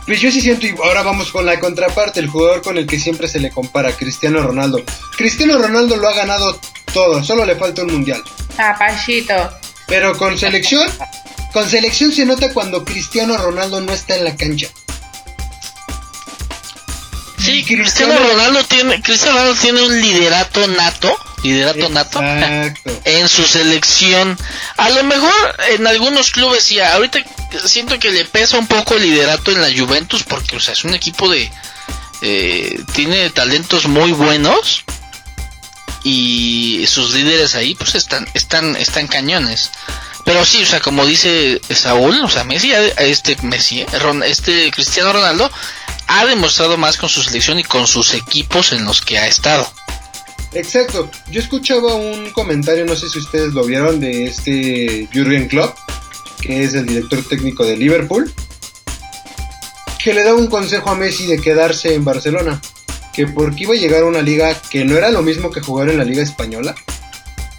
pues 0.07 0.21
yo 0.21 0.31
sí 0.31 0.41
siento, 0.41 0.67
y 0.67 0.75
ahora 0.83 1.03
vamos 1.03 1.31
con 1.31 1.47
la 1.47 1.59
contraparte, 1.59 2.21
el 2.21 2.29
jugador 2.29 2.63
con 2.63 2.77
el 2.77 2.87
que 2.87 2.99
siempre 2.99 3.27
se 3.27 3.41
le 3.41 3.51
compara, 3.51 3.93
Cristiano 3.93 4.43
Ronaldo. 4.43 4.83
Cristiano 5.17 5.59
Ronaldo 5.59 5.97
lo 5.97 6.09
ha 6.09 6.15
ganado 6.15 6.59
todo, 6.93 7.25
solo 7.25 7.45
le 7.45 7.57
falta 7.57 7.83
un 7.83 7.93
mundial. 7.93 8.23
Zapallito. 8.55 9.35
Pero 9.87 10.17
con 10.17 10.39
selección, 10.39 10.89
con 11.53 11.69
selección 11.69 12.13
se 12.13 12.27
nota 12.27 12.53
cuando 12.53 12.85
Cristiano 12.85 13.37
Ronaldo 13.37 13.81
no 13.81 13.93
está 13.93 14.17
en 14.17 14.25
la 14.25 14.37
cancha. 14.37 14.69
Sí, 17.39 17.65
Cristiano 17.65 18.15
Ronaldo 18.19 18.65
tiene, 18.65 19.03
Cristiano 19.03 19.39
Ronaldo 19.39 19.61
tiene 19.61 19.83
un 19.83 20.01
liderato 20.01 20.67
nato, 20.69 21.17
liderato 21.45 21.89
nato 21.91 22.21
en 22.23 23.29
su 23.29 23.45
selección. 23.45 24.37
A 24.77 24.91
lo 24.91 25.05
mejor 25.05 25.33
en 25.71 25.87
algunos 25.87 26.31
clubes 26.31 26.65
sí, 26.65 26.81
ahorita 26.81 27.21
siento 27.65 27.99
que 27.99 28.11
le 28.11 28.25
pesa 28.25 28.59
un 28.59 28.67
poco 28.67 28.95
el 28.95 29.03
liderato 29.03 29.53
en 29.53 29.61
la 29.61 29.69
Juventus 29.69 30.25
porque, 30.25 30.57
o 30.57 30.61
sea, 30.61 30.73
es 30.73 30.85
un 30.85 30.95
equipo 30.95 31.29
de 31.29 31.51
eh, 32.23 32.83
tiene 32.95 33.29
talentos 33.31 33.87
muy 33.87 34.13
buenos 34.13 34.85
y 36.03 36.85
sus 36.87 37.13
líderes 37.13 37.55
ahí 37.55 37.75
pues 37.75 37.95
están 37.95 38.27
están 38.35 38.77
están 38.77 39.07
cañones. 39.07 39.71
Pero 40.25 40.43
sí, 40.47 40.63
o 40.63 40.67
sea, 40.67 40.81
como 40.81 41.05
dice 41.05 41.61
Saúl, 41.75 42.19
o 42.23 42.31
sea, 42.31 42.45
Messi, 42.45 42.73
este 42.97 43.37
Messi, 43.43 43.83
eh, 43.83 43.89
este 44.25 44.71
Cristiano 44.71 45.13
Ronaldo 45.13 45.51
ha 46.07 46.25
demostrado 46.25 46.79
más 46.79 46.97
con 46.97 47.11
su 47.11 47.23
selección 47.23 47.59
y 47.59 47.65
con 47.65 47.87
sus 47.87 48.15
equipos 48.15 48.73
en 48.73 48.85
los 48.85 49.03
que 49.03 49.19
ha 49.19 49.27
estado. 49.27 49.71
Exacto. 50.55 51.11
Yo 51.31 51.41
escuchaba 51.41 51.95
un 51.95 52.31
comentario, 52.31 52.85
no 52.85 52.95
sé 52.95 53.09
si 53.09 53.19
ustedes 53.19 53.53
lo 53.55 53.65
vieron, 53.65 54.01
de 54.01 54.27
este 54.27 55.09
Jurgen 55.13 55.49
Klopp, 55.49 55.77
que 56.41 56.63
es 56.63 56.75
el 56.75 56.87
director 56.87 57.23
técnico 57.25 57.65
de 57.65 57.77
Liverpool, 57.77 58.33
que 60.03 60.15
le 60.15 60.23
daba 60.23 60.39
un 60.39 60.47
consejo 60.47 60.91
a 60.91 60.95
Messi 60.95 61.27
de 61.27 61.39
quedarse 61.39 61.95
en 61.95 62.05
Barcelona, 62.05 62.61
que 63.13 63.27
porque 63.27 63.65
iba 63.65 63.75
a 63.75 63.79
llegar 63.79 64.03
a 64.03 64.07
una 64.07 64.23
liga 64.23 64.55
que 64.71 64.85
no 64.85 64.97
era 64.97 65.11
lo 65.11 65.23
mismo 65.23 65.51
que 65.51 65.61
jugar 65.61 65.89
en 65.89 65.99
la 65.99 66.05
liga 66.05 66.23
española, 66.23 66.75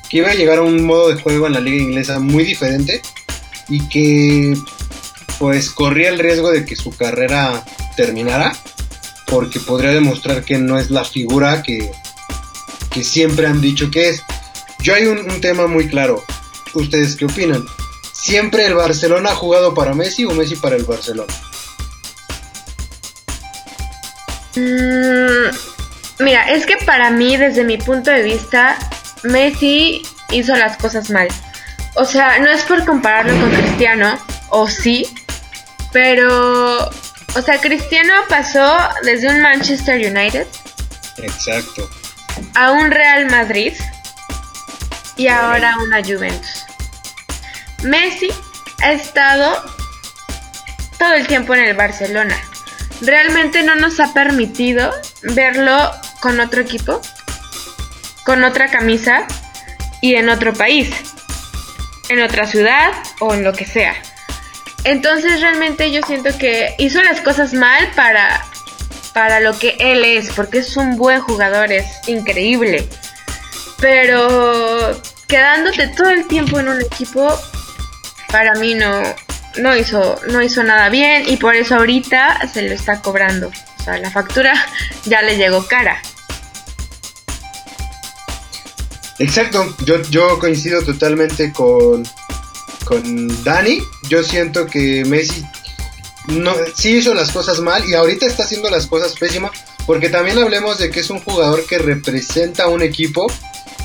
que 0.10 0.18
iba 0.18 0.30
a 0.30 0.36
llegar 0.36 0.60
a 0.60 0.64
un 0.64 0.86
modo 0.86 1.10
de 1.10 1.22
juego 1.22 1.48
en 1.48 1.54
la 1.54 1.60
liga 1.60 1.84
inglesa 1.84 2.20
muy 2.20 2.46
diferente 2.46 3.02
y 3.68 3.86
que 3.89 4.56
pues 5.38 5.70
corría 5.70 6.10
el 6.10 6.20
riesgo 6.20 6.52
de 6.52 6.64
que 6.64 6.78
su 6.78 6.96
carrera 6.96 7.66
terminara 7.98 8.56
porque 9.28 9.60
podría 9.60 9.91
demostrar 9.91 10.46
que 10.46 10.58
no 10.60 10.78
es 10.78 10.91
la 10.91 11.04
figura 11.04 11.64
que, 11.64 11.91
que 12.96 13.04
siempre 13.04 13.46
han 13.46 13.60
dicho 13.60 13.91
que 13.91 14.08
es. 14.08 14.24
Yo 14.80 14.96
hay 14.96 15.06
un, 15.08 15.30
un 15.30 15.41
tema 15.41 15.68
muy 15.68 15.89
claro. 15.89 16.24
¿Ustedes 16.74 17.18
qué 17.18 17.26
opinan? 17.26 17.66
¿Siempre 18.14 18.66
el 18.66 18.74
Barcelona 18.74 19.32
ha 19.32 19.36
jugado 19.36 19.74
para 19.74 19.93
Messi 19.93 20.24
o 20.24 20.32
Messi 20.32 20.56
para 20.56 20.78
el 20.78 20.86
Barcelona? 20.86 21.34
Mm, 24.56 26.24
mira, 26.24 26.50
es 26.54 26.66
que 26.66 26.78
para 26.86 27.12
mí, 27.12 27.36
desde 27.36 27.66
mi 27.66 27.78
punto 27.78 28.12
de 28.12 28.24
vista, 28.24 28.78
Messi 29.24 30.02
hizo 30.32 30.56
las 30.56 30.78
cosas 30.78 31.10
mal. 31.10 31.28
O 31.96 32.06
sea, 32.06 32.39
no 32.39 32.50
es 32.50 32.64
por 32.64 32.86
compararlo 32.86 33.38
con 33.41 33.52
Cristiano, 33.52 34.18
o 34.52 34.70
sí, 34.70 35.06
pero, 35.91 36.89
o 37.36 37.41
sea, 37.46 37.60
Cristiano 37.60 38.14
pasó 38.30 38.78
desde 39.04 39.30
un 39.30 39.41
Manchester 39.41 39.96
United 39.96 40.48
Exacto. 41.18 41.89
A 42.53 42.71
un 42.71 42.91
Real 42.91 43.25
Madrid 43.29 43.73
y 45.17 45.27
ahora 45.27 45.73
a 45.73 45.83
una 45.83 46.03
Juventus. 46.03 46.65
Messi 47.83 48.29
ha 48.81 48.91
estado 48.91 49.63
todo 50.97 51.13
el 51.13 51.27
tiempo 51.27 51.53
en 51.53 51.65
el 51.65 51.75
Barcelona. 51.75 52.36
Realmente 53.01 53.63
no 53.63 53.75
nos 53.75 53.99
ha 53.99 54.13
permitido 54.13 54.91
verlo 55.23 55.91
con 56.21 56.39
otro 56.39 56.61
equipo, 56.61 57.01
con 58.23 58.43
otra 58.43 58.67
camisa 58.67 59.27
y 60.01 60.15
en 60.15 60.29
otro 60.29 60.53
país, 60.53 60.89
en 62.09 62.21
otra 62.21 62.47
ciudad 62.47 62.91
o 63.19 63.33
en 63.33 63.43
lo 63.43 63.53
que 63.53 63.65
sea. 63.65 63.95
Entonces 64.83 65.41
realmente 65.41 65.91
yo 65.91 66.01
siento 66.03 66.38
que 66.38 66.75
hizo 66.77 67.01
las 67.01 67.21
cosas 67.21 67.53
mal 67.53 67.91
para 67.95 68.45
para 69.16 69.39
lo 69.39 69.57
que 69.57 69.78
él 69.80 70.03
es, 70.03 70.30
porque 70.32 70.57
es 70.57 70.76
un 70.76 70.97
buen 70.97 71.22
jugador, 71.22 71.72
es 71.72 71.86
increíble. 72.05 72.86
Pero 73.80 75.01
quedándote 75.26 75.88
todo 75.88 76.09
el 76.09 76.28
tiempo 76.28 76.59
en 76.59 76.68
un 76.68 76.82
equipo, 76.82 77.26
para 78.30 78.55
mí 78.55 78.76
no, 78.76 79.03
no 79.57 79.74
hizo, 79.78 80.20
no 80.28 80.41
hizo 80.41 80.63
nada 80.63 80.89
bien 80.89 81.24
y 81.30 81.38
por 81.38 81.55
eso 81.55 81.76
ahorita 81.76 82.45
se 82.53 82.63
lo 82.63 82.74
está 82.74 83.01
cobrando. 83.01 83.53
O 83.80 83.84
sea, 83.84 83.97
la 83.99 84.11
factura 84.11 84.53
ya 85.05 85.22
le 85.22 85.38
llegó 85.38 85.66
cara. 85.66 86.01
Exacto. 89.18 89.78
Yo, 89.86 90.01
yo 90.09 90.39
coincido 90.39 90.84
totalmente 90.84 91.53
con, 91.53 92.05
con 92.84 93.43
Dani. 93.45 93.80
Yo 94.09 94.24
siento 94.24 94.66
que 94.66 95.05
Messi 95.05 95.41
no, 96.28 96.53
sí 96.76 96.97
hizo 96.97 97.13
las 97.13 97.32
cosas 97.32 97.59
mal 97.59 97.88
y 97.88 97.93
ahorita 97.93 98.26
está 98.26 98.43
haciendo 98.43 98.69
las 98.69 98.88
cosas 98.88 99.13
pésimas. 99.13 99.51
Porque 99.86 100.09
también 100.09 100.39
hablemos 100.39 100.80
de 100.80 100.89
que 100.89 101.01
es 101.01 101.09
un 101.09 101.19
jugador 101.19 101.65
que 101.65 101.78
representa 101.78 102.63
a 102.63 102.67
un 102.67 102.82
equipo 102.82 103.28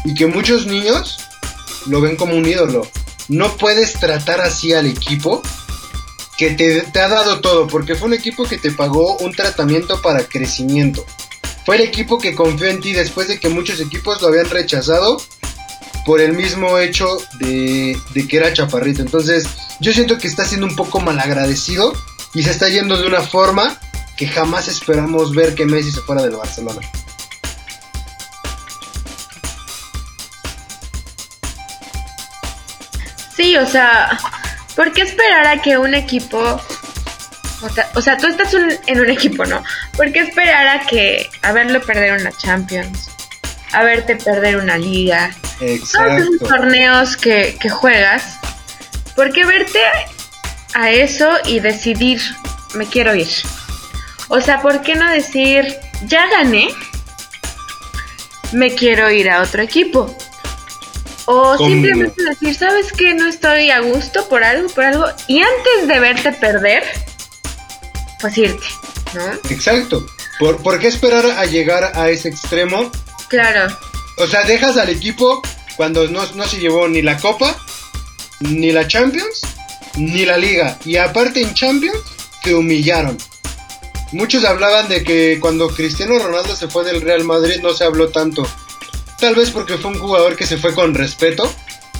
y 0.04 0.14
que 0.14 0.26
muchos 0.26 0.66
niños 0.66 1.18
lo 1.86 2.00
ven 2.00 2.16
como 2.16 2.34
un 2.34 2.46
ídolo. 2.46 2.86
No 3.28 3.56
puedes 3.56 3.92
tratar 3.94 4.40
así 4.40 4.72
al 4.72 4.86
equipo 4.86 5.42
que 6.38 6.50
te, 6.52 6.80
te 6.80 7.00
ha 7.00 7.08
dado 7.08 7.40
todo, 7.40 7.66
porque 7.66 7.94
fue 7.94 8.08
un 8.08 8.14
equipo 8.14 8.44
que 8.44 8.56
te 8.56 8.70
pagó 8.70 9.18
un 9.18 9.32
tratamiento 9.32 10.00
para 10.00 10.24
crecimiento. 10.24 11.04
Fue 11.66 11.76
el 11.76 11.82
equipo 11.82 12.18
que 12.18 12.34
confió 12.34 12.68
en 12.68 12.80
ti 12.80 12.92
después 12.92 13.28
de 13.28 13.38
que 13.38 13.50
muchos 13.50 13.78
equipos 13.78 14.22
lo 14.22 14.28
habían 14.28 14.48
rechazado 14.48 15.18
por 16.06 16.22
el 16.22 16.32
mismo 16.32 16.78
hecho 16.78 17.18
de, 17.38 17.94
de 18.14 18.26
que 18.26 18.38
era 18.38 18.54
chaparrito. 18.54 19.02
Entonces, 19.02 19.46
yo 19.80 19.92
siento 19.92 20.16
que 20.16 20.28
está 20.28 20.46
siendo 20.46 20.66
un 20.66 20.76
poco 20.76 21.00
malagradecido 21.00 21.92
y 22.34 22.42
se 22.42 22.50
está 22.50 22.68
yendo 22.68 22.96
de 23.00 23.06
una 23.06 23.20
forma 23.22 23.76
que 24.16 24.28
jamás 24.28 24.68
esperamos 24.68 25.34
ver 25.34 25.54
que 25.54 25.64
Messi 25.66 25.92
se 25.92 26.00
fuera 26.00 26.22
del 26.22 26.36
Barcelona. 26.36 26.80
Sí, 33.36 33.56
o 33.56 33.66
sea, 33.66 34.18
¿por 34.76 34.92
qué 34.92 35.02
esperar 35.02 35.46
a 35.46 35.62
que 35.62 35.78
un 35.78 35.94
equipo... 35.94 36.60
O 37.62 37.68
sea, 37.68 37.90
o 37.94 38.00
sea 38.00 38.16
tú 38.16 38.26
estás 38.26 38.54
un- 38.54 38.74
en 38.86 39.00
un 39.00 39.10
equipo, 39.10 39.44
¿no? 39.44 39.62
¿Por 39.96 40.12
qué 40.12 40.20
esperar 40.20 40.66
a 40.68 40.86
que... 40.86 41.28
a 41.42 41.52
verlo 41.52 41.80
perder 41.82 42.18
una 42.20 42.32
Champions? 42.32 43.08
A 43.72 43.82
verte 43.84 44.16
perder 44.16 44.56
una 44.56 44.76
liga. 44.78 45.30
Todos 45.58 45.70
esos 45.70 45.88
Exacto. 45.94 46.46
torneos 46.48 47.16
que, 47.16 47.56
que 47.60 47.68
juegas. 47.70 48.38
¿Por 49.14 49.32
qué 49.32 49.44
verte 49.44 49.78
a 50.74 50.90
eso 50.90 51.28
y 51.46 51.60
decidir, 51.60 52.20
me 52.74 52.86
quiero 52.86 53.14
ir? 53.14 53.28
O 54.28 54.40
sea, 54.40 54.62
¿por 54.62 54.82
qué 54.82 54.94
no 54.94 55.10
decir, 55.10 55.76
ya 56.06 56.28
gané, 56.28 56.68
me 58.52 58.74
quiero 58.74 59.10
ir 59.10 59.30
a 59.30 59.42
otro 59.42 59.62
equipo? 59.62 60.16
O 61.26 61.56
simplemente 61.58 62.22
decir, 62.24 62.54
¿sabes 62.54 62.92
qué? 62.92 63.14
No 63.14 63.28
estoy 63.28 63.70
a 63.70 63.80
gusto 63.80 64.28
por 64.28 64.42
algo, 64.42 64.68
por 64.68 64.84
algo. 64.84 65.06
Y 65.28 65.40
antes 65.40 65.86
de 65.86 66.00
verte 66.00 66.32
perder, 66.32 66.82
pues 68.20 68.36
irte, 68.36 68.66
¿no? 69.14 69.24
Exacto. 69.48 70.04
¿Por, 70.40 70.62
por 70.62 70.80
qué 70.80 70.88
esperar 70.88 71.24
a 71.26 71.44
llegar 71.44 71.92
a 71.94 72.08
ese 72.08 72.28
extremo? 72.28 72.90
Claro, 73.28 73.72
O 74.16 74.26
sea, 74.26 74.42
dejas 74.42 74.76
al 74.76 74.88
equipo 74.88 75.40
cuando 75.76 76.08
no, 76.08 76.26
no 76.34 76.44
se 76.46 76.58
llevó 76.58 76.88
ni 76.88 77.00
la 77.00 77.16
Copa, 77.16 77.56
ni 78.40 78.72
la 78.72 78.88
Champions, 78.88 79.40
ni 80.00 80.24
la 80.24 80.36
Liga. 80.36 80.78
Y 80.84 80.96
aparte 80.96 81.40
en 81.42 81.54
Champions, 81.54 81.98
te 82.42 82.54
humillaron. 82.54 83.16
Muchos 84.12 84.44
hablaban 84.44 84.88
de 84.88 85.04
que 85.04 85.38
cuando 85.40 85.68
Cristiano 85.68 86.18
Ronaldo 86.18 86.56
se 86.56 86.66
fue 86.68 86.84
del 86.84 87.00
Real 87.00 87.22
Madrid 87.24 87.60
no 87.62 87.72
se 87.72 87.84
habló 87.84 88.08
tanto. 88.08 88.46
Tal 89.20 89.34
vez 89.34 89.50
porque 89.50 89.76
fue 89.78 89.90
un 89.92 89.98
jugador 89.98 90.34
que 90.36 90.46
se 90.46 90.56
fue 90.56 90.74
con 90.74 90.94
respeto, 90.94 91.50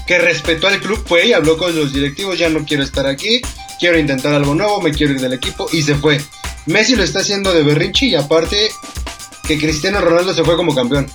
que 0.06 0.18
respetó 0.18 0.66
al 0.66 0.80
club, 0.80 1.04
fue 1.06 1.26
y 1.26 1.32
habló 1.32 1.56
con 1.56 1.76
los 1.76 1.92
directivos, 1.92 2.38
ya 2.38 2.48
no 2.48 2.64
quiero 2.64 2.82
estar 2.82 3.06
aquí, 3.06 3.40
quiero 3.78 3.98
intentar 3.98 4.34
algo 4.34 4.54
nuevo, 4.54 4.80
me 4.80 4.90
quiero 4.92 5.12
ir 5.12 5.20
del 5.20 5.34
equipo 5.34 5.68
y 5.72 5.82
se 5.82 5.94
fue. 5.94 6.20
Messi 6.66 6.96
lo 6.96 7.04
está 7.04 7.20
haciendo 7.20 7.52
de 7.52 7.62
berrinche 7.62 8.06
y 8.06 8.14
aparte 8.16 8.70
que 9.46 9.58
Cristiano 9.58 10.00
Ronaldo 10.00 10.34
se 10.34 10.42
fue 10.42 10.56
como 10.56 10.74
campeón. 10.74 11.06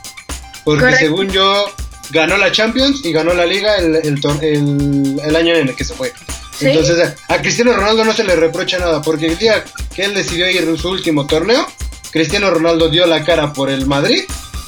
Porque 0.64 0.82
Correcto. 0.82 1.06
según 1.06 1.30
yo, 1.30 1.66
ganó 2.12 2.38
la 2.38 2.52
Champions 2.52 3.02
y 3.04 3.12
ganó 3.12 3.34
la 3.34 3.46
Liga 3.46 3.76
el, 3.78 3.96
el- 3.96 5.20
el 5.24 5.36
año 5.36 5.56
en 5.56 5.68
el 5.70 5.76
que 5.76 5.84
se 5.84 5.94
fue. 5.94 6.14
Sí. 6.58 6.68
Entonces 6.68 7.14
a, 7.28 7.34
a 7.34 7.42
Cristiano 7.42 7.74
Ronaldo 7.74 8.06
no 8.06 8.14
se 8.14 8.24
le 8.24 8.36
reprocha 8.36 8.80
nada, 8.80 9.02
porque 9.02 9.26
el 9.28 9.38
día 9.38 9.64
que 9.94 10.06
él 10.06 10.14
decidió 10.14 10.50
ir 10.50 10.64
en 10.64 10.78
su 10.78 10.90
último 10.90 11.26
torneo, 11.28 11.68
Cristiano 12.12 12.50
Ronaldo 12.50 12.90
dio 12.90 13.06
la 13.06 13.24
cara 13.24 13.52
por 13.52 13.70
el 13.70 13.86
Madrid 13.86 14.24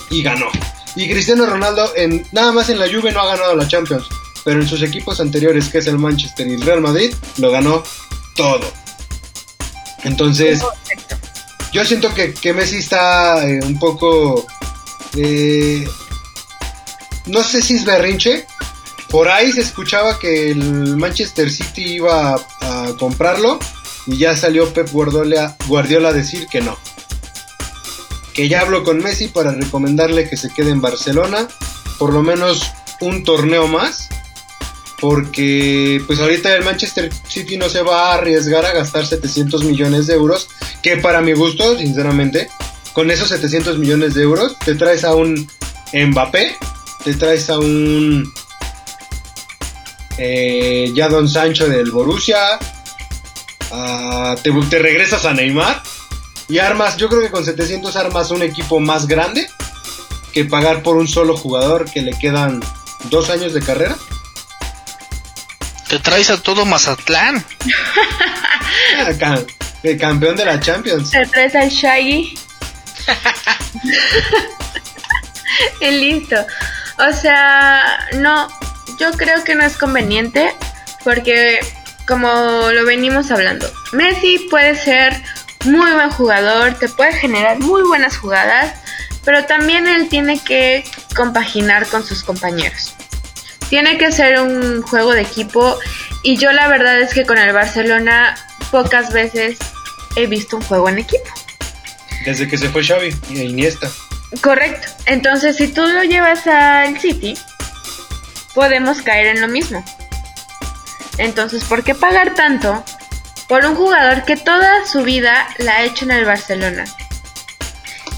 y 0.09 0.21
ganó. 0.21 0.47
Y 0.95 1.07
Cristiano 1.09 1.45
Ronaldo 1.45 1.93
en 1.95 2.25
nada 2.31 2.51
más 2.51 2.69
en 2.69 2.79
la 2.79 2.87
Juve 2.87 3.11
no 3.11 3.21
ha 3.21 3.27
ganado 3.27 3.55
la 3.55 3.67
Champions, 3.67 4.07
pero 4.43 4.61
en 4.61 4.67
sus 4.67 4.81
equipos 4.81 5.19
anteriores, 5.21 5.69
que 5.69 5.77
es 5.77 5.87
el 5.87 5.97
Manchester 5.97 6.47
y 6.47 6.53
el 6.55 6.61
Real 6.61 6.81
Madrid, 6.81 7.13
lo 7.37 7.51
ganó 7.51 7.83
todo. 8.35 8.71
Entonces, 10.03 10.61
yo 11.71 11.85
siento 11.85 12.13
que, 12.13 12.33
que 12.33 12.53
Messi 12.53 12.77
está 12.77 13.47
eh, 13.47 13.59
un 13.63 13.77
poco. 13.79 14.45
eh, 15.15 15.87
no 17.27 17.43
sé 17.43 17.61
si 17.61 17.75
es 17.75 17.85
berrinche. 17.85 18.45
Por 19.09 19.29
ahí 19.29 19.51
se 19.51 19.61
escuchaba 19.61 20.19
que 20.19 20.51
el 20.51 20.97
Manchester 20.97 21.49
City 21.49 21.95
iba 21.95 22.35
a, 22.35 22.93
comprarlo. 22.99 23.59
Y 24.05 24.17
ya 24.17 24.35
salió 24.37 24.71
Pep 24.73 24.89
Guardiola, 24.91 25.57
Guardiola 25.67 26.09
a 26.09 26.13
decir 26.13 26.47
que 26.47 26.61
no. 26.61 26.77
Que 28.33 28.47
ya 28.47 28.61
habló 28.61 28.83
con 28.83 28.99
Messi 28.99 29.27
para 29.27 29.51
recomendarle 29.51 30.29
que 30.29 30.37
se 30.37 30.49
quede 30.49 30.71
en 30.71 30.81
Barcelona. 30.81 31.47
Por 31.99 32.13
lo 32.13 32.23
menos 32.23 32.71
un 33.01 33.23
torneo 33.23 33.67
más. 33.67 34.09
Porque 34.99 36.01
pues 36.07 36.19
ahorita 36.19 36.53
el 36.55 36.63
Manchester 36.63 37.11
City 37.27 37.57
no 37.57 37.69
se 37.69 37.81
va 37.81 38.11
a 38.11 38.15
arriesgar 38.15 38.65
a 38.65 38.73
gastar 38.73 39.05
700 39.05 39.63
millones 39.63 40.07
de 40.07 40.13
euros. 40.13 40.49
Que 40.81 40.97
para 40.97 41.21
mi 41.21 41.33
gusto, 41.33 41.77
sinceramente, 41.77 42.49
con 42.93 43.11
esos 43.11 43.29
700 43.29 43.77
millones 43.77 44.15
de 44.15 44.23
euros 44.23 44.57
te 44.65 44.73
traes 44.73 45.03
a 45.03 45.13
un 45.13 45.47
Mbappé, 45.93 46.55
te 47.03 47.13
traes 47.13 47.49
a 47.49 47.59
un 47.59 48.33
eh, 50.17 50.91
Jadon 50.95 51.29
Sancho 51.29 51.67
del 51.67 51.91
Borussia, 51.91 52.59
ah, 53.71 54.35
te, 54.41 54.51
te 54.69 54.79
regresas 54.79 55.25
a 55.25 55.33
Neymar 55.33 55.81
y 56.49 56.59
armas, 56.59 56.97
yo 56.97 57.09
creo 57.09 57.21
que 57.21 57.29
con 57.29 57.43
700 57.43 57.95
armas 57.95 58.31
un 58.31 58.41
equipo 58.41 58.79
más 58.79 59.07
grande 59.07 59.47
que 60.33 60.45
pagar 60.45 60.83
por 60.83 60.95
un 60.95 61.07
solo 61.07 61.35
jugador 61.35 61.89
que 61.91 62.01
le 62.01 62.11
quedan 62.17 62.61
dos 63.09 63.29
años 63.29 63.53
de 63.53 63.61
carrera. 63.61 63.95
Te 65.89 65.99
traes 65.99 66.29
a 66.29 66.37
todo 66.41 66.65
Mazatlán. 66.65 67.43
Ah, 69.21 69.37
El 69.83 69.97
campeón 69.97 70.35
de 70.35 70.45
la 70.45 70.59
Champions. 70.59 71.11
Te 71.11 71.25
traes 71.27 71.55
al 71.55 71.69
Shaggy. 71.69 72.37
y 75.81 75.91
listo. 75.91 76.35
O 76.97 77.13
sea, 77.13 78.07
no, 78.15 78.47
yo 78.99 79.11
creo 79.11 79.43
que 79.43 79.55
no 79.55 79.63
es 79.63 79.77
conveniente 79.77 80.53
porque 81.03 81.59
como 82.07 82.29
lo 82.71 82.85
venimos 82.85 83.31
hablando, 83.31 83.69
Messi 83.91 84.47
puede 84.49 84.75
ser 84.75 85.13
muy 85.65 85.91
buen 85.91 86.09
jugador, 86.09 86.73
te 86.75 86.87
puede 86.87 87.13
generar 87.13 87.59
muy 87.59 87.81
buenas 87.83 88.17
jugadas, 88.17 88.73
pero 89.25 89.45
también 89.45 89.87
él 89.87 90.07
tiene 90.09 90.39
que 90.39 90.83
compaginar 91.15 91.87
con 91.87 92.05
sus 92.05 92.23
compañeros. 92.23 92.95
Tiene 93.69 93.97
que 93.97 94.11
ser 94.11 94.39
un 94.39 94.81
juego 94.81 95.13
de 95.13 95.21
equipo 95.21 95.77
y 96.23 96.37
yo 96.37 96.53
la 96.53 96.69
verdad 96.69 96.99
es 97.01 97.13
que 97.13 97.25
con 97.25 97.37
el 97.37 97.51
Barcelona 97.53 98.37
pocas 98.71 99.11
veces 99.11 99.57
he 100.15 100.27
visto 100.27 100.57
un 100.57 100.63
juego 100.63 100.87
en 100.89 100.99
equipo. 100.99 101.29
Desde 102.25 102.47
que 102.47 102.57
se 102.57 102.69
fue 102.69 102.83
Xavi 102.83 103.15
y 103.29 103.41
Iniesta. 103.41 103.89
Correcto. 104.41 104.87
Entonces, 105.05 105.55
si 105.55 105.69
tú 105.69 105.85
lo 105.85 106.03
llevas 106.03 106.45
al 106.47 106.99
City, 106.99 107.37
podemos 108.57 109.03
caer 109.03 109.27
en 109.27 109.39
lo 109.41 109.47
mismo. 109.47 109.83
Entonces, 111.19 111.63
¿por 111.63 111.83
qué 111.83 111.93
pagar 111.93 112.33
tanto 112.33 112.83
por 113.47 113.63
un 113.67 113.75
jugador 113.75 114.23
que 114.25 114.35
toda 114.35 114.83
su 114.91 115.03
vida 115.03 115.47
la 115.59 115.73
ha 115.73 115.83
hecho 115.83 116.05
en 116.05 116.11
el 116.11 116.25
Barcelona? 116.25 116.85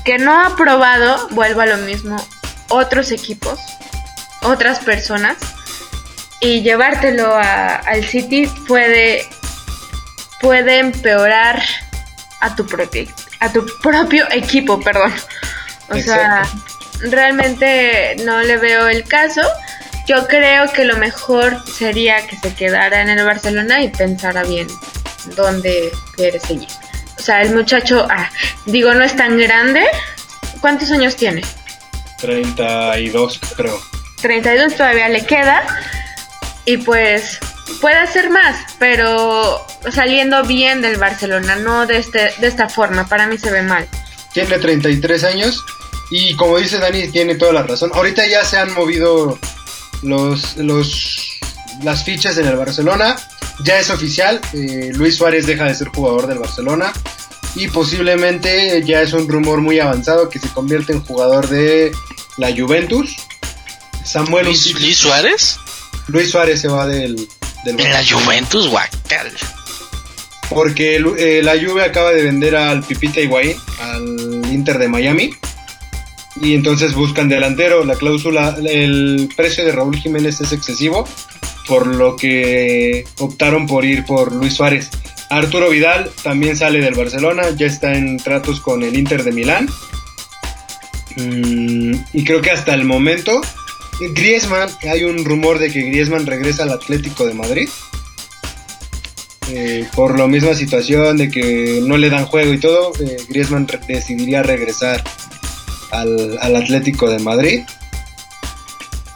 Que 0.05 0.17
no 0.17 0.41
ha 0.41 0.55
probado, 0.55 1.27
vuelvo 1.31 1.59
a 1.59 1.65
lo 1.65 1.75
mismo, 1.79 2.15
otros 2.69 3.11
equipos, 3.11 3.59
otras 4.41 4.79
personas, 4.79 5.35
y 6.39 6.61
llevártelo 6.61 7.35
a- 7.35 7.75
al 7.75 8.05
City 8.05 8.47
puede, 8.65 9.27
puede 10.39 10.79
empeorar 10.79 11.61
a 12.39 12.55
tu 12.55 12.65
propio, 12.65 13.13
a 13.41 13.49
tu 13.51 13.65
propio 13.83 14.25
equipo, 14.31 14.79
perdón. 14.79 15.13
O 15.89 15.95
sea, 15.97 16.43
realmente 17.01 18.15
no 18.23 18.39
le 18.39 18.55
veo 18.55 18.87
el 18.87 19.03
caso. 19.03 19.41
Yo 20.09 20.25
creo 20.27 20.73
que 20.73 20.85
lo 20.85 20.97
mejor 20.97 21.63
sería 21.71 22.25
que 22.25 22.35
se 22.35 22.55
quedara 22.55 23.03
en 23.03 23.09
el 23.09 23.23
Barcelona 23.23 23.83
y 23.83 23.89
pensara 23.89 24.41
bien 24.41 24.67
dónde 25.35 25.91
quiere 26.15 26.39
seguir. 26.39 26.67
O 27.15 27.21
sea, 27.21 27.43
el 27.43 27.53
muchacho, 27.53 28.07
ah, 28.09 28.27
digo, 28.65 28.91
no 28.95 29.03
es 29.03 29.15
tan 29.15 29.37
grande. 29.37 29.85
¿Cuántos 30.61 30.89
años 30.89 31.15
tiene? 31.15 31.43
32, 32.21 33.39
creo. 33.55 33.79
32 34.19 34.73
todavía 34.73 35.09
le 35.09 35.27
queda. 35.27 35.61
Y 36.65 36.77
pues 36.77 37.37
puede 37.79 37.97
hacer 37.97 38.31
más, 38.31 38.55
pero 38.79 39.63
saliendo 39.91 40.41
bien 40.43 40.81
del 40.81 40.97
Barcelona, 40.97 41.55
no 41.57 41.85
de, 41.85 41.97
este, 41.97 42.33
de 42.39 42.47
esta 42.47 42.67
forma. 42.67 43.07
Para 43.07 43.27
mí 43.27 43.37
se 43.37 43.51
ve 43.51 43.61
mal. 43.61 43.87
Tiene 44.33 44.57
33 44.57 45.23
años 45.25 45.63
y 46.09 46.35
como 46.35 46.57
dice 46.57 46.79
Dani, 46.79 47.09
tiene 47.09 47.35
toda 47.35 47.53
la 47.53 47.61
razón. 47.61 47.91
Ahorita 47.93 48.25
ya 48.25 48.43
se 48.43 48.57
han 48.57 48.73
movido 48.73 49.37
los, 50.01 50.57
los, 50.57 51.39
las 51.83 52.03
fichas 52.03 52.37
en 52.37 52.47
el 52.47 52.55
Barcelona. 52.55 53.15
Ya 53.63 53.77
es 53.77 53.89
oficial, 53.89 54.39
eh, 54.53 54.91
Luis 54.93 55.17
Suárez 55.17 55.45
deja 55.45 55.65
de 55.65 55.75
ser 55.75 55.89
jugador 55.89 56.27
del 56.27 56.39
Barcelona 56.39 56.93
y 57.55 57.67
posiblemente 57.67 58.81
ya 58.85 59.01
es 59.01 59.13
un 59.13 59.27
rumor 59.27 59.61
muy 59.61 59.79
avanzado 59.79 60.29
que 60.29 60.39
se 60.39 60.49
convierte 60.49 60.93
en 60.93 61.01
jugador 61.03 61.47
de 61.49 61.91
la 62.37 62.55
Juventus. 62.55 63.15
Samuel 64.05 64.45
Luis, 64.45 64.97
Suárez. 64.97 65.57
Luis 66.07 66.31
Suárez 66.31 66.61
se 66.61 66.67
va 66.67 66.87
del, 66.87 67.15
del 67.65 67.79
En 67.79 67.91
la. 67.91 68.03
Juventus, 68.03 68.67
guacal. 68.69 69.31
Porque 70.49 70.95
eh, 70.95 71.41
la 71.43 71.53
Juve 71.53 71.83
acaba 71.83 72.11
de 72.11 72.23
vender 72.23 72.55
al 72.55 72.81
Pipita 72.83 73.19
Higuaín, 73.19 73.55
al 73.79 74.51
Inter 74.51 74.79
de 74.79 74.87
Miami. 74.87 75.31
Y 76.41 76.53
entonces 76.53 76.95
buscan 76.95 77.29
delantero. 77.29 77.83
La 77.83 77.95
cláusula, 77.95 78.57
el 78.65 79.29
precio 79.35 79.65
de 79.65 79.71
Raúl 79.71 79.97
Jiménez 79.97 80.39
es 80.41 80.51
excesivo. 80.51 81.07
Por 81.67 81.87
lo 81.87 82.15
que 82.15 83.05
optaron 83.19 83.67
por 83.67 83.85
ir 83.85 84.05
por 84.05 84.33
Luis 84.33 84.53
Suárez. 84.53 84.89
Arturo 85.29 85.69
Vidal 85.69 86.09
también 86.23 86.57
sale 86.57 86.81
del 86.81 86.95
Barcelona, 86.95 87.43
ya 87.55 87.67
está 87.67 87.93
en 87.93 88.17
tratos 88.17 88.59
con 88.59 88.81
el 88.81 88.97
Inter 88.97 89.23
de 89.23 89.31
Milán. 89.31 89.69
Mm, 91.15 91.93
y 92.13 92.23
creo 92.23 92.41
que 92.41 92.49
hasta 92.49 92.73
el 92.73 92.83
momento, 92.83 93.39
Griezmann, 94.15 94.69
hay 94.91 95.03
un 95.03 95.23
rumor 95.23 95.59
de 95.59 95.71
que 95.71 95.83
Griezmann 95.83 96.25
regresa 96.25 96.63
al 96.63 96.71
Atlético 96.71 97.27
de 97.27 97.35
Madrid. 97.35 97.69
Eh, 99.51 99.87
por 99.95 100.17
la 100.17 100.27
misma 100.27 100.53
situación 100.53 101.17
de 101.17 101.29
que 101.29 101.81
no 101.83 101.97
le 101.97 102.09
dan 102.09 102.25
juego 102.25 102.53
y 102.53 102.59
todo, 102.59 102.91
eh, 102.99 103.17
Griezmann 103.29 103.67
decidiría 103.87 104.41
regresar 104.41 105.03
al, 105.91 106.37
al 106.39 106.55
Atlético 106.55 107.09
de 107.09 107.19
Madrid. 107.19 107.61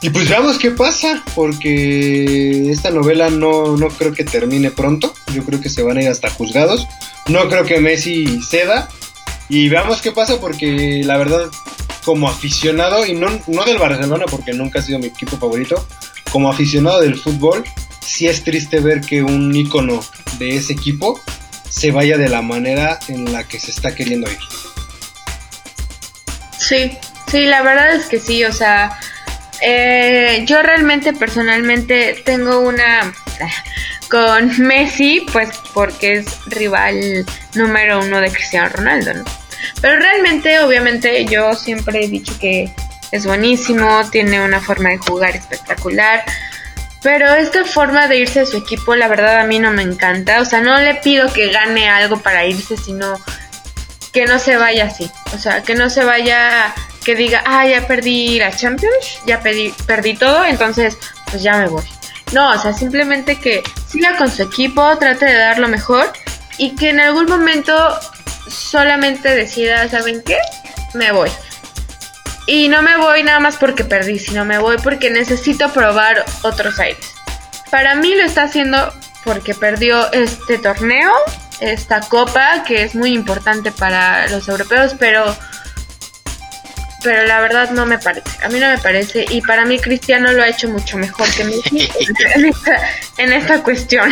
Y 0.02 0.10
pues 0.10 0.28
veamos 0.28 0.58
qué 0.58 0.72
pasa, 0.72 1.24
porque 1.34 2.70
esta 2.70 2.92
novela 2.92 3.30
no, 3.30 3.78
no 3.78 3.88
creo 3.88 4.14
que 4.14 4.26
termine 4.26 4.70
pronto. 4.70 5.14
Yo 5.34 5.46
creo 5.46 5.62
que 5.62 5.70
se 5.70 5.82
van 5.82 5.98
a 5.98 6.02
ir 6.02 6.10
hasta 6.10 6.30
juzgados. 6.30 6.86
No 7.30 7.48
creo 7.48 7.64
que 7.64 7.80
Messi 7.80 8.42
ceda. 8.42 8.90
Y 9.48 9.70
veamos 9.70 10.02
qué 10.02 10.12
pasa, 10.12 10.42
porque 10.42 11.04
la 11.06 11.18
verdad, 11.18 11.50
como 12.04 12.28
aficionado, 12.28 13.06
y 13.06 13.14
no, 13.14 13.28
no 13.48 13.64
del 13.64 13.78
Barcelona, 13.78 14.26
porque 14.30 14.52
nunca 14.52 14.80
ha 14.80 14.82
sido 14.82 15.00
mi 15.00 15.06
equipo 15.06 15.38
favorito, 15.38 15.88
como 16.34 16.50
aficionado 16.52 17.00
del 17.00 17.18
fútbol, 17.18 17.64
sí 18.02 18.28
es 18.28 18.44
triste 18.44 18.82
ver 18.82 19.02
que 19.02 19.24
un 19.24 19.56
ícono 19.56 20.02
de 20.38 20.58
ese 20.58 20.74
equipo 20.74 21.22
se 21.70 21.92
vaya 21.92 22.18
de 22.18 22.28
la 22.28 22.42
manera 22.42 23.00
en 23.08 23.32
la 23.32 23.48
que 23.48 23.60
se 23.60 23.72
está 23.72 23.96
queriendo 23.96 24.30
ir. 24.30 24.40
Sí, 26.68 26.98
sí, 27.28 27.46
la 27.46 27.62
verdad 27.62 27.94
es 27.96 28.06
que 28.06 28.20
sí, 28.20 28.44
o 28.46 28.54
sea, 28.54 28.98
eh, 29.62 30.44
yo 30.46 30.62
realmente 30.62 31.14
personalmente 31.14 32.22
tengo 32.26 32.60
una 32.60 33.14
con 34.10 34.60
Messi, 34.62 35.26
pues 35.32 35.50
porque 35.74 36.20
es 36.20 36.40
rival 36.48 37.26
número 37.56 38.00
uno 38.00 38.22
de 38.22 38.32
Cristiano 38.32 38.70
Ronaldo, 38.70 39.14
¿no? 39.14 39.24
Pero 39.82 39.98
realmente, 39.98 40.60
obviamente, 40.60 41.26
yo 41.26 41.56
siempre 41.56 42.04
he 42.04 42.08
dicho 42.08 42.38
que 42.40 42.72
es 43.12 43.26
buenísimo, 43.26 44.10
tiene 44.12 44.44
una 44.44 44.60
forma 44.60 44.90
de 44.90 44.98
jugar 44.98 45.36
espectacular. 45.36 46.24
Pero 47.02 47.34
esta 47.34 47.66
forma 47.66 48.08
de 48.08 48.18
irse 48.18 48.42
de 48.42 48.46
su 48.46 48.58
equipo, 48.58 48.96
la 48.96 49.08
verdad 49.08 49.40
a 49.40 49.44
mí 49.44 49.60
no 49.60 49.72
me 49.72 49.82
encanta. 49.84 50.42
O 50.42 50.46
sea, 50.46 50.62
no 50.62 50.78
le 50.80 50.96
pido 50.96 51.32
que 51.32 51.50
gane 51.52 51.90
algo 51.90 52.22
para 52.22 52.46
irse, 52.46 52.78
sino 52.78 53.20
que 54.14 54.26
no 54.26 54.40
se 54.40 54.56
vaya 54.56 54.86
así. 54.86 55.12
O 55.34 55.38
sea, 55.38 55.64
que 55.64 55.76
no 55.76 55.90
se 55.90 56.06
vaya 56.06 56.74
que 57.04 57.16
diga, 57.16 57.44
ah, 57.46 57.66
ya 57.66 57.86
perdí 57.86 58.40
la 58.40 58.56
Champions, 58.56 59.20
ya 59.26 59.42
perdí, 59.42 59.74
perdí 59.86 60.16
todo, 60.16 60.46
entonces 60.46 60.98
pues 61.30 61.44
ya 61.44 61.58
me 61.58 61.68
voy. 61.68 61.84
No, 62.32 62.52
o 62.52 62.58
sea, 62.58 62.74
simplemente 62.74 63.36
que 63.36 63.62
siga 63.88 64.16
con 64.18 64.32
su 64.32 64.44
equipo, 64.44 64.98
trate 64.98 65.26
de 65.26 65.34
dar 65.34 65.60
lo 65.60 65.68
mejor 65.68 66.12
y 66.58 66.76
que 66.76 66.90
en 66.90 67.00
algún 67.00 67.26
momento 67.26 67.74
solamente 68.48 69.36
decida, 69.36 69.90
¿saben 69.90 70.24
qué? 70.24 70.38
Me 70.94 71.12
voy. 71.12 71.30
Y 72.48 72.68
no 72.68 72.82
me 72.82 72.98
voy 72.98 73.24
nada 73.24 73.40
más 73.40 73.58
porque 73.58 73.84
perdí, 73.84 74.20
sino 74.20 74.46
me 74.46 74.58
voy 74.58 74.78
porque 74.78 75.10
necesito 75.10 75.70
probar 75.70 76.26
otros 76.42 76.80
aires. 76.80 77.14
Para 77.72 77.96
mí 77.96 78.14
lo 78.16 78.24
está 78.24 78.44
haciendo 78.44 78.94
porque 79.24 79.54
perdió 79.54 80.12
este 80.12 80.58
torneo, 80.58 81.12
esta 81.60 82.02
copa, 82.02 82.64
que 82.64 82.84
es 82.84 82.96
muy 82.96 83.14
importante 83.14 83.72
para 83.72 84.28
los 84.28 84.48
europeos, 84.48 84.96
pero 85.00 85.36
pero 87.04 87.26
la 87.28 87.42
verdad 87.42 87.70
no 87.72 87.86
me 87.86 88.00
parece. 88.00 88.30
A 88.44 88.50
mí 88.50 88.60
no 88.60 88.70
me 88.70 88.78
parece. 88.78 89.26
Y 89.30 89.42
para 89.42 89.66
mí 89.66 89.78
Cristiano 89.78 90.32
lo 90.32 90.42
ha 90.42 90.48
hecho 90.48 90.70
mucho 90.70 90.98
mejor 90.98 91.30
que 91.30 91.44
Messi 91.44 91.90
en, 92.36 92.46
esta, 92.46 92.90
en 93.18 93.34
esta 93.34 93.62
cuestión. 93.62 94.12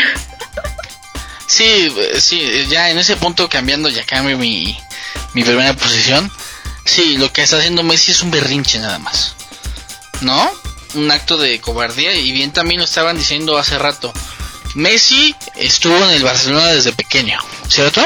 Sí, 1.47 1.93
sí, 2.19 2.67
ya 2.69 2.89
en 2.89 2.97
ese 2.97 3.15
punto 3.15 3.49
cambiando, 3.49 3.89
ya 3.89 4.05
cambio 4.05 4.37
mi, 4.37 4.77
mi 5.33 5.43
primera 5.43 5.73
posición. 5.73 6.29
Sí, 6.85 7.17
lo 7.17 7.31
que 7.31 7.43
está 7.43 7.57
haciendo 7.57 7.83
Messi 7.83 8.11
es 8.11 8.21
un 8.21 8.31
berrinche 8.31 8.79
nada 8.79 8.99
más. 8.99 9.35
¿No? 10.21 10.51
Un 10.93 11.09
acto 11.09 11.37
de 11.37 11.59
cobardía. 11.61 12.13
Y 12.13 12.31
bien 12.31 12.51
también 12.51 12.79
lo 12.79 12.85
estaban 12.85 13.17
diciendo 13.17 13.57
hace 13.57 13.79
rato. 13.79 14.13
Messi 14.75 15.35
estuvo 15.55 15.95
en 15.97 16.11
el 16.11 16.23
Barcelona 16.23 16.67
desde 16.67 16.93
pequeño, 16.93 17.39
¿cierto? 17.67 18.01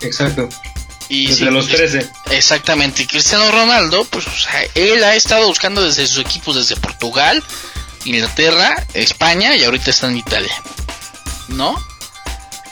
Exacto. 0.00 0.48
Y 1.08 1.28
desde 1.28 1.50
los 1.50 1.68
13. 1.68 2.08
Exactamente. 2.30 3.02
Y 3.02 3.06
Cristiano 3.06 3.50
Ronaldo, 3.50 4.04
pues 4.04 4.24
él 4.74 5.04
ha 5.04 5.14
estado 5.14 5.46
buscando 5.46 5.82
desde 5.84 6.06
sus 6.06 6.18
equipos, 6.18 6.56
desde 6.56 6.80
Portugal, 6.80 7.42
Inglaterra, 8.04 8.86
España 8.94 9.54
y 9.56 9.64
ahorita 9.64 9.90
está 9.90 10.08
en 10.08 10.16
Italia. 10.16 10.54
¿No? 11.48 11.76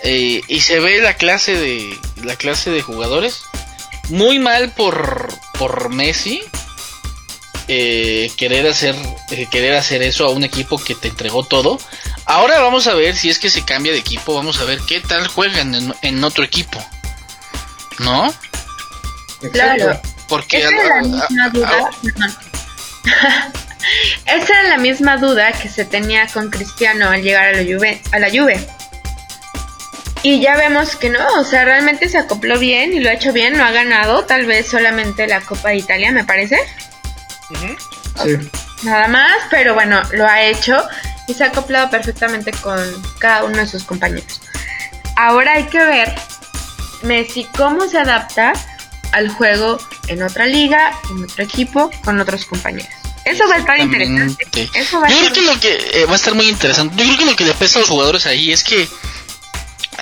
Eh, 0.03 0.41
y 0.49 0.61
se 0.61 0.81
ve 0.81 1.01
la 1.01 1.15
clase 1.15 1.55
de 1.57 1.99
la 2.25 2.35
clase 2.37 2.71
de 2.71 2.81
jugadores 2.81 3.43
muy 4.09 4.39
mal 4.39 4.73
por 4.73 5.29
por 5.59 5.91
Messi 5.91 6.41
eh, 7.69 8.33
querer 8.39 8.67
hacer 8.67 8.97
eh, 9.31 9.47
querer 9.51 9.75
hacer 9.75 10.01
eso 10.03 10.25
a 10.25 10.31
un 10.31 10.43
equipo 10.43 10.79
que 10.79 10.95
te 10.95 11.09
entregó 11.09 11.45
todo 11.45 11.79
ahora 12.31 12.61
vamos 12.61 12.87
a 12.87 12.95
ver 12.95 13.17
si 13.17 13.29
es 13.31 13.39
que 13.39 13.51
se 13.51 13.65
cambia 13.65 13.93
de 13.93 13.99
equipo 13.99 14.35
vamos 14.35 14.61
a 14.61 14.65
ver 14.65 14.81
qué 14.87 15.01
tal 15.01 15.27
juegan 15.29 15.75
en, 15.75 15.95
en 16.03 16.25
otro 16.25 16.45
equipo 16.45 16.85
¿no? 18.01 18.33
Claro. 19.53 20.01
Porque 20.29 20.59
Esa 20.59 20.69
era 20.69 20.97
la 20.97 21.03
misma 21.03 21.49
duda. 21.51 21.91
Esa 24.27 24.61
era 24.61 24.69
la 24.69 24.79
misma 24.79 25.17
duda 25.17 25.53
que 25.53 25.69
se 25.69 25.85
tenía 25.85 26.27
con 26.29 26.51
Cristiano 26.51 27.09
al 27.09 27.23
llegar 27.23 27.49
a 27.49 27.53
la 27.53 27.63
Juve, 27.63 28.01
a 28.13 28.19
la 28.19 28.31
Juve. 28.31 28.61
Y 30.23 30.41
ya 30.41 30.55
vemos 30.57 30.97
que 30.97 31.09
no, 31.09 31.27
o 31.39 31.45
sea, 31.45 31.65
realmente 31.65 32.09
se 32.09 32.19
acopló 32.19 32.59
bien 32.59 32.93
y 32.93 33.01
lo 33.01 33.09
ha 33.09 33.15
hecho 33.15 33.33
bien, 33.33 33.57
no 33.57 33.65
ha 33.65 33.71
ganado, 33.71 34.27
tal 34.27 34.45
vez 34.45 34.69
solamente 34.69 35.27
la 35.27 35.41
Copa 35.41 35.71
de 35.71 35.77
Italia, 35.77 36.13
me 36.13 36.25
parece. 36.25 36.59
Sí. 38.23 38.37
Nada 38.83 39.09
más, 39.09 39.35
pero 39.51 39.73
bueno, 39.73 40.03
lo 40.13 40.27
ha 40.27 40.43
hecho 40.43 40.87
y 41.31 41.35
se 41.35 41.45
ha 41.45 41.49
acoplado 41.49 41.89
perfectamente 41.91 42.51
con 42.53 42.79
cada 43.19 43.45
uno 43.45 43.57
de 43.59 43.67
sus 43.67 43.85
compañeros. 43.85 44.41
Ahora 45.17 45.53
hay 45.55 45.65
que 45.65 45.79
ver 45.79 46.15
Messi 47.03 47.45
cómo 47.57 47.89
se 47.89 47.99
adapta 47.99 48.53
al 49.13 49.29
juego 49.31 49.79
en 50.09 50.23
otra 50.23 50.47
liga, 50.47 50.93
en 51.11 51.25
otro 51.25 51.45
equipo, 51.45 51.91
con 52.05 52.21
otros 52.21 52.45
compañeros. 52.45 52.91
Eso 53.25 53.47
va 53.49 53.57
a 53.57 53.59
estar 53.59 53.79
interesante. 53.79 54.69
Eso 54.75 54.99
va 55.01 55.07
a 55.07 55.11
Yo 55.11 55.17
creo 55.17 55.29
estar- 55.29 55.35
que 55.35 55.43
lo 55.43 55.61
que 55.61 56.01
eh, 56.03 56.07
va 56.07 56.13
a 56.13 56.17
estar 56.17 56.35
muy 56.35 56.49
interesante. 56.49 56.97
Yo 56.97 57.05
creo 57.05 57.19
que 57.19 57.25
lo 57.27 57.37
que 57.37 57.45
le 57.45 57.55
pesa 57.55 57.79
a 57.79 57.81
los 57.81 57.89
jugadores 57.91 58.27
ahí 58.27 58.51
es 58.51 58.65
que 58.65 58.89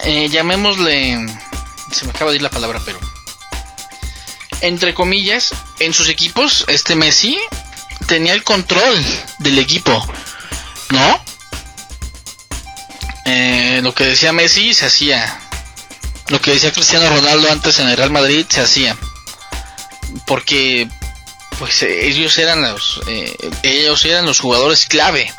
eh, 0.04 0.28
llamémosle 0.28 1.26
se 1.92 2.04
me 2.04 2.10
acaba 2.12 2.30
de 2.30 2.36
ir 2.36 2.42
la 2.42 2.50
palabra, 2.50 2.80
pero 2.84 2.98
entre 4.60 4.92
comillas, 4.94 5.52
en 5.78 5.92
sus 5.94 6.08
equipos 6.08 6.64
este 6.68 6.94
Messi 6.96 7.38
tenía 8.06 8.32
el 8.34 8.42
control 8.44 9.04
del 9.38 9.58
equipo, 9.58 10.04
¿no? 10.90 11.24
Eh, 13.24 13.80
lo 13.82 13.94
que 13.94 14.04
decía 14.04 14.32
Messi 14.32 14.74
se 14.74 14.86
hacía. 14.86 15.40
Lo 16.28 16.40
que 16.40 16.52
decía 16.52 16.72
Cristiano 16.72 17.08
Ronaldo 17.08 17.50
antes 17.50 17.78
en 17.78 17.88
el 17.88 17.96
Real 17.96 18.10
Madrid 18.10 18.46
se 18.48 18.60
hacía. 18.60 18.96
Porque 20.26 20.88
pues 21.58 21.82
ellos 21.82 22.38
eran 22.38 22.62
los 22.62 23.00
eh, 23.08 23.36
ellos 23.62 24.04
eran 24.04 24.24
los 24.24 24.40
jugadores 24.40 24.86
clave. 24.86 25.32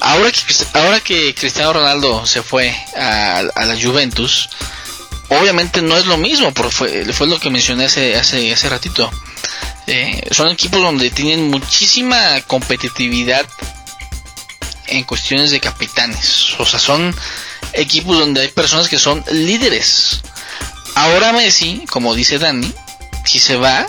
Ahora 0.00 0.30
que 0.32 0.40
ahora 0.74 1.00
que 1.00 1.34
Cristiano 1.34 1.74
Ronaldo 1.74 2.26
se 2.26 2.42
fue 2.42 2.74
a, 2.96 3.38
a 3.54 3.64
la 3.66 3.80
Juventus, 3.80 4.48
obviamente 5.28 5.82
no 5.82 5.96
es 5.96 6.06
lo 6.06 6.16
mismo, 6.16 6.52
porque 6.52 6.72
fue, 6.72 7.12
fue 7.12 7.26
lo 7.26 7.38
que 7.38 7.50
mencioné 7.50 7.84
hace 7.84 8.16
hace, 8.16 8.52
hace 8.52 8.68
ratito. 8.68 9.10
Eh, 9.86 10.28
son 10.32 10.48
equipos 10.48 10.82
donde 10.82 11.10
tienen 11.10 11.48
muchísima 11.48 12.40
competitividad 12.42 13.46
en 14.88 15.04
cuestiones 15.04 15.50
de 15.50 15.60
capitanes. 15.60 16.54
O 16.58 16.66
sea, 16.66 16.78
son 16.78 17.14
equipos 17.72 18.18
donde 18.18 18.42
hay 18.42 18.48
personas 18.48 18.88
que 18.88 18.98
son 18.98 19.24
líderes. 19.30 20.20
Ahora 20.94 21.32
Messi, 21.32 21.84
como 21.90 22.14
dice 22.14 22.38
Dani, 22.38 22.72
si 23.24 23.38
se 23.38 23.56
va, 23.56 23.86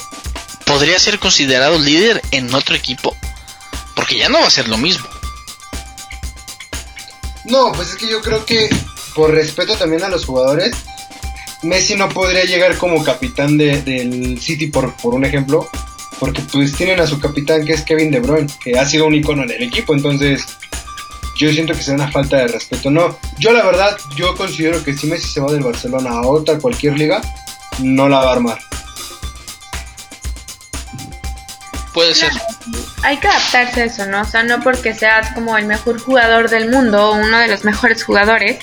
podría 0.66 1.00
ser 1.00 1.20
considerado 1.20 1.80
líder 1.80 2.22
en 2.32 2.54
otro 2.54 2.76
equipo. 2.76 3.16
Porque 3.95 4.18
ya 4.18 4.30
no 4.30 4.39
va 4.39 4.47
a 4.47 4.52
ser 4.52 4.68
lo 4.68 4.78
mismo. 4.78 5.08
No, 7.45 7.72
pues 7.72 7.89
es 7.89 7.95
que 7.95 8.08
yo 8.10 8.22
creo 8.22 8.45
que 8.45 8.70
por 9.16 9.32
respeto 9.32 9.76
también 9.76 10.04
a 10.04 10.10
los 10.10 10.26
jugadores, 10.26 10.76
Messi 11.64 11.95
no 11.95 12.10
podría 12.10 12.43
llegar 12.45 12.78
como 12.78 13.04
capitán 13.04 13.58
de- 13.58 13.82
del 13.82 14.39
City, 14.41 14.68
por, 14.68 14.95
por 14.97 15.14
un 15.14 15.26
ejemplo, 15.26 15.70
porque 16.20 16.41
pues 16.52 16.74
tienen 16.76 17.00
a 17.00 17.08
su 17.08 17.20
capitán 17.20 17.66
que 17.66 17.74
es 17.74 17.82
Kevin 17.82 18.12
De 18.12 18.20
Bruyne, 18.20 18.47
que 18.64 18.78
ha 18.78 18.86
sido 18.86 19.06
un 19.06 19.16
icono 19.16 19.43
en 19.43 19.52
el 19.52 19.64
equipo, 19.64 19.93
entonces 19.93 20.43
yo 21.40 21.50
siento 21.54 21.74
que 21.74 21.82
sea 21.82 21.94
una 21.94 22.12
falta 22.12 22.36
de 22.38 22.50
respeto. 22.50 22.92
No, 22.92 23.18
yo 23.38 23.54
la 23.54 23.64
verdad, 23.64 23.98
yo 24.18 24.36
considero 24.36 24.84
que 24.84 24.94
si 24.94 25.08
Messi 25.08 25.30
se 25.30 25.40
va 25.40 25.50
del 25.52 25.64
Barcelona 25.64 26.12
a 26.12 26.28
otra, 26.28 26.60
cualquier 26.60 27.00
liga, 27.00 27.22
no 27.80 28.10
la 28.10 28.20
va 28.20 28.30
a 28.30 28.34
armar. 28.34 28.60
Puede 31.94 32.14
ser. 32.14 32.32
Hay 33.04 33.18
que 33.18 33.28
adaptarse 33.30 33.82
a 33.82 33.86
eso, 33.86 34.06
¿no? 34.06 34.22
O 34.22 34.26
sea, 34.26 34.44
no 34.44 34.60
porque 34.62 34.94
seas 34.94 35.32
como 35.34 35.58
el 35.58 35.66
mejor 35.66 36.00
jugador 36.00 36.50
del 36.50 36.70
mundo 36.70 37.10
o 37.10 37.16
uno 37.16 37.40
de 37.40 37.48
los 37.48 37.64
mejores 37.64 38.04
jugadores, 38.04 38.60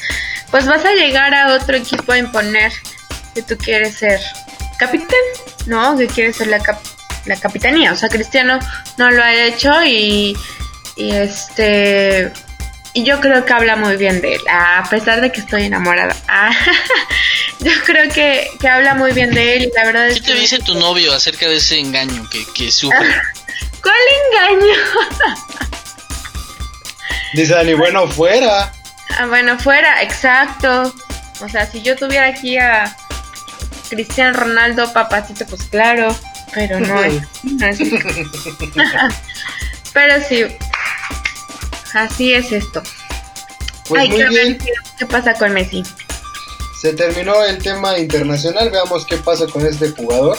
pues 0.50 0.66
vas 0.66 0.84
a 0.84 0.92
llegar 0.92 1.34
a 1.34 1.54
otro 1.54 1.76
equipo 1.76 2.12
a 2.12 2.18
imponer 2.18 2.72
que 3.34 3.42
tú 3.42 3.56
quieres 3.56 3.96
ser 3.96 4.20
capitán, 4.78 5.08
¿no? 5.64 5.96
Que 5.96 6.06
quieres 6.08 6.36
ser 6.36 6.48
la, 6.48 6.60
la 7.24 7.36
capitanía. 7.36 7.92
O 7.92 7.96
sea, 7.96 8.10
Cristiano 8.10 8.58
no 8.98 9.10
lo 9.10 9.22
ha 9.22 9.34
hecho 9.34 9.82
y, 9.82 10.36
y 10.96 11.10
este 11.12 12.32
y 12.96 13.04
yo 13.04 13.20
creo 13.20 13.44
que 13.44 13.52
habla 13.52 13.76
muy 13.76 13.98
bien 13.98 14.22
de 14.22 14.36
él, 14.36 14.40
a 14.50 14.82
pesar 14.88 15.20
de 15.20 15.30
que 15.30 15.40
estoy 15.40 15.64
enamorada. 15.64 16.16
Ah, 16.28 16.50
yo 17.60 17.72
creo 17.84 18.10
que, 18.10 18.48
que, 18.58 18.68
habla 18.68 18.94
muy 18.94 19.12
bien 19.12 19.34
de 19.34 19.56
él 19.56 19.64
y 19.64 19.70
la 19.76 19.84
verdad 19.84 20.06
¿Qué 20.06 20.14
es 20.14 20.22
te 20.22 20.32
que... 20.32 20.40
dice 20.40 20.58
tu 20.60 20.74
novio 20.76 21.12
acerca 21.12 21.46
de 21.46 21.56
ese 21.56 21.78
engaño 21.78 22.26
que, 22.30 22.42
que 22.54 22.72
sufre? 22.72 23.06
¿Cuál 23.82 23.94
engaño? 24.32 24.78
Dice 27.34 27.52
Dani, 27.52 27.74
bueno, 27.74 28.08
fuera. 28.08 28.72
Ah, 29.18 29.26
bueno, 29.26 29.58
fuera, 29.58 30.02
exacto. 30.02 30.94
O 31.42 31.48
sea, 31.50 31.70
si 31.70 31.82
yo 31.82 31.96
tuviera 31.96 32.28
aquí 32.28 32.56
a 32.56 32.96
Cristian 33.90 34.32
Ronaldo, 34.32 34.90
papacito, 34.94 35.44
pues 35.44 35.64
claro, 35.64 36.16
pero 36.54 36.80
no 36.80 37.02
es. 37.04 37.22
No 37.44 37.66
es 37.66 37.78
pero 39.96 40.22
sí, 40.22 40.44
así 41.94 42.32
es 42.32 42.52
esto. 42.52 42.82
Pues 43.88 44.02
Ay, 44.02 44.08
muy 44.08 44.16
quiero 44.16 44.32
ver 44.32 44.44
bien, 44.44 44.58
qué, 44.98 45.06
pasa 45.06 45.34
con 45.34 45.52
Messi. 45.52 45.82
se 46.80 46.92
terminó 46.94 47.44
el 47.44 47.58
tema 47.58 47.98
internacional. 47.98 48.70
Veamos 48.70 49.06
qué 49.06 49.16
pasa 49.16 49.46
con 49.46 49.64
este 49.66 49.90
jugador. 49.90 50.36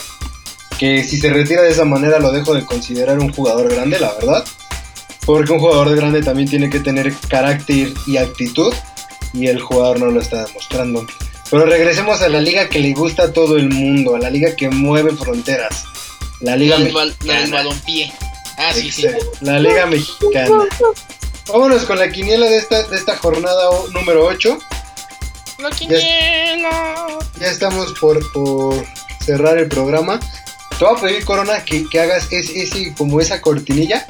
Que 0.78 1.04
si 1.04 1.20
se 1.20 1.32
retira 1.32 1.64
de 1.64 1.72
esa 1.72 1.86
manera 1.86 2.20
lo 2.20 2.32
dejo 2.32 2.54
de 2.54 2.64
considerar 2.66 3.20
un 3.20 3.32
jugador 3.34 3.74
grande, 3.74 4.00
la 4.00 4.14
verdad. 4.14 4.46
Porque 5.26 5.52
un 5.52 5.60
jugador 5.60 5.96
grande 5.96 6.22
también 6.22 6.48
tiene 6.50 6.70
que 6.70 6.80
tener 6.80 7.14
carácter 7.30 7.94
y 8.06 8.18
actitud. 8.18 8.74
Y 9.34 9.48
el 9.48 9.60
jugador 9.60 10.00
no 10.00 10.08
lo 10.08 10.22
está 10.22 10.46
demostrando. 10.46 11.06
Pero 11.50 11.66
regresemos 11.66 12.22
a 12.22 12.30
la 12.30 12.42
liga 12.42 12.68
que 12.70 12.80
le 12.80 12.94
gusta 12.94 13.24
a 13.24 13.34
todo 13.34 13.56
el 13.58 13.70
mundo, 13.70 14.16
a 14.16 14.20
la 14.20 14.30
liga 14.30 14.56
que 14.56 14.70
mueve 14.70 15.16
fronteras. 15.16 15.86
La 16.42 16.56
liga 16.56 16.78
mexicana. 16.78 17.44
el 17.44 17.52
balompié. 17.52 18.14
Ah, 18.58 18.72
sí, 18.74 18.92
sí. 18.92 19.08
La 19.42 19.60
liga 19.60 19.86
mexicana. 19.86 20.66
Vámonos 21.48 21.86
con 21.86 21.98
la 21.98 22.10
quiniela 22.10 22.46
de 22.48 22.58
esta, 22.58 22.84
de 22.84 22.96
esta 22.98 23.18
jornada 23.18 23.70
o- 23.70 23.88
número 23.90 24.26
8. 24.26 24.58
La 25.60 25.70
quiniela. 25.72 27.06
Ya 27.40 27.48
estamos 27.48 27.94
por, 28.00 28.20
por 28.34 28.86
cerrar 29.26 29.58
el 29.58 29.68
programa. 29.68 30.20
Te 30.78 30.86
voy 30.86 30.98
a 30.98 31.02
pedir, 31.02 31.26
Corona, 31.26 31.64
que, 31.64 31.88
que 31.90 32.00
hagas 32.00 32.28
ese, 32.32 32.62
ese- 32.64 32.94
como 32.96 33.20
esa 33.22 33.42
cortinilla. 33.42 34.06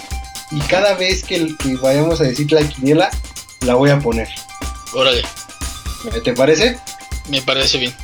Y 0.52 0.60
cada 0.62 0.94
vez 0.96 1.24
que, 1.24 1.56
que 1.58 1.76
vayamos 1.76 2.22
a 2.22 2.24
decir 2.24 2.52
la 2.52 2.68
quiniela, 2.68 3.10
la 3.62 3.76
voy 3.76 3.90
a 3.92 4.00
poner. 4.00 4.30
Órale, 4.94 5.22
¿Te 6.24 6.34
parece? 6.34 6.80
me 7.30 7.42
parece 7.42 7.78
bien. 7.78 7.96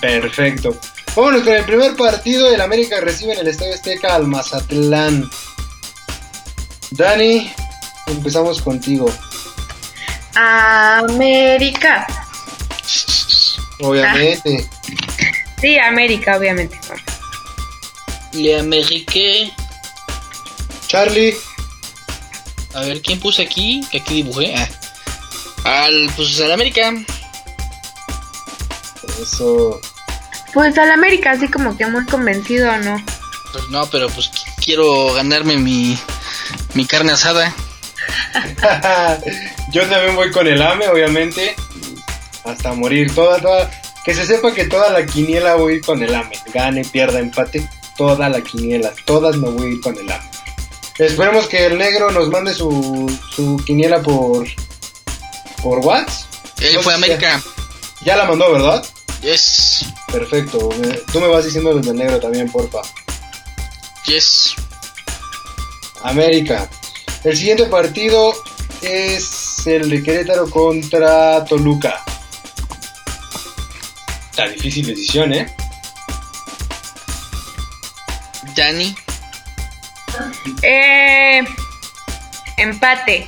Perfecto. 0.00 0.76
Vámonos 1.14 1.42
con 1.42 1.52
el 1.52 1.64
primer 1.64 1.94
partido. 1.96 2.48
El 2.52 2.60
América 2.60 3.00
recibe 3.00 3.32
en 3.32 3.38
el 3.38 3.46
Estadio 3.48 3.74
Azteca 3.74 4.14
al 4.16 4.26
Mazatlán. 4.26 5.30
Dani, 6.90 7.52
empezamos 8.06 8.60
contigo. 8.62 9.06
América. 10.34 12.06
Obviamente. 13.80 14.68
Sí, 15.60 15.78
América, 15.78 16.36
obviamente. 16.36 16.78
Le 18.32 18.58
Amérique. 18.58 19.52
Charlie, 20.86 21.34
A 22.74 22.80
ver, 22.80 23.00
¿quién 23.02 23.20
puse 23.20 23.42
aquí? 23.42 23.82
Que 23.90 23.98
aquí 23.98 24.22
dibujé. 24.22 24.54
Ah. 24.56 24.68
Al, 25.84 26.10
pues 26.16 26.38
al 26.40 26.52
América. 26.52 26.92
eso. 29.20 29.80
Pues 30.52 30.76
al 30.78 30.90
América, 30.90 31.32
así 31.32 31.48
como 31.48 31.76
que 31.76 31.86
muy 31.86 32.04
convencido, 32.06 32.76
¿no? 32.78 33.02
Pues 33.52 33.68
no, 33.70 33.86
pero 33.90 34.08
pues 34.10 34.30
qu- 34.30 34.44
quiero 34.64 35.14
ganarme 35.14 35.56
mi, 35.56 35.98
mi 36.74 36.84
carne 36.86 37.12
asada. 37.12 37.52
Yo 39.72 39.82
también 39.88 40.16
voy 40.16 40.30
con 40.30 40.46
el 40.46 40.60
AME, 40.62 40.88
obviamente. 40.88 41.54
Hasta 42.44 42.72
morir. 42.72 43.14
Toda, 43.14 43.38
toda. 43.40 43.70
Que 44.04 44.14
se 44.14 44.26
sepa 44.26 44.52
que 44.52 44.64
toda 44.66 44.90
la 44.90 45.06
quiniela 45.06 45.54
voy 45.54 45.72
a 45.72 45.76
ir 45.76 45.84
con 45.84 46.02
el 46.02 46.14
AME. 46.14 46.38
Gane, 46.52 46.84
pierda, 46.84 47.18
empate. 47.20 47.68
Toda 47.96 48.28
la 48.28 48.40
quiniela. 48.40 48.92
Todas 49.06 49.36
me 49.36 49.48
voy 49.48 49.66
a 49.66 49.70
ir 49.74 49.80
con 49.80 49.96
el 49.96 50.10
AME. 50.10 50.30
Esperemos 50.98 51.46
que 51.48 51.66
el 51.66 51.76
negro 51.78 52.10
nos 52.12 52.28
mande 52.28 52.54
su, 52.54 53.18
su 53.34 53.56
quiniela 53.64 54.00
por. 54.02 54.46
por. 55.62 55.78
Él 56.60 56.74
No 56.74 56.82
fue. 56.82 56.94
América. 56.94 57.40
Ya 58.04 58.16
la 58.16 58.24
mandó, 58.26 58.52
¿verdad? 58.52 58.84
Yes. 59.22 59.86
Perfecto. 60.12 60.68
Me- 60.80 60.98
Tú 61.12 61.20
me 61.20 61.28
vas 61.28 61.44
diciendo 61.46 61.72
los 61.72 61.86
del 61.86 61.96
negro 61.96 62.20
también, 62.20 62.50
porfa. 62.52 62.80
Yes. 64.06 64.54
América. 66.02 66.68
El 67.24 67.34
siguiente 67.34 67.64
partido 67.64 68.34
es 68.82 69.66
el 69.66 69.88
de 69.88 70.02
Querétaro 70.02 70.50
contra 70.50 71.42
Toluca. 71.46 72.04
Está 74.30 74.46
difícil 74.48 74.86
decisión, 74.86 75.32
¿eh? 75.32 75.46
Dani. 78.54 78.94
Eh, 80.62 81.42
empate. 82.58 83.26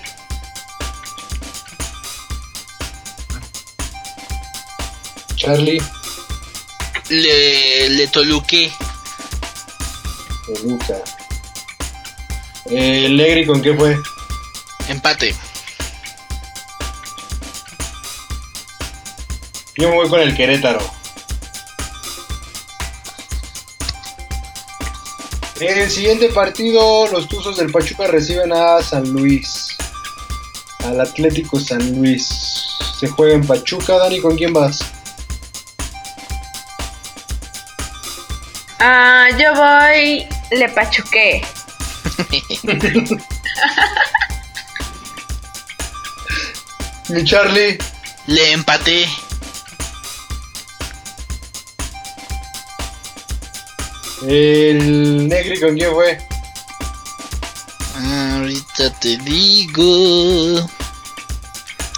Charlie, 5.36 5.80
Le, 7.08 7.88
le 7.88 8.06
Toluque. 8.08 8.70
Toluca. 10.44 11.15
Eh, 12.70 13.06
¿El 13.06 13.16
Negri 13.16 13.46
con 13.46 13.62
qué 13.62 13.74
fue? 13.74 13.96
Empate. 14.88 15.34
Yo 19.76 19.90
me 19.90 19.94
voy 19.94 20.08
con 20.08 20.20
el 20.20 20.34
Querétaro. 20.34 20.80
En 25.60 25.78
el 25.78 25.90
siguiente 25.90 26.28
partido, 26.30 27.06
los 27.08 27.28
Tuzos 27.28 27.56
del 27.56 27.70
Pachuca 27.70 28.06
reciben 28.06 28.52
a 28.52 28.82
San 28.82 29.10
Luis. 29.10 29.76
Al 30.80 31.00
Atlético 31.00 31.60
San 31.60 31.94
Luis. 31.96 32.28
Se 32.98 33.08
juega 33.08 33.34
en 33.34 33.46
Pachuca. 33.46 33.98
Dani, 33.98 34.20
¿con 34.20 34.36
quién 34.36 34.52
vas? 34.52 34.80
Ah, 38.78 39.28
yo 39.38 39.54
voy 39.54 40.26
Le 40.50 40.68
Pachuqué. 40.70 41.42
Mi 47.08 47.24
Charlie. 47.24 47.78
Le 48.26 48.52
empaté. 48.52 49.08
El 54.26 55.28
Negri, 55.28 55.60
¿con 55.60 55.76
quién 55.76 55.92
fue? 55.92 56.18
Ahorita 57.94 58.90
te 58.98 59.16
digo. 59.18 60.68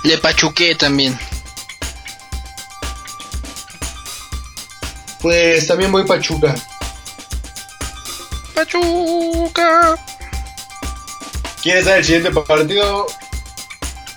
Le 0.05 0.19
pachuqué 0.19 0.75
también. 0.75 1.19
Pues 5.21 5.67
también 5.67 5.91
voy 5.91 6.05
Pachuca. 6.05 6.55
Pachuca. 8.55 9.99
¿Quieres 11.63 11.85
saber 11.85 11.99
el 11.99 12.05
siguiente 12.05 12.31
partido? 12.41 13.07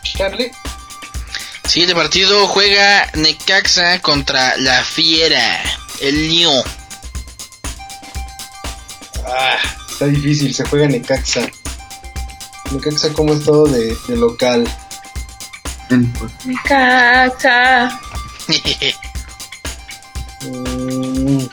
Charlie. 0.03 0.51
Siguiente 1.65 1.95
partido 1.95 2.47
juega 2.47 3.09
Necaxa 3.15 3.99
contra 4.01 4.57
la 4.57 4.83
Fiera. 4.83 5.61
El 6.01 6.29
León. 6.29 6.63
Ah, 9.25 9.57
está 9.89 10.05
difícil, 10.07 10.53
se 10.53 10.65
juega 10.65 10.87
Necaxa. 10.87 11.49
Necaxa 12.71 13.13
como 13.13 13.33
estado 13.33 13.65
de, 13.65 13.95
de 14.07 14.15
local. 14.17 14.67
Mi 16.45 16.55
casa. 16.63 17.99
Mm. 20.43 21.45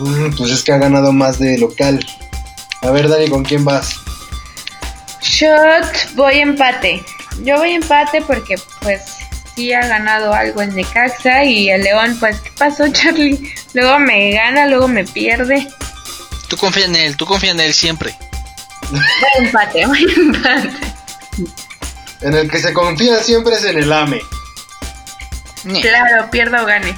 Mm, 0.00 0.36
pues 0.36 0.50
es 0.50 0.62
que 0.62 0.72
ha 0.72 0.78
ganado 0.78 1.12
más 1.12 1.38
de 1.38 1.58
local. 1.58 2.04
A 2.82 2.90
ver, 2.90 3.08
Dani, 3.08 3.28
¿con 3.28 3.44
quién 3.44 3.64
vas? 3.64 3.96
Shot, 5.22 6.14
voy 6.14 6.38
empate. 6.38 7.02
Yo 7.42 7.56
voy 7.58 7.72
empate 7.72 8.22
porque 8.22 8.56
pues 8.80 9.02
sí 9.54 9.72
ha 9.72 9.86
ganado 9.86 10.32
algo 10.32 10.62
en 10.62 10.74
Necaxa 10.74 11.44
y 11.44 11.70
el 11.70 11.82
León, 11.82 12.16
pues 12.20 12.40
¿qué 12.40 12.50
pasó 12.58 12.86
Charlie? 12.92 13.52
Luego 13.74 13.98
me 13.98 14.32
gana, 14.32 14.66
luego 14.66 14.88
me 14.88 15.04
pierde. 15.04 15.66
tú 16.48 16.56
confía 16.56 16.86
en 16.86 16.96
él, 16.96 17.16
tú 17.16 17.26
confía 17.26 17.50
en 17.50 17.60
él 17.60 17.74
siempre. 17.74 18.16
Voy 18.90 19.00
empate, 19.38 19.86
voy 19.86 20.06
empate. 20.16 20.70
En 22.20 22.34
el 22.34 22.50
que 22.50 22.58
se 22.58 22.72
confía 22.72 23.18
siempre 23.22 23.54
es 23.54 23.64
en 23.64 23.78
el 23.78 23.92
AME. 23.92 24.20
Claro, 25.80 26.30
pierda 26.30 26.62
o 26.62 26.66
gane. 26.66 26.94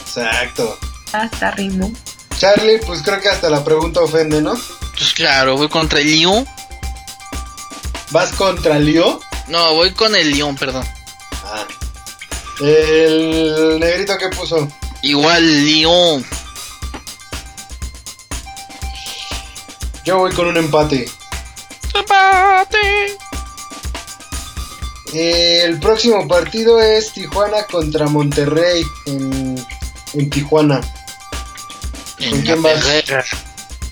Exacto. 0.00 0.78
Hasta 1.12 1.50
ritmo. 1.52 1.90
Charlie, 2.38 2.78
pues 2.86 3.02
creo 3.02 3.20
que 3.20 3.28
hasta 3.28 3.50
la 3.50 3.64
pregunta 3.64 4.00
ofende, 4.00 4.40
¿no? 4.40 4.54
Pues 4.96 5.12
claro, 5.12 5.56
voy 5.56 5.68
contra 5.68 5.98
el 5.98 6.06
Lyon. 6.06 6.46
¿Vas 8.10 8.32
contra 8.32 8.78
Leo? 8.78 9.20
No, 9.48 9.74
voy 9.74 9.90
con 9.92 10.14
el 10.14 10.30
Lyon, 10.30 10.56
perdón. 10.56 10.86
Ah. 11.44 11.66
El 12.60 13.78
negrito 13.80 14.16
que 14.16 14.28
puso. 14.28 14.68
Igual 15.02 15.64
Lyon. 15.64 16.24
Yo 20.04 20.18
voy 20.18 20.32
con 20.32 20.46
un 20.46 20.56
empate. 20.56 21.10
Empate. 21.92 23.18
El 25.12 25.80
próximo 25.80 26.28
partido 26.28 26.80
es 26.80 27.12
Tijuana 27.12 27.64
contra 27.64 28.06
Monterrey 28.06 28.84
en, 29.06 29.66
en 30.14 30.30
Tijuana. 30.30 30.80
¿Con 32.18 32.42
quién 32.42 32.62
vas? 32.62 32.84
perrera. 32.84 33.24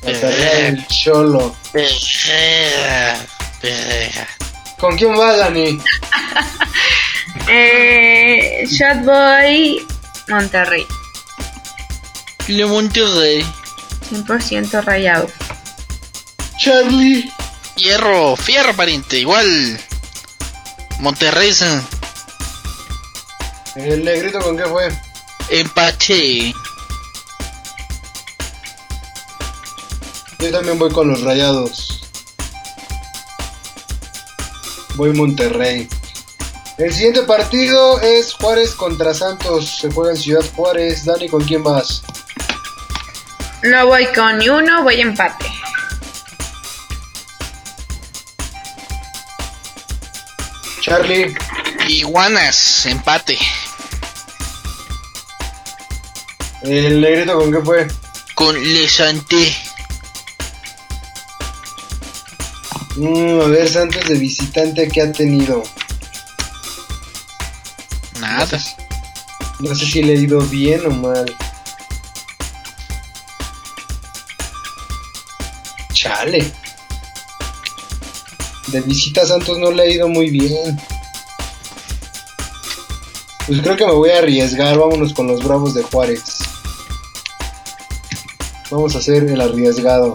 Monterrey, 0.03 0.67
el 0.67 0.87
Cholo. 0.89 1.57
Perrera. 1.73 3.19
Perrera. 3.61 4.29
¿Con 4.79 4.97
quién 4.97 5.17
vas, 5.17 5.37
Dani? 5.39 5.79
Eh, 7.49 8.65
Shotboy 8.67 9.87
Monterrey. 10.29 10.85
Le 12.49 12.67
Monterrey. 12.67 13.47
100% 14.11 14.83
rayado. 14.83 15.31
Charlie. 16.59 17.31
Hierro, 17.77 18.35
fierro, 18.37 18.75
pariente. 18.75 19.19
Igual. 19.21 19.79
Monterrey. 20.99 21.53
El 23.77 24.05
negrito 24.05 24.41
con 24.41 24.57
qué 24.57 24.65
fue? 24.65 24.89
Empate. 25.51 26.53
Yo 30.39 30.51
también 30.51 30.79
voy 30.79 30.91
con 30.91 31.09
los 31.09 31.23
rayados. 31.23 32.03
Voy 34.97 35.13
Monterrey. 35.13 35.89
El 36.79 36.93
siguiente 36.93 37.23
partido 37.23 38.01
es 38.01 38.35
Juárez 38.35 38.75
contra 38.75 39.15
Santos. 39.15 39.79
Se 39.81 39.91
juega 39.91 40.11
en 40.11 40.17
Ciudad 40.17 40.45
Juárez. 40.55 41.05
Dani, 41.05 41.29
¿con 41.29 41.43
quién 41.45 41.63
vas? 41.63 42.03
No 43.63 43.87
voy 43.87 44.07
con 44.15 44.39
ni 44.39 44.49
uno, 44.49 44.83
voy 44.83 45.01
empate. 45.01 45.47
Charlie. 50.83 51.35
Iguanas. 51.89 52.87
Empate. 52.87 53.39
El 56.63 57.01
negrito 57.01 57.39
con 57.39 57.53
qué 57.53 57.61
fue? 57.61 57.89
Con 58.35 58.55
Le 58.55 58.87
Mm, 62.97 63.41
a 63.43 63.49
ver, 63.49 63.69
Santos 63.69 64.09
de 64.09 64.15
visitante 64.15 64.89
que 64.89 65.03
ha 65.03 65.13
tenido. 65.13 65.63
Nada. 68.21 68.59
No 69.61 69.75
sé 69.75 69.85
si 69.85 70.03
le 70.03 70.15
he 70.15 70.21
ido 70.21 70.41
bien 70.41 70.87
o 70.87 70.91
mal. 70.91 71.37
Chale. 75.93 76.53
De 78.69 78.81
visita 78.81 79.23
a 79.23 79.27
Santos 79.27 79.59
no 79.59 79.71
le 79.71 79.83
ha 79.83 79.87
ido 79.87 80.09
muy 80.09 80.31
bien. 80.31 80.81
Pues 83.47 83.61
creo 83.61 83.77
que 83.77 83.87
me 83.87 83.93
voy 83.93 84.11
a 84.11 84.19
arriesgar. 84.19 84.79
Vámonos 84.79 85.13
con 85.13 85.27
los 85.27 85.45
Bravos 85.45 85.75
de 85.75 85.83
Juárez. 85.83 86.39
Vamos 88.71 88.95
a 88.95 88.99
hacer 88.99 89.25
el 89.25 89.41
arriesgado. 89.41 90.15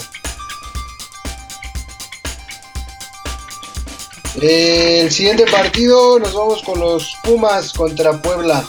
El 4.39 5.11
siguiente 5.11 5.45
partido 5.45 6.17
nos 6.19 6.33
vamos 6.33 6.63
con 6.63 6.79
los 6.79 7.17
Pumas 7.23 7.73
contra 7.73 8.13
Puebla. 8.21 8.63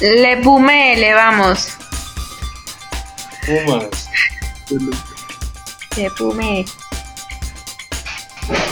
Le 0.00 0.36
Pume, 0.36 0.96
le 0.96 1.12
vamos. 1.14 1.70
Pumas. 3.44 4.08
Le 5.96 6.10
Pume. 6.12 6.64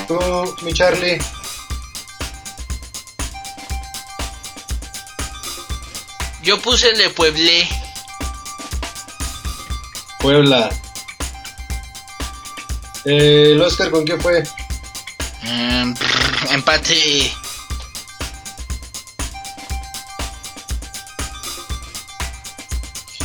Tú, 0.07 0.19
mi 0.63 0.73
Charlie. 0.73 1.19
Yo 6.43 6.61
puse 6.61 6.93
Le 6.95 7.11
Pueblé. 7.11 7.69
Puebla. 10.21 10.71
Eh, 13.05 13.51
el 13.53 13.61
Oscar, 13.61 13.91
¿con 13.91 14.05
qué 14.05 14.17
fue? 14.19 14.45
Em, 15.49 15.95
empate. 16.51 17.33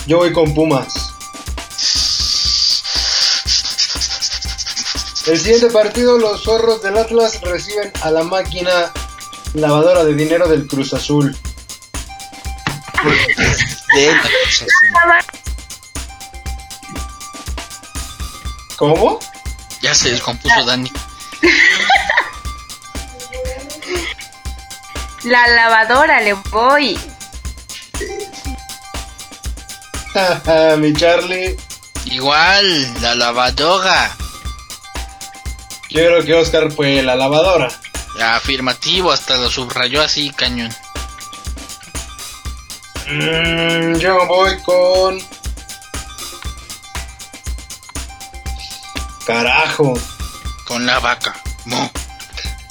Yo 0.05 0.17
voy 0.17 0.31
con 0.31 0.53
Pumas. 0.53 0.93
El 5.27 5.39
siguiente 5.39 5.69
partido, 5.69 6.17
los 6.17 6.43
zorros 6.43 6.81
del 6.81 6.97
Atlas 6.97 7.41
reciben 7.41 7.91
a 8.01 8.11
la 8.11 8.23
máquina 8.23 8.91
lavadora 9.53 10.03
de 10.03 10.13
dinero 10.13 10.47
del 10.47 10.67
Cruz 10.67 10.93
Azul. 10.93 11.35
De 13.95 14.11
¿Cómo? 18.77 19.19
Ya 19.81 19.95
se 19.95 20.11
descompuso 20.11 20.65
Dani. 20.65 20.91
La 25.23 25.47
lavadora, 25.47 26.19
le 26.21 26.33
voy. 26.33 26.99
mi 30.77 30.93
Charlie. 30.93 31.55
Igual, 32.05 33.01
la 33.01 33.13
lavadora. 33.13 34.11
Quiero 35.89 36.23
que 36.23 36.33
Oscar 36.33 36.71
fue 36.71 37.03
la 37.03 37.15
lavadora. 37.15 37.67
Afirmativo, 38.19 39.11
hasta 39.11 39.37
lo 39.37 39.49
subrayó 39.49 40.01
así, 40.01 40.31
cañón. 40.31 40.73
Mm, 43.07 43.95
yo 43.97 44.25
voy 44.25 44.57
con. 44.63 45.19
Carajo. 49.25 49.93
Con 50.65 50.85
la 50.85 50.99
vaca. 50.99 51.35
Mo. 51.65 51.91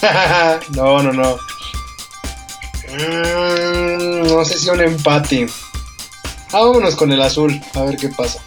no, 0.70 1.02
no, 1.02 1.12
no. 1.12 1.49
Mm, 2.92 4.28
no 4.28 4.44
sé 4.44 4.58
si 4.58 4.68
un 4.68 4.80
empate. 4.80 5.46
Ah, 6.52 6.64
vámonos 6.64 6.96
con 6.96 7.12
el 7.12 7.22
azul, 7.22 7.60
a 7.74 7.82
ver 7.82 7.96
qué 7.96 8.08
pasa. 8.08 8.40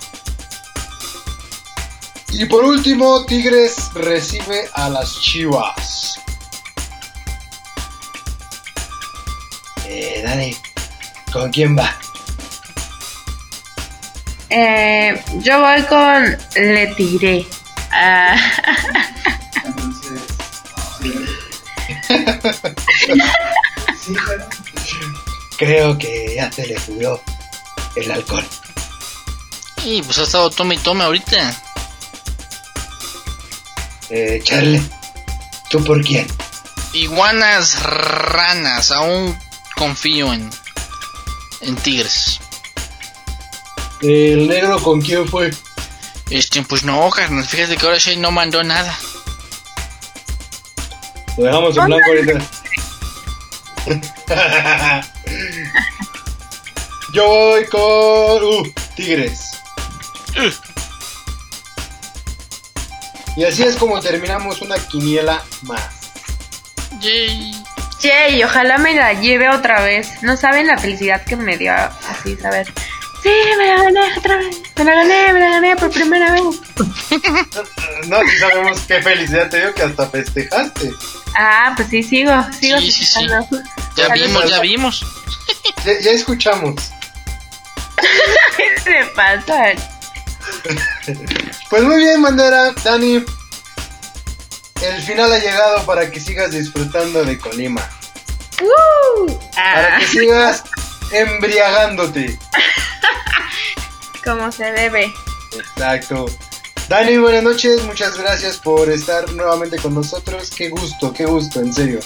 Y 2.31 2.45
por 2.45 2.63
último, 2.65 3.25
Tigres 3.25 3.91
recibe 3.93 4.67
a 4.73 4.89
las 4.89 5.21
Chivas. 5.21 6.19
Eh, 9.85 10.21
Dani, 10.25 10.55
¿con 11.31 11.51
quién 11.51 11.77
va? 11.77 11.95
Eh, 14.49 15.23
yo 15.39 15.61
voy 15.61 15.81
con 15.83 16.37
Le 16.55 16.87
Tiré. 16.95 17.45
Ah, 17.91 18.35
Creo 25.57 25.97
que 25.97 26.33
ya 26.35 26.51
se 26.51 26.67
le 26.67 26.79
subió 26.79 27.21
el 27.95 28.11
alcohol. 28.11 28.45
Y 29.85 30.01
pues 30.01 30.17
ha 30.17 30.23
estado 30.23 30.49
tome 30.49 30.75
y 30.75 30.77
tome 30.79 31.03
ahorita. 31.03 31.61
Eh, 34.09 34.41
Charlie, 34.43 34.81
¿tú 35.69 35.83
por 35.83 36.01
quién? 36.03 36.27
Iguanas 36.93 37.81
ranas, 37.83 38.91
aún 38.91 39.37
confío 39.75 40.31
en, 40.31 40.49
en 41.61 41.75
Tigres. 41.77 42.39
¿El 44.01 44.47
negro 44.47 44.81
con 44.81 45.01
quién 45.01 45.27
fue? 45.27 45.51
Este, 46.29 46.61
pues 46.63 46.83
no, 46.83 47.09
carnal, 47.09 47.45
fíjate 47.45 47.77
que 47.77 47.85
ahora 47.85 47.99
sí 47.99 48.15
no 48.17 48.31
mandó 48.31 48.63
nada. 48.63 48.97
Lo 51.37 51.45
dejamos 51.45 51.77
en 51.77 51.85
blanco 51.85 52.09
ahorita. 52.09 52.62
Yo 57.13 57.27
voy 57.27 57.65
con 57.65 57.81
uh, 57.81 58.63
Tigres. 58.95 59.51
Y 63.35 63.43
así 63.43 63.63
es 63.63 63.75
como 63.75 63.99
terminamos 63.99 64.61
una 64.61 64.77
quiniela 64.77 65.43
más. 65.63 65.83
Yay. 66.99 67.51
Yay, 68.01 68.43
ojalá 68.43 68.77
me 68.77 68.93
la 68.95 69.13
lleve 69.13 69.49
otra 69.49 69.81
vez. 69.83 70.23
No 70.23 70.37
saben 70.37 70.67
la 70.67 70.77
felicidad 70.77 71.23
que 71.23 71.35
me 71.35 71.57
dio 71.57 71.73
así, 71.73 72.37
saber. 72.37 72.71
Sí, 73.23 73.31
me 73.57 73.65
la 73.67 73.83
gané 73.83 73.99
otra 74.17 74.37
vez. 74.37 74.61
Me 74.75 74.83
la 74.83 74.95
gané, 74.95 75.33
me 75.33 75.39
la 75.39 75.49
gané 75.49 75.75
por 75.75 75.89
primera 75.91 76.31
vez. 76.33 76.43
No, 78.07 78.19
si 78.27 78.37
sabemos 78.37 78.81
qué 78.81 79.01
felicidad 79.01 79.49
te 79.49 79.61
dio 79.61 79.73
que 79.73 79.83
hasta 79.83 80.09
festejaste. 80.09 80.91
Ah, 81.35 81.73
pues 81.75 81.89
sí, 81.89 82.03
sigo, 82.03 82.31
sigo 82.59 82.77
Sí, 82.79 82.91
sí, 82.91 83.05
sí. 83.05 83.27
festejando. 83.27 83.61
Ya 83.95 84.07
vimos, 84.09 84.49
ya 84.49 84.59
vimos. 84.59 85.05
Ya, 85.85 85.99
ya 85.99 86.11
escuchamos. 86.11 86.75
¿Qué 88.85 89.05
pasa? 89.15 89.63
Pues 91.69 91.83
muy 91.83 91.97
bien, 91.97 92.21
Mandera, 92.21 92.71
Dani. 92.83 93.23
El 94.81 95.01
final 95.03 95.31
ha 95.33 95.39
llegado 95.39 95.83
para 95.85 96.11
que 96.11 96.19
sigas 96.19 96.51
disfrutando 96.51 97.23
de 97.25 97.37
Colima. 97.39 97.81
¡Uh! 98.61 99.33
Para 99.55 99.95
Ah, 99.95 99.99
que 99.99 100.07
sigas 100.07 100.63
embriagándote. 101.11 102.37
como 104.23 104.51
se 104.51 104.71
debe. 104.73 105.11
Exacto. 105.57 106.25
Dani, 106.89 107.17
buenas 107.17 107.43
noches. 107.43 107.83
Muchas 107.83 108.17
gracias 108.17 108.57
por 108.57 108.89
estar 108.89 109.31
nuevamente 109.33 109.77
con 109.77 109.93
nosotros. 109.95 110.51
Qué 110.55 110.69
gusto, 110.69 111.13
qué 111.13 111.25
gusto, 111.25 111.61
en 111.61 111.73
serio. 111.73 111.99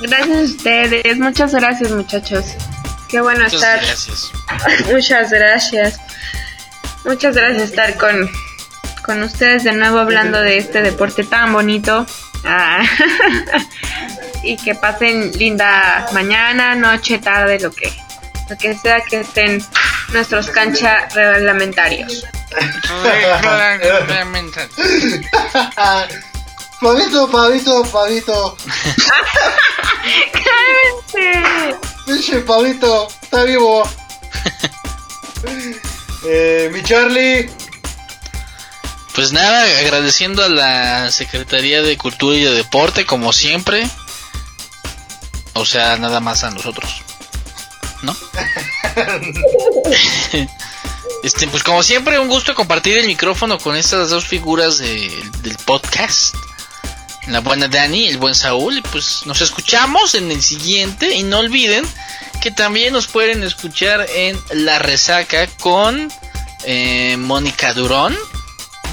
Gracias 0.00 0.38
a 0.38 0.42
ustedes, 0.42 1.18
muchas 1.18 1.52
gracias 1.52 1.90
muchachos. 1.90 2.44
Qué 3.08 3.20
bueno 3.20 3.40
Muchas 3.40 3.54
estar. 3.54 3.76
gracias. 3.80 4.32
Muchas 4.90 5.30
gracias. 5.30 6.00
Muchas 7.04 7.34
gracias 7.34 7.62
estar 7.70 7.96
con, 7.96 8.30
con 9.04 9.22
ustedes 9.22 9.64
de 9.64 9.72
nuevo 9.72 9.98
hablando 9.98 10.40
de 10.40 10.58
este 10.58 10.82
deporte 10.82 11.24
tan 11.24 11.52
bonito. 11.52 12.06
Ah, 12.44 12.82
y 14.44 14.56
que 14.56 14.74
pasen 14.74 15.32
linda 15.32 16.06
mañana, 16.12 16.74
noche, 16.76 17.18
tarde, 17.18 17.58
lo 17.58 17.70
que, 17.72 17.92
lo 18.48 18.56
que 18.56 18.74
sea 18.74 19.00
que 19.00 19.20
estén 19.20 19.62
nuestros 20.12 20.48
cancha 20.50 21.08
reglamentarios. 21.12 22.24
Pavito, 26.80 27.30
pavito, 27.30 27.84
pavito. 27.92 28.56
¡Cálmense! 31.12 31.78
Pinche 32.06 32.40
pavito, 32.40 33.08
está 33.22 33.44
vivo. 33.44 33.88
Eh, 36.24 36.70
mi 36.72 36.82
Charlie. 36.82 37.50
Pues 39.14 39.32
nada, 39.32 39.64
agradeciendo 39.80 40.42
a 40.42 40.48
la 40.48 41.10
Secretaría 41.10 41.82
de 41.82 41.98
Cultura 41.98 42.36
y 42.36 42.44
de 42.44 42.52
Deporte, 42.52 43.04
como 43.04 43.34
siempre. 43.34 43.86
O 45.52 45.66
sea, 45.66 45.98
nada 45.98 46.20
más 46.20 46.44
a 46.44 46.50
nosotros. 46.50 47.02
¿No? 48.02 48.16
este, 51.22 51.46
pues 51.48 51.62
como 51.62 51.82
siempre, 51.82 52.18
un 52.18 52.28
gusto 52.28 52.54
compartir 52.54 52.98
el 52.98 53.06
micrófono 53.06 53.58
con 53.58 53.76
estas 53.76 54.10
dos 54.10 54.24
figuras 54.26 54.78
de- 54.78 55.22
del 55.42 55.56
podcast. 55.58 56.34
La 57.26 57.40
buena 57.40 57.68
Dani, 57.68 58.08
el 58.08 58.16
buen 58.18 58.34
Saúl. 58.34 58.82
Pues 58.90 59.22
nos 59.26 59.40
escuchamos 59.40 60.14
en 60.14 60.30
el 60.30 60.42
siguiente. 60.42 61.14
Y 61.14 61.22
no 61.22 61.38
olviden 61.38 61.86
que 62.40 62.50
también 62.50 62.92
nos 62.92 63.06
pueden 63.06 63.42
escuchar 63.42 64.06
en 64.14 64.38
La 64.52 64.78
Resaca 64.78 65.46
con 65.58 66.10
eh, 66.64 67.16
Mónica 67.18 67.72
Durón. 67.74 68.16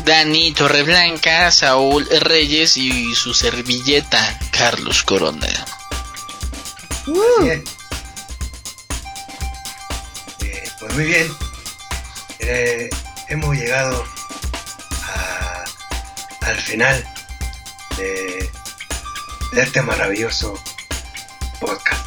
Dani 0.06 0.52
Torreblanca, 0.54 1.52
Saúl 1.52 2.08
Reyes 2.22 2.78
y 2.78 3.14
su 3.16 3.34
servilleta 3.34 4.40
Carlos 4.52 5.04
Corona. 5.04 5.48
Bien. 7.42 7.64
Eh, 10.42 10.70
pues 10.80 10.94
muy 10.94 11.06
bien. 11.06 11.28
Eh, 12.50 12.90
hemos 13.30 13.56
llegado 13.58 14.06
a- 15.04 15.64
al 16.48 16.56
final 16.62 17.04
de, 17.98 18.50
de 19.54 19.62
este 19.62 19.82
maravilloso 19.82 20.58
podcast. 21.60 22.06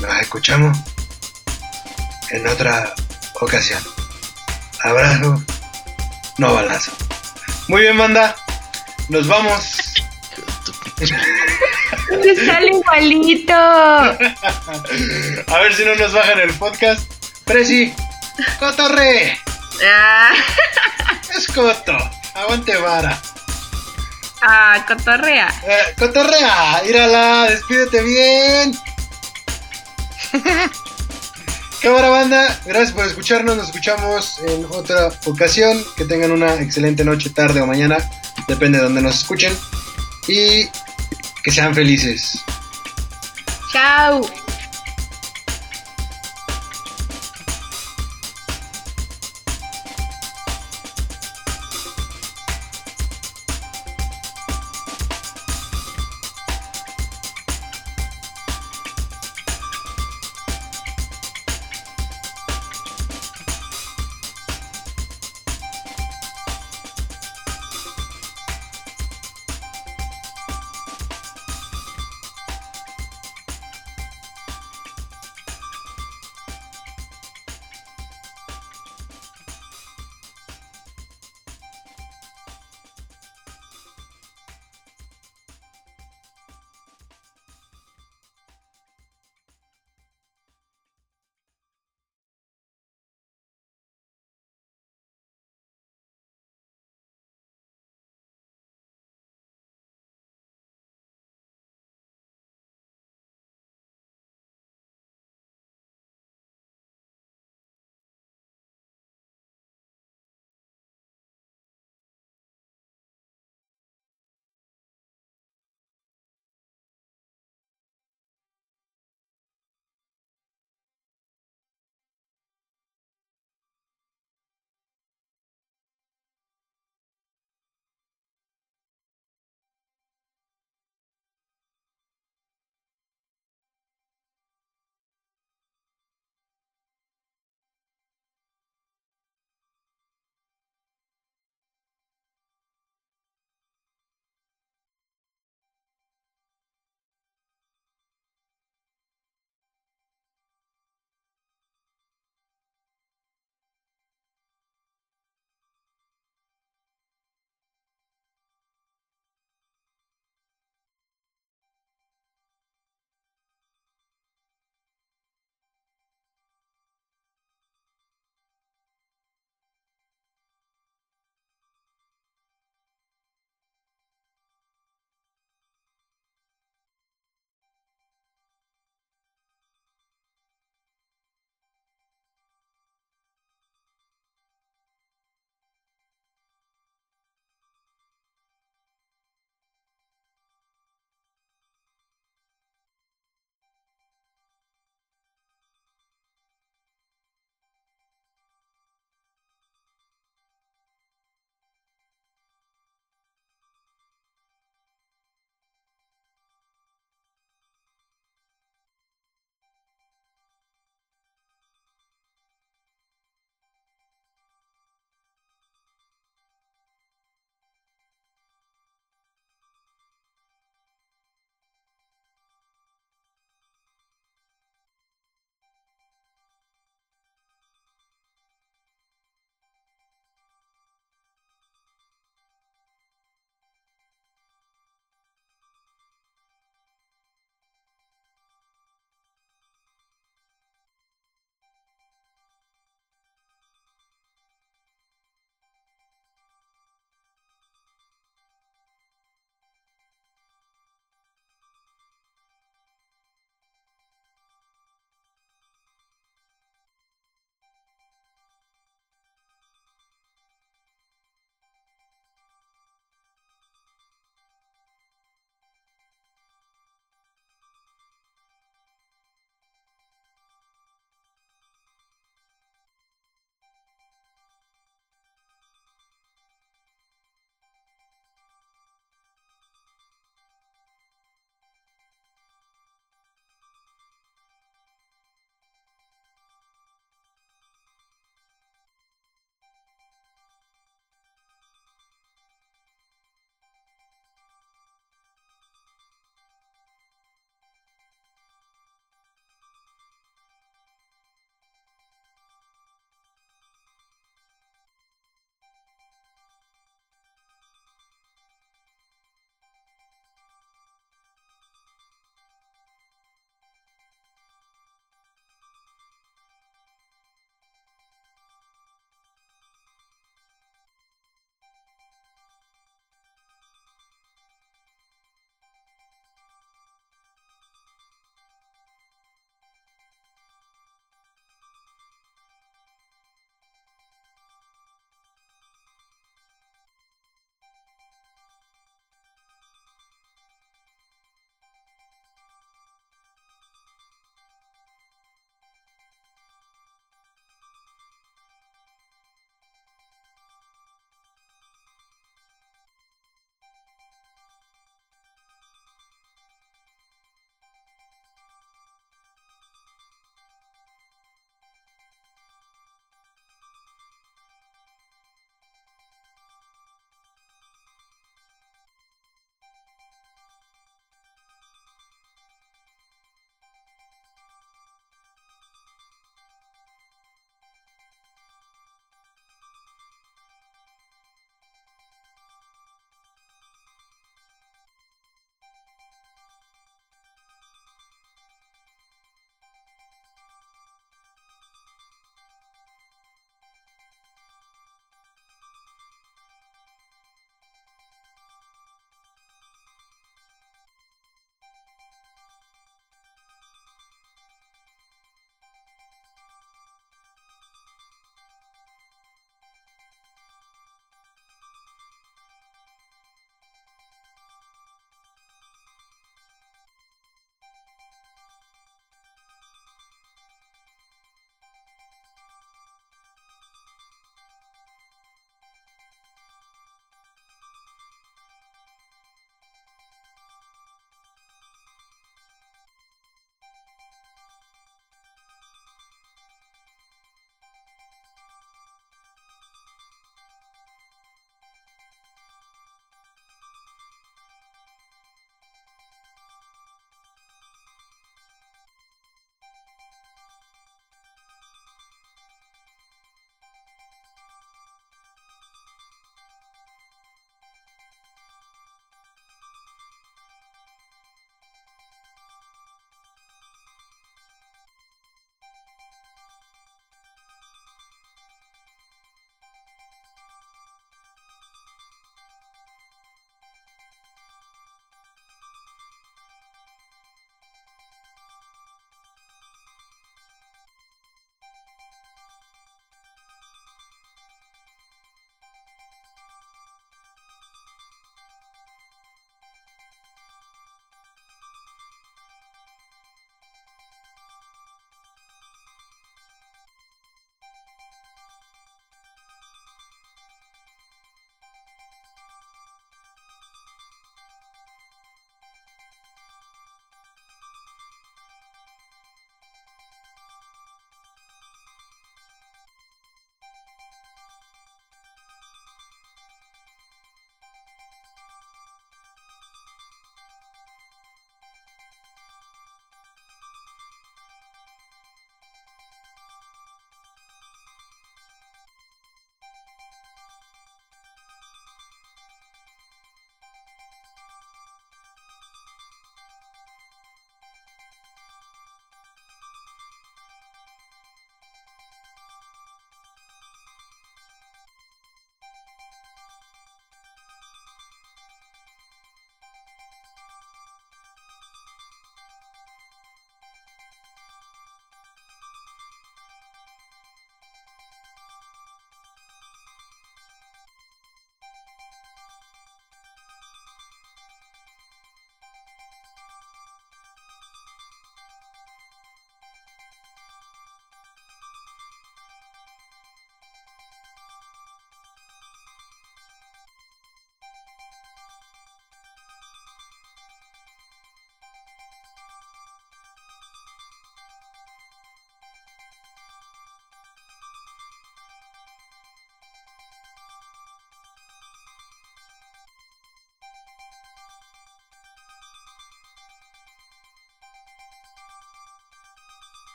Nos 0.00 0.16
escuchamos 0.20 0.78
en 2.30 2.46
otra 2.46 2.94
ocasión. 3.40 3.82
Abrazo, 4.82 5.42
no 6.38 6.54
balazo. 6.54 6.92
Muy 7.68 7.82
bien, 7.82 7.96
manda. 7.96 8.34
Nos 9.10 9.26
vamos. 9.28 9.80
¡Me 12.10 12.34
sale 12.46 12.68
igualito! 12.68 13.52
A 13.54 14.16
ver 15.60 15.74
si 15.74 15.84
no 15.84 15.94
nos 15.94 16.12
bajan 16.12 16.40
el 16.40 16.52
podcast. 16.54 17.02
Presi, 17.44 17.94
cotorre. 18.58 19.38
Ah, 19.86 20.30
Es 21.36 21.46
coto. 21.48 21.96
Aguante 22.34 22.76
vara. 22.76 23.20
ah, 24.42 24.84
cotorrea. 24.86 25.48
Eh, 25.66 25.94
cotorrea, 25.98 26.82
írala, 26.88 27.46
despídete 27.50 28.02
bien. 28.02 28.78
Cámara 31.82 32.08
banda, 32.08 32.60
gracias 32.64 32.92
por 32.92 33.04
escucharnos. 33.06 33.56
Nos 33.56 33.66
escuchamos 33.66 34.38
en 34.46 34.64
otra 34.70 35.10
ocasión. 35.26 35.84
Que 35.96 36.04
tengan 36.04 36.32
una 36.32 36.54
excelente 36.54 37.04
noche, 37.04 37.30
tarde 37.30 37.60
o 37.60 37.66
mañana. 37.66 37.98
Depende 38.48 38.78
de 38.78 38.84
donde 38.84 39.02
nos 39.02 39.16
escuchen. 39.20 39.56
Y 40.28 40.66
que 41.42 41.50
sean 41.52 41.74
felices. 41.74 42.42
Chao. 43.72 44.22